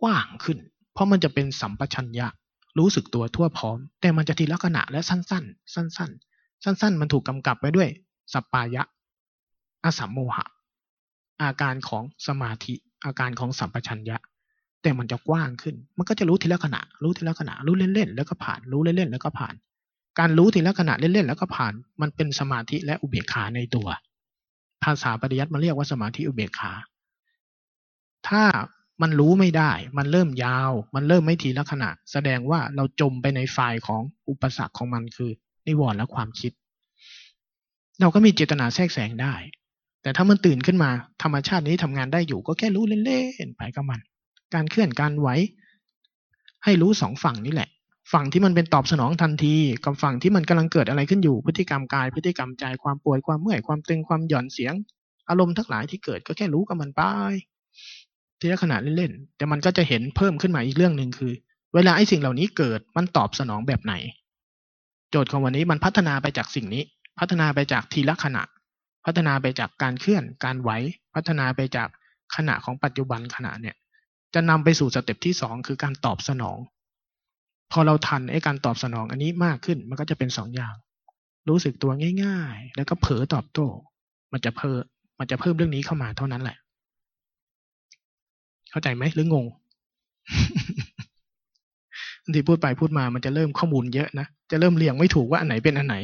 [0.00, 0.58] กว้างขึ้น
[0.92, 2.26] เพราะมันจะเป็นสัมปชัญญะ
[2.78, 7.88] รู้สึกตัวทั่วพร้อม แต่มันจะทีละขณะและสั้น ๆ สั้น ๆ สั้น ๆ มันถูกกำกับไว้ด้วย
[8.32, 8.82] สัปปายะ
[9.84, 10.46] อสัมโมหะ
[11.42, 14.16] อาการของสมาธิ อาการของสัมปชัญญะ
[14.82, 19.54] แต่มันจะกว้างขึ้น มันก็จะรู้ทีละขณะ รู้ทีละขณะ รู้เล่นๆ แล้วก็ผ่าน รู้เล่นๆ แล้วก็ผ่าน
[20.18, 23.88] การรู้ทีละขณะเล่นๆ แล้วก็ผ่าน มันเป็นสมาธิและอุเบกขาในตัว
[24.84, 26.72] ภาษาปริยัติมันเรียกว่าสมาธิอุเบกขา
[28.28, 28.44] ถ้า
[29.02, 35.30] มันรู้ไม่ได้ มันเริ่มยาว มันเริ่มไม่ทีละขณะ แสดงว่าเราจมไปในฝ่ายของอุปสรรคของมันคือ
[35.66, 36.52] นิวรณ์และความคิด
[38.00, 39.34] เราก็มีเจตนาแทรกแซงได้
[40.02, 40.90] แต่ถ้ามันตื่นขึ้นมา
[41.22, 44.00] ธรรมชาตินี้ทำงานได้อยู่ ก็แค่รู้เล่นๆ ไปกับมัน
[44.54, 45.28] การเคลื่อนการไหว
[46.64, 47.68] ให้รู้สองฝั่งนี่แหละ
[48.12, 54.74] ฝั่งที่มันเป็นตอบสนองทันที กับฝั่งที่มันกำลังเกิดอะไรขึ้นอยู่พฤติกรรมกายพฤติกรรมใจความปวดความเมื่อยความตึงความหย่อนเสียง
[55.28, 57.02] อารมณ์ทั้งหลายที่เกิดก็แค่รู้กับมันไป
[58.40, 61.32] ทีละขณะเล่นๆแต่มันก็จะเห็นเพิ่มขึ้นมาอีกเรื่องหนึ่งคือ
[61.74, 63.94] เวลาไอ้สิ่งเหล่านี้เกิดมันตอบสนองแบบไหน
[65.10, 66.82] โจทย์ของวันนี้มันพัฒนาไปจากสิ่งนี้
[67.18, 68.42] พัฒนาไปจากทีละขณะ
[69.04, 70.70] พัฒนาไปจากการเคลื่อนการไหว
[71.14, 71.88] พัฒนาไปจาก
[72.36, 73.76] ขณะของปัจจุบันขณะเนี่ย
[74.38, 76.58] จะนำไปสู่สเต็ปที่สองคือการตอบสนอง
[77.72, 80.74] พอเราทันไอ้การตอบสนองอันนี้มากขึ้นมันก็จะเป็นสองอย่าง
[81.48, 81.92] รู้สึกตัว
[82.24, 83.66] ง่าย ๆ แล้วก็เผลอตอบโต้
[84.32, 84.80] มันจะเพิ่ม
[85.18, 86.56] มันจะเพิ่มเรื่องนี้เข้ามาเท่านั้นแหละ
[88.70, 89.46] เข้าใจไหมหรืองง
[92.34, 95.96] ที่พูดไปพูดมามันจะเริ่มข้อมูลเยอะนะจะเริ่มเรียงไม่ถูกว่าอันไหนเป็นอันไหน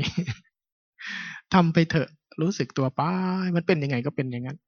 [1.55, 2.09] ทำไปเถอะ
[2.43, 3.15] รู้สึกตัวป้า
[3.45, 4.59] ยมันเป็นยังไงก็เป็นอย่างนั้น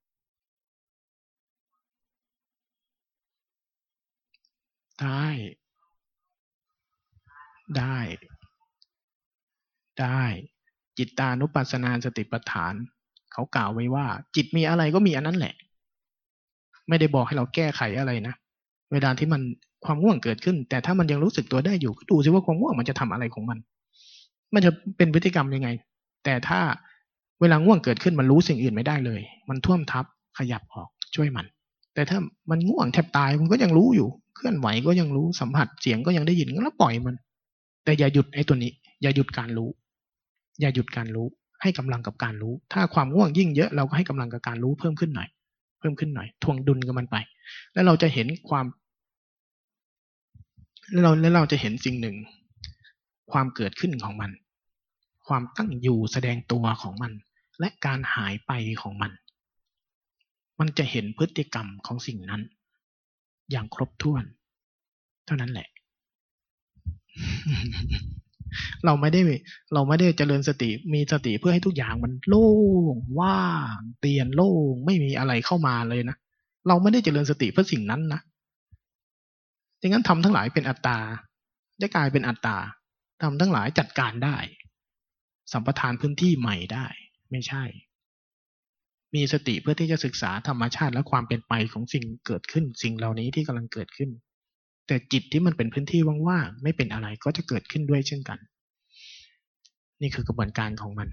[5.03, 5.27] ได้
[7.77, 7.99] ได้
[10.01, 10.23] ได้
[10.99, 12.75] จิตตานุปัสสนาสติปัฏฐาน
[13.33, 15.55] เขากล่าวไว้ว่า จิตมีอะไรก็มีอันนั้นแหละ
[16.89, 18.35] ไม่ได้บอกให้เราแก้ไขอะไรนะ
[18.93, 19.43] เวลาที่มัน
[19.85, 23.59] ความง่วงเกิดขึ้น แต่ถ้ามันยังรู้สึกตัวได้อยู่ก็ดูซิว่าความง่วงมันจะทำอะไรของมัน
[24.55, 25.69] มันจะเป็นพฤติกรรมยังไง
[26.25, 26.61] แต่ถ้า
[27.41, 30.05] เวลาง่วงเกิดขึ้นมันรู้สิ่งอื่นไม่ได้เลย มันท่วมทับ
[30.39, 31.47] ขยับออกช่วยมัน
[31.95, 32.19] แต่ถ้า
[32.51, 37.17] มันง่วงแทบตายมันก็ยังรู้อยู่ เคลื่อนไหวก็ยังรู้สัมผัสเสียงก็ยังได้ยินก็ปล่อยมัน
[37.85, 38.73] แต่อย่าหยุดไอ้ตัวนี้
[39.03, 39.71] อย่าหยุดการรู้
[40.61, 41.27] อย่าหยุดการรู้
[41.63, 45.29] ให้กำลังกับการรู้ ถ้าความง่วงยิ่งเยอะเราก็ให้กำลังกับการรู้เพิ่มขึ้นหน่อย
[45.79, 47.17] เพิ่มขึ้นหน่อย ทวงดุลกับมันไป
[47.73, 48.67] แล้วเราจะเห็นความ
[50.93, 52.17] แล้วเราแล้วเราจะเห็นสิ่งหนึ่ง
[53.33, 54.31] ความเกิดขึ้นของมัน
[55.27, 57.13] ความตั้งอยู่แสดงตัวของมัน
[57.61, 59.13] และการหายไปของมัน
[60.59, 62.43] มันจะเห็นพฤติกรรมของสิ่งนั้น
[63.51, 64.25] อย่างครบถ้วน
[65.27, 65.69] เท่านั้นแหละ
[68.85, 69.21] เราไม่ได้
[69.75, 72.49] เราไม่ได้เจริญสติมีสติเพื่อให้ทุกอย่างมันโล่
[72.95, 76.17] งว่างเตียนโล่งไม่มีอะไรเข้ามาเลยนะ
[76.69, 78.21] เราไม่ได้เจริญสติเพื่อสิ่งนั้นนะ
[79.81, 80.99] ดังนั้นทำทั้งหลายเป็นอัตตา
[81.81, 82.57] จะกลายเป็นอัตตา
[83.23, 84.37] ทำทั้งหลายจัดการได้
[85.53, 86.87] สัมปทานพื้นที่ใหม่ได้
[87.31, 87.65] ไม่ใช่
[89.15, 94.11] มีสติเพื่อที่จะศึกษาธรรมชาติและความเป็นไปของสิ่งเกิดขึ้น สิ่งเหล่านี้ที่กำลังเกิดขึ้น
[94.87, 98.39] แต่จิตที่มันเป็นพื้นที่ว่างๆไม่เป็นอะไรก็จะเกิดขึ้นด้วยเช่นกัน
[100.03, 101.09] นี่คือกระบวนการของมัน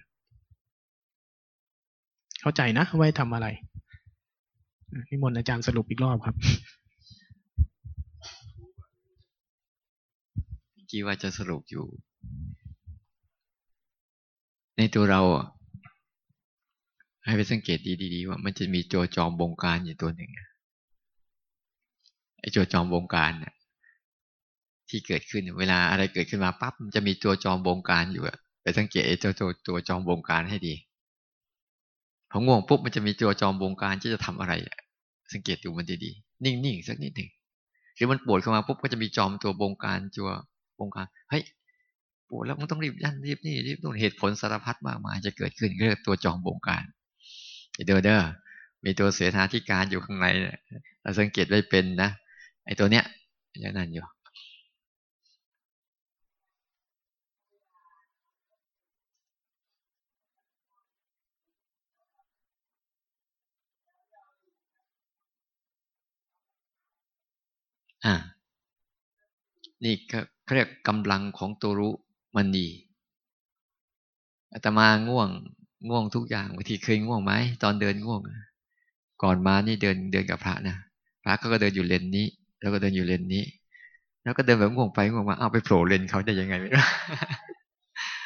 [2.41, 3.47] เข้าใจนะไว้ทำอะไร
[5.09, 6.35] นิมนต์อาจารย์สรุปอีกรอบครับ
[10.93, 11.85] กี้ว่าจะสรุปอยู่
[14.77, 15.21] ในตัวเรา
[17.25, 17.79] ให้ไปสังเกต
[18.13, 20.31] ดีๆว่ามันจะมีตัวจอมบงการอยู่ตัวหนึ่ง
[22.39, 23.53] ไอ้ตัวจอมบงการเนี่ย
[24.89, 30.75] ที่เกิดขึ้นเวลาอะไรเกิดขึ้นมาปั๊บมันจะมีตัวจอมบงการอยู่อะไปสังเกตไอ้ตัวตัวตัวจอมบงการให้ดี
[32.31, 34.53] พอง่วงปุ๊บมันจะมีตัวจอมบงการที่จะทำอะไร
[35.33, 37.29] สังเกตดูมันดีๆนิ่งๆสักนิดหนึ่ง
[37.95, 40.29] หรือมันปวดเข้ามาปุ๊บก็จะมีจอมตัวบงการตัว
[40.79, 41.43] บงการเฮ้ย
[42.29, 46.83] ปวดแล้วมันต้องรีบยันรีบนี่รีบนู่นเหตุผลสารพัดมากมายจะเกิดขึ้นเรียกตัวจอมบงการ
[47.85, 48.19] เด้อเด้อ
[48.83, 50.27] มีตัวเสนาธิการอยู่ข้างใน
[51.01, 52.09] เราสังเกตไว้เป็นนะ
[52.65, 53.03] ไอ้ตัวเนี้ย
[53.63, 54.05] ย่างนั้นอยู่
[68.05, 68.13] อ่า
[69.83, 71.93] นี่เขาเรียกกำลังของตัวรู้
[72.35, 72.67] มันดี
[74.53, 75.29] อาตมาง่วง
[75.89, 78.21] ง่วงทุกอย่างบางทีเคยง่วงไหมตอนเดินง่วง
[79.23, 80.75] ก่อนมานี่เดินเดินกับพระนะ
[81.23, 82.25] พระเขาก็เดินอยู่เลนนี้
[82.61, 83.43] แล้วก็เดินอยู่เลนนี้
[84.23, 86.83] แล้วก็เดินแบบง่วงไปง่วงมาเอาไปโผล่เลนเขาได้ยังไงไม่รู้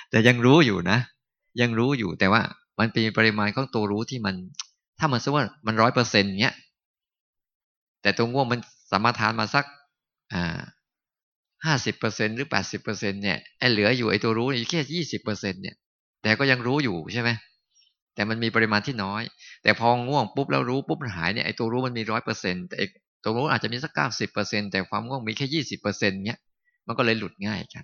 [0.09, 0.97] แต่ยังรู้อยู่นะ
[1.61, 2.41] ยังรู้อยู่แต่ว่า
[2.79, 4.35] มันเป็นปริมาณของตัวรู้ที่มัน
[4.99, 6.55] ถ้ามันสมมติว่ามันร้อยเปอร์เซ็นต์เนี้ย
[8.01, 8.59] แต่ตัวง่วงมัน
[8.91, 9.65] สามารถทานมาสัก
[10.33, 10.59] อ่า
[11.65, 15.75] ห้าสิบเปอร์เซ็นหรือแปดสิบเปอร์เซ็นเนี่ยไอ้เหลืออยู่ไอ้ตัวรู้อยู่แค่ยี่สิบเปอร์เซ็นเนี่ย
[16.27, 17.29] แต่ก็ยังรู้อยู่ใช่ไหม
[18.15, 19.23] แต่มันมีปริมาณที่น้อย
[19.63, 22.75] แต่พอง่วงปุ๊บแล้วรู้ปุ๊บมันหายเนี่ยไอ้ตัวรู้มันมีร้อยเปอร์เซ็นต์แต่
[23.23, 26.39] ตัวรู้อาจจะมีสักเก้าสิบเปอร์เซ็นต์แต่ความง่วงมีแค่ยี่สิบเปอร์เซ็นต์เนี้ย
[26.87, 27.83] มันก็เลยหลุดง่ายกัน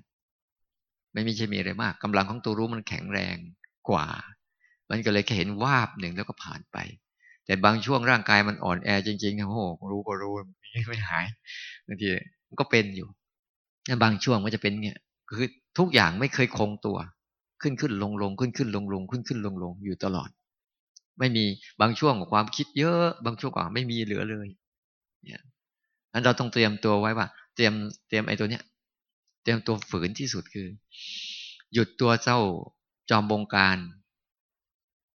[1.14, 3.36] ไม่มีใช่มีอะไรมากกำลังของตัวรู้มันแข็งแรง
[3.90, 4.08] กว่า
[4.90, 6.78] มันก็เลยแค่เห็นวาบหนึ่งแล้วก็ผ่านไป
[7.46, 9.60] แต่บางช่วงร่างกายมันอ่อนแอจริงๆโอ้โห
[9.92, 10.34] รู้ก็รู้
[10.90, 11.26] ไม่หาย
[11.88, 12.08] บางที
[12.48, 13.08] มันก็เป็นอยู่
[14.04, 14.98] บางช่วงมันจะเป็นเนี่ย
[15.30, 16.98] คือทุกอย่างไม่เคยคงตัว
[17.64, 20.30] ขึ้นขึ้นลงลงขึ้นขึ้นลงลงขึ้นขึ้นลงลงอยู่ตลอด
[21.20, 21.46] ไม่มี
[21.82, 24.48] บางช่วงความคิดเยอะบางช่วงก็ไม่มีเหลือเลย
[25.26, 25.42] เนี่ย
[26.14, 27.74] นั้นเราต้องเตรียมตัวไว้ว่า เตรียม
[28.08, 28.64] เตรียมไอ้ตัวเนี้ย
[29.44, 30.68] เตรียมตัวฝืนที่สุดคือ
[31.74, 32.40] หยุดตัวเจ้า
[33.10, 33.78] จอมบงการ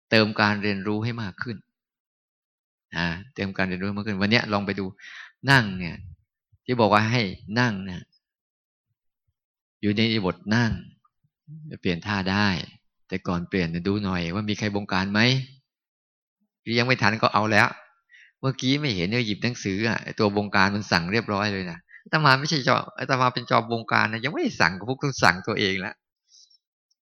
[0.10, 1.58] เติมการเรียนรู้ให้มากขึ้น
[2.96, 4.86] อ่าเติมการเรียนรู้มากขึ้น วันนี้ลองไปดู
[5.52, 5.96] นั่งเนี่ย
[6.66, 7.22] ที่บอกว่าให้
[7.60, 8.02] นั่งเนี่ย
[9.82, 10.72] อยู่ในบทนั่ง
[11.72, 12.48] จะเปลี่ยนท่าได้
[13.08, 15.20] แต่ก่อนเปลี่ยนดูหน่อย ว่ามีใครบงการไหม
[16.80, 17.68] ยังไม่ทันก็เอาแล้ว
[18.40, 21.80] เมื่อกี้ไม่เห็นเนี่ยหยิบหนังสืออะตัวบงการมันสั่งเรียบร้อยเลยนะ
[22.12, 22.76] ตมาไม่ใช่จอ
[23.10, 25.96] ตมาเป็นจอบงการนะยังไม่สั่งก็พวกต้องสั่งตัวเองแล้ว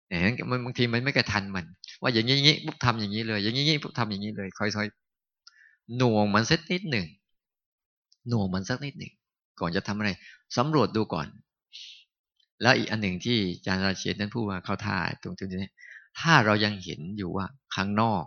[0.08, 1.64] เห็นมันบางทีมันไม่กระทันมัน
[2.02, 7.06] ว่าอย่างนี้งี้ปุ๊บทำอย่างนี้เลย อย่างนี้ปุ๊บทำอย่างนี้เลยค่อยๆหน่วงมันสักนิดหนึ่ง
[8.28, 9.12] หน่วงมันสักนิดหนึ่ง
[9.60, 10.10] ก่อนจะทำอะไร
[10.56, 11.26] สำรวจดูก่อน
[12.62, 15.70] แล้วอีกอันหนึ่งที่อาจารย์ราเชนนั้นพูดว่าเข้าท่าตรงจุดนี้
[16.20, 18.24] ถ้าเรายังเห็นอยู่ว่าข้างนอก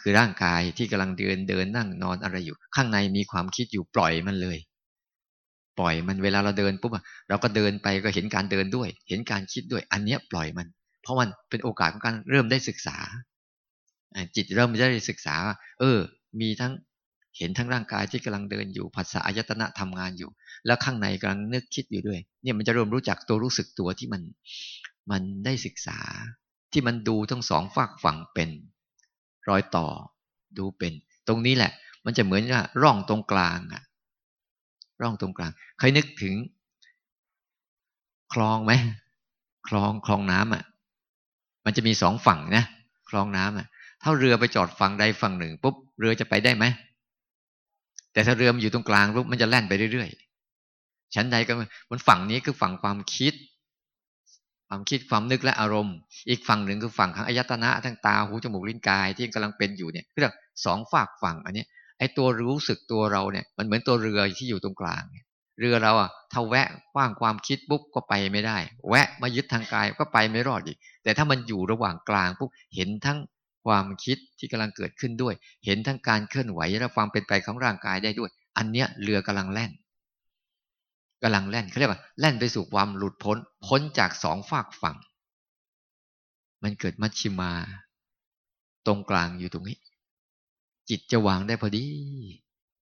[0.00, 4.58] คือร่างกายที่กำลังเดินเดินนั่งนอนอะไรอยู่ ข้างในมีความคิดอยู่ปล่อยมันเลย
[5.78, 6.92] ปล่อยมันเวลาเราเดินปุ๊บ
[7.28, 10.66] เราก็เดินไปก็เห็นการเดินด้วย เห็นการคิดด้วย อันเนี้ยปล่อยมัน
[11.02, 12.96] เพราะมันเป็นโอกาสของการเริ่มได้ศึกษา
[14.36, 15.34] จิตเริ่มได้ศึกษา
[15.80, 15.98] เออ
[16.40, 16.72] มีทั้ง
[17.38, 20.30] เห็นทั้งร่างกายที่กำลังเดินอยู่ภาษาอายตนะทำงานอยู่
[20.66, 24.22] แล้วข้างในกำลังนึกคิดอยู่ด้วย เนี่ยมันจะริ่มรู้จักตัวรู้สึกตัวที่มัน
[25.10, 25.98] มันได้ศึกษา
[26.72, 28.50] ที่มันดูทั้งสองฝากฝั่งเป็น
[29.48, 29.86] รอยต่อ
[30.58, 30.92] ดูเป็น
[31.28, 31.72] ตรงนี้แหละ
[32.04, 33.82] มันจะเหมือนว่าร่องตรงกลางอะ
[35.02, 36.34] ร่องตรงกลางเคยนึกถึง
[38.34, 38.72] คลองไหม
[39.68, 40.64] คลองคลองน้ำอะ
[41.64, 42.64] มันจะมีสองฝั่งนะ
[43.10, 43.66] คลองน้ำอะ
[44.02, 46.64] ถ้าเรือไปจอดฝั่งใดฝั่งหนึ่งปุ๊บเรือจะไปได้ไหม
[48.16, 51.52] แต่ถ้าเรือมันอยู่ตรงกลางปุ๊บมันจะแล่นไปเรื่อยๆชั้นใดก็
[51.90, 53.34] มันฝั่งนี้คือฝั่งความคิด
[54.68, 55.96] ความคิดความนึกและอารมณ์
[56.28, 60.34] อีกฝั่งหนึ่งคือฝั่งของอายตนะทั้งตาหูจมูกลิ้นกายที่กำลังเป็นอยู่เนี่ยเรียก
[60.64, 61.64] สองฝากฝั่งอันนี้
[61.98, 65.02] ไอ้ตัวรู้สึกตัวเราเนี่ย มันเหมือนตัวเรือที่อยู่ตรงกลาง
[65.60, 73.18] เรือเราอะถ้าแวะกว้างความคิดปุ๊บก็ไปไม่ได้ แวะมายึดทางกายก็ไปไม่รอดอีก แต่ถ้ามันอยู่ระหว่างกลางปุ๊บเห็นทั้ง
[73.66, 75.34] ความคิดที่กำลังเกิดขึ้นด้วย
[75.64, 79.72] เห็นทั้งการเคลื่อนไหวและความเป็นไปของร่างกายได้ด้วย อันเนี้ยเรือกำลังแล่น
[81.22, 84.96] กำลังแล่นเขาเรียกว่าแล่นไปสู่ความหลุดพ้น พ้นจากสองฝากฝั่ง
[86.62, 87.52] มันเกิดมัชชิมา
[88.86, 89.78] ตรงกลางอยู่ตรงนี้
[90.88, 91.86] จิตจะวางได้พอดี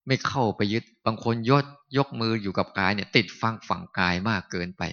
[0.08, 1.66] ไม่เข้าไปยึดบางคนยด
[1.98, 4.84] ยกมืออยู่กับกายเนี่ย ติดฟังฝั่งกายมากเกินไป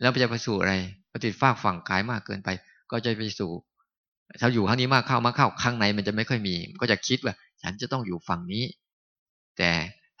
[0.00, 0.74] แล้วจะไปสู่อะไร
[1.10, 2.48] พอติดฟากฝั่งกายมากเกินไป
[2.90, 3.50] ก็จะไปสู่
[4.40, 8.64] ถ้าอยู่ข้างนี้มากเข้ามากเข้าข้างในมันจะไม่ค่อยมี ก็จะคิดว่า ฉันจะต้องอยู่ฝั่งนี้
[9.58, 9.70] แต่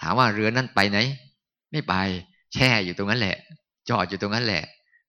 [0.00, 0.98] ถามว่าเรือนั้นไปไหน
[1.72, 1.94] ไม่ไป
[2.54, 3.36] แช่อยู่ตรงนั้นแหละ
[3.88, 4.62] จอดอยู่ตรงนั้นแหละ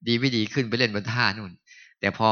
[0.08, 1.52] ดีไม่ดีขึ้นไปเล่นบนท่านู่น
[2.00, 2.30] แต่พอ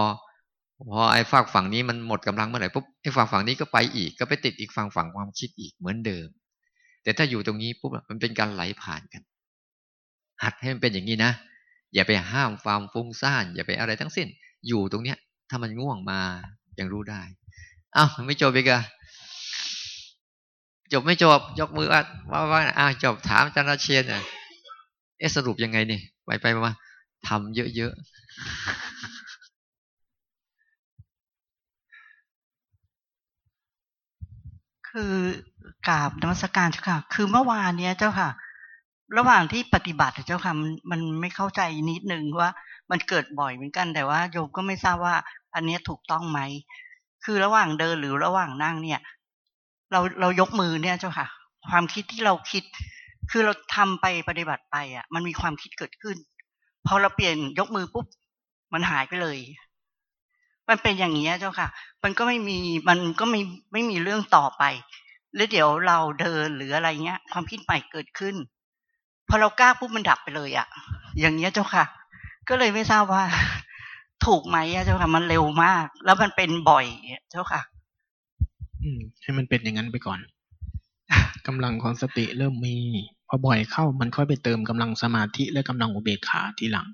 [0.91, 6.27] พอไอ้ฝากฝั่งนี้มันหมดกำลังเมื่อไหร่ปุ๊บไอ้ฝั่งฝั่งนี้ก็ไปอีกก็ไปติดอีกฝั่งฝั่งความคิดอีกเหมือนเดิม
[7.03, 9.21] แต่ถ้าอยู่ตรงนี้ปุ๊บมันเป็นการไหลผ่านกัน
[10.43, 11.31] หัดให้มันเป็นอย่างนี้นะ
[11.93, 14.27] อย่าไปห้ามความฟุ้งซ่านอย่าไปอะไรทั้งสิ้น
[14.67, 15.17] อยู่ตรงเนี้ย
[15.49, 16.21] ถ้ามันง่วงมา
[16.79, 17.21] ยังรู้ได้
[17.95, 18.81] อ้าวไม่จบอีกอะ
[20.93, 22.01] จบไม่จบยกมือว่า
[22.31, 24.23] ว่าว่าอ้าวจบถามอาจารย์เชียนอะ
[25.19, 26.73] เอสรุปยังไงนี่ไปไปมา
[27.27, 28.03] ทำเยอะๆ
[34.89, 35.13] คือ
[35.87, 38.29] กราบนมัสการเจ้าค่ะ คือเมื่อวานเนี้ยเจ้าค่ะ
[39.17, 42.49] ระหว่างที่ปฏิบัติเจ้าค่ะมันมันไม่เข้าใจนิดนึงว่า
[42.91, 45.15] มันเกิดบ่อยเหมือนกัน แต่ว่าโยมก็ไม่ทราบว่า
[45.55, 46.39] อันนี้ถูกต้องไหม
[47.25, 48.99] คือระหว่างเดินหรือระหว่างนั่งเนี่ย
[49.91, 51.27] เราเรายกมือเนี่ยเจ้าค่ะ
[51.69, 52.63] ความคิดที่เราคิด
[53.31, 56.17] คือเราทำไปปฏิบัติไปอะ มันมีความคิดเกิดขึ้น
[56.87, 58.05] พอเราเปลี่ยนยกมือปุ๊บ
[58.73, 59.37] มันหายไปเลย
[60.69, 61.67] มันเป็นอย่างนี้เจ้าค่ะ
[62.03, 62.59] มันก็ไม่มี
[62.89, 63.41] มันก็ไม่
[63.73, 64.63] ไม่มีเรื่องต่อไป
[65.35, 68.35] แล้วเดี๋ยวเราเดินหรืออะไรเงี้ย ความคิดใหม่เกิดขึ้น
[69.29, 70.67] พอเรากล้าปุ๊บมันดับไปเลยอะ่ะ
[71.19, 71.85] อย่างเงี้ยเจ้าค่ะ
[72.49, 73.23] ก็เลยไม่ทราบว่า
[74.25, 76.85] ถูกไหมเจ้าค่ะมันเร็วมาก แล้วมันเป็นบ่อย
[77.31, 77.61] เจ้าค่ะ
[78.83, 80.19] อืม ให้มันเป็นอย่างนั้นไปก่อน
[81.47, 82.75] กำลังของสติเริ่มมี
[83.27, 86.87] พอบ่อยเข้ามันค่อยไปเติมกำลังสมาธิและกำลังอุเบกขาทีหลัง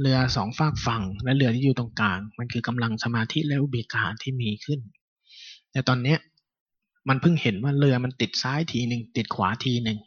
[0.00, 4.80] เรือสองฝากฝั่ง และเรือที่อยู่ตรงกลาง มันคือกำลังสมาธิและอุเบกขาที่มีขึ้น
[5.72, 6.18] แต่ตอนเนี้ย
[7.08, 9.98] มันเพิ่งเห็นว่าเรือมันติดซ้ายทีหนึ่งติดขวาทีหนึ่ง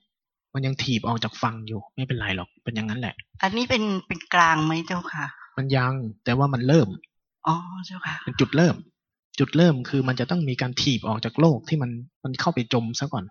[0.53, 5.25] มันยังถีบออกจากฝั่งอยู่ ไม่เป็นไรหรอกเป็นอย่างนั้นแหละ อันนี้เป็นเป็นกลางไหมเจ้าค่ะ
[5.57, 5.93] มันยัง
[6.23, 6.87] แต่ว่ามันเริ่ม
[7.47, 7.55] อ๋อ
[7.85, 8.75] เจ้าค่ะเป็นจุดเริ่ม
[9.39, 11.91] จุดเริ่มคือมันจะต้องมีการถีบออกจากโลกที่มัน
[12.23, 13.25] มันเข้าไปจมซะก่อน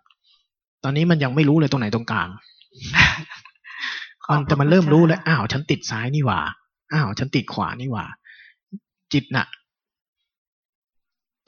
[0.84, 2.28] ตอนนี้มันยังไม่รู้เลยตรงไหนตรงกลาง
[4.32, 6.40] มันแต่มันเริ่มรู้แล้วอ้าวฉันติดซ้ายนี่หว่า
[6.92, 8.04] อ้าวฉันติดขวานี่หว่า
[9.12, 9.46] จิตน่ะ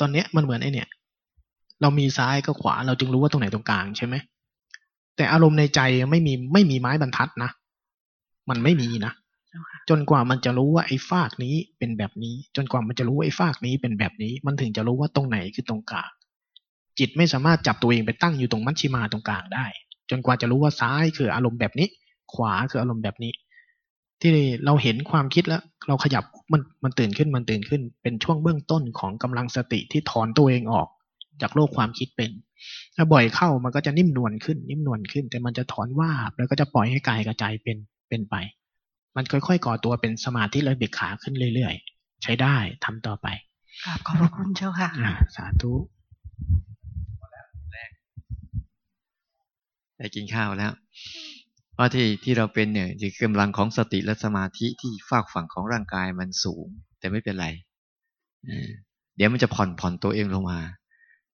[0.01, 0.89] ตอนเนี้ยมันเหมือนไอเนี่ย
[1.81, 4.15] เรามีซ้ายก็ขวา เราจึงรู้ว่าตรงไหนตรงกลางใช่ไหม
[5.17, 5.81] แต่อารมณ์ในใจ
[6.11, 7.51] ไม่มีไม่มีไม้บรรทัดนะ
[8.51, 9.13] มันไม่มีนะ
[9.91, 16.11] จนกว่ามันจะรู้ว่าไอ้ฟากนี้เป็นแบบนี้ จนกว่ามันจะรู้ว่าไอ้ฟากนี้เป็นแบบนี้ มันถึงจะรู้ว่าตรงไหนคือตรงกลาง
[16.99, 19.66] จิตไม่สามารถจับตัวเองไปตั้งอยู่ตรงมัชชิมาตรงกลางได้
[20.11, 21.89] จนกว่าจะรู้ว่าซ้ายคืออารมณ์แบบนี้
[22.35, 23.33] ขวาคืออารมณ์แบบนี้
[24.20, 24.31] ที่
[24.65, 30.89] เราเห็นความคิดแล้ว เราขยับมันมันตื่นขึ้นมันตื่นขึ้น เป็นช่วงเบื้องต้นของกำลังสติที่ถอนตัวเองออก
[31.43, 32.31] จากโลกความคิดเป็น
[32.97, 37.77] ถ้าบ่อยเข้ามันก็จะนิ่มนวลขึ้น นิ่มนวลขึ้น แต่มันจะถอนว่าบแล้วก็จะปล่อยให้กายกระจายเป็น
[38.09, 38.35] เป็นไป
[39.17, 43.27] มันค่อยๆก่อตัวเป็นสมาธิเลยเบิกขาขึ้นเรื่อยๆ ใช้ได้ทำต่อไป
[44.07, 44.91] ขอบพระคุณเจ้าค่ะ
[45.37, 45.73] สาธุ
[49.99, 50.73] ได้กินข้าวแล้ว
[51.75, 56.67] เพราะที่ที่เราเป็นเนี่ยคือกำลังของสติและสมาธิที่ฝากฝั่งของร่างกายมันสูง
[56.99, 57.47] แต่ไม่เป็นไร
[59.17, 60.61] เดี๋ยวมันจะผ่อนผ่อนตัวเองลงมา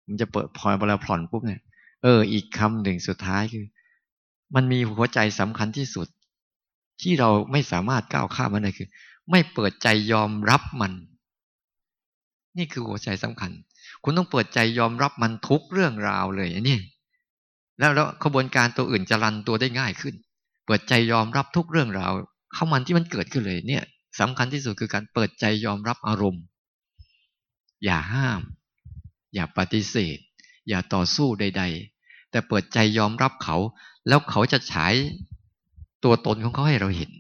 [0.07, 1.61] มันจะเปิดพอเวลาผ่อนปุ๊บเนี่ย
[2.03, 3.65] เออ อีกคำหนึ่งสุดท้ายคือ
[4.55, 6.09] มันมีหัวใจสำคัญที่สุด
[7.01, 8.89] ที่เราไม่สามารถก้าวข้ามมันได้คือ
[9.31, 10.93] ไม่เปิดใจยอมรับมัน
[12.59, 13.51] นี่คือหัวใจสำคัญ
[14.03, 16.79] คุณต้องเปิดใจยอมรับมันทุกเรื่องราวเลยนี่
[17.79, 20.15] แล้วแล้วขบวนการตัวอื่นจะรันตัวได้ง่ายขึ้น
[20.67, 22.13] เปิดใจยอมรับทุกเรื่องราว
[22.55, 23.85] เข้ามันที่มันเกิดขึ้นเลย เนี่ย
[24.21, 26.43] สำคัญที่สุดคือการเปิดใจยอมรับอารมณ์
[27.85, 28.41] อย่าห้าม
[29.35, 30.19] อย่าปฏิเสธ
[30.69, 31.63] อย่าต่อสู้ใด
[31.97, 33.57] ๆ แต่เปิดใจยอมรับเขา
[34.09, 34.95] แล้วเขาจะฉาย
[36.05, 37.11] ตัวตนของเขาให้เราเห็น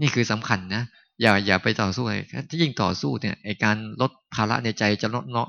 [0.00, 0.82] นี่คือสำคัญนะ
[1.20, 5.48] อย่าอย่าไปต่อสู้เลยถ้ายิ่งต่อสู้เนี่ยไอการลดภาระในใจจะลดเนาะ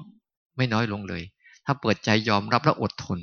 [0.58, 1.24] ไม่น้อยลงเลย
[1.66, 3.20] ถ้าเปิดใจยอมรับแล้วอดทน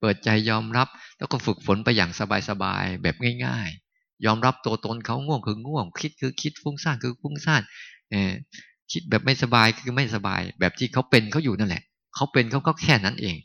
[0.00, 0.88] เปิดใจยอมรับ
[1.18, 2.10] แล้วก็ฝึกฝนไปอย่าง
[2.48, 7.62] สบายๆแบบง่าย ๆ ยอมรับตัวตนเขาง่วงคือง่วง คิดคือคิดฟุ้งซ่านคือฟุ้งซ่าน
[8.10, 11.82] เคิดแบบไม่สบายคือไม่สบาย แบบที่เขาเป็นเขาอยู่นั่นแหละ
[12.14, 13.36] เขาเป็นเขาก็แค่นั้นเอง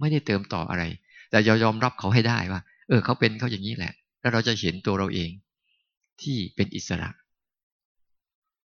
[0.00, 0.82] ไม่ได้เติมต่ออะไร
[1.30, 5.30] แต่ยอมรับเขาให้ได้ว่า เออเขาเป็นเขาอย่างนี้แหละ แล้วเราจะเห็นตัวเราเอง
[6.22, 7.10] ที่เป็นอิสระ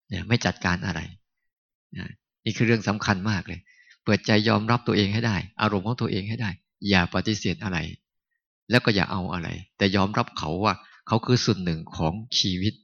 [0.09, 1.01] เนี่ยไม่จัดการอะไร
[2.45, 3.61] นี่คือเรื่องสำคัญมากเลย
[4.05, 6.51] เปิดใจยอมรับตัวเองให้ได้ อารมณ์ของตัวเองให้ได้
[6.89, 7.79] อย่าปฏิเสธอะไร
[8.71, 9.49] แล้วก็อย่าเอาอะไร
[9.79, 10.75] แต่ยอมรับเขาว่า
[11.09, 12.75] เขาคือส่วนหนึ่งของชีวิต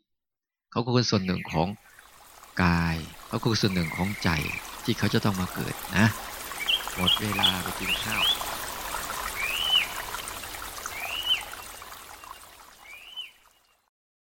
[0.71, 1.69] เขาคือส่วนหนึ่งของ
[2.63, 2.97] กาย
[3.33, 4.31] ก็คือส่วนหนึ่งของใจ
[4.85, 6.07] ที่เขาจะต้องมาเกิดนะ
[6.97, 8.23] หมดเวลาไปกินข้าว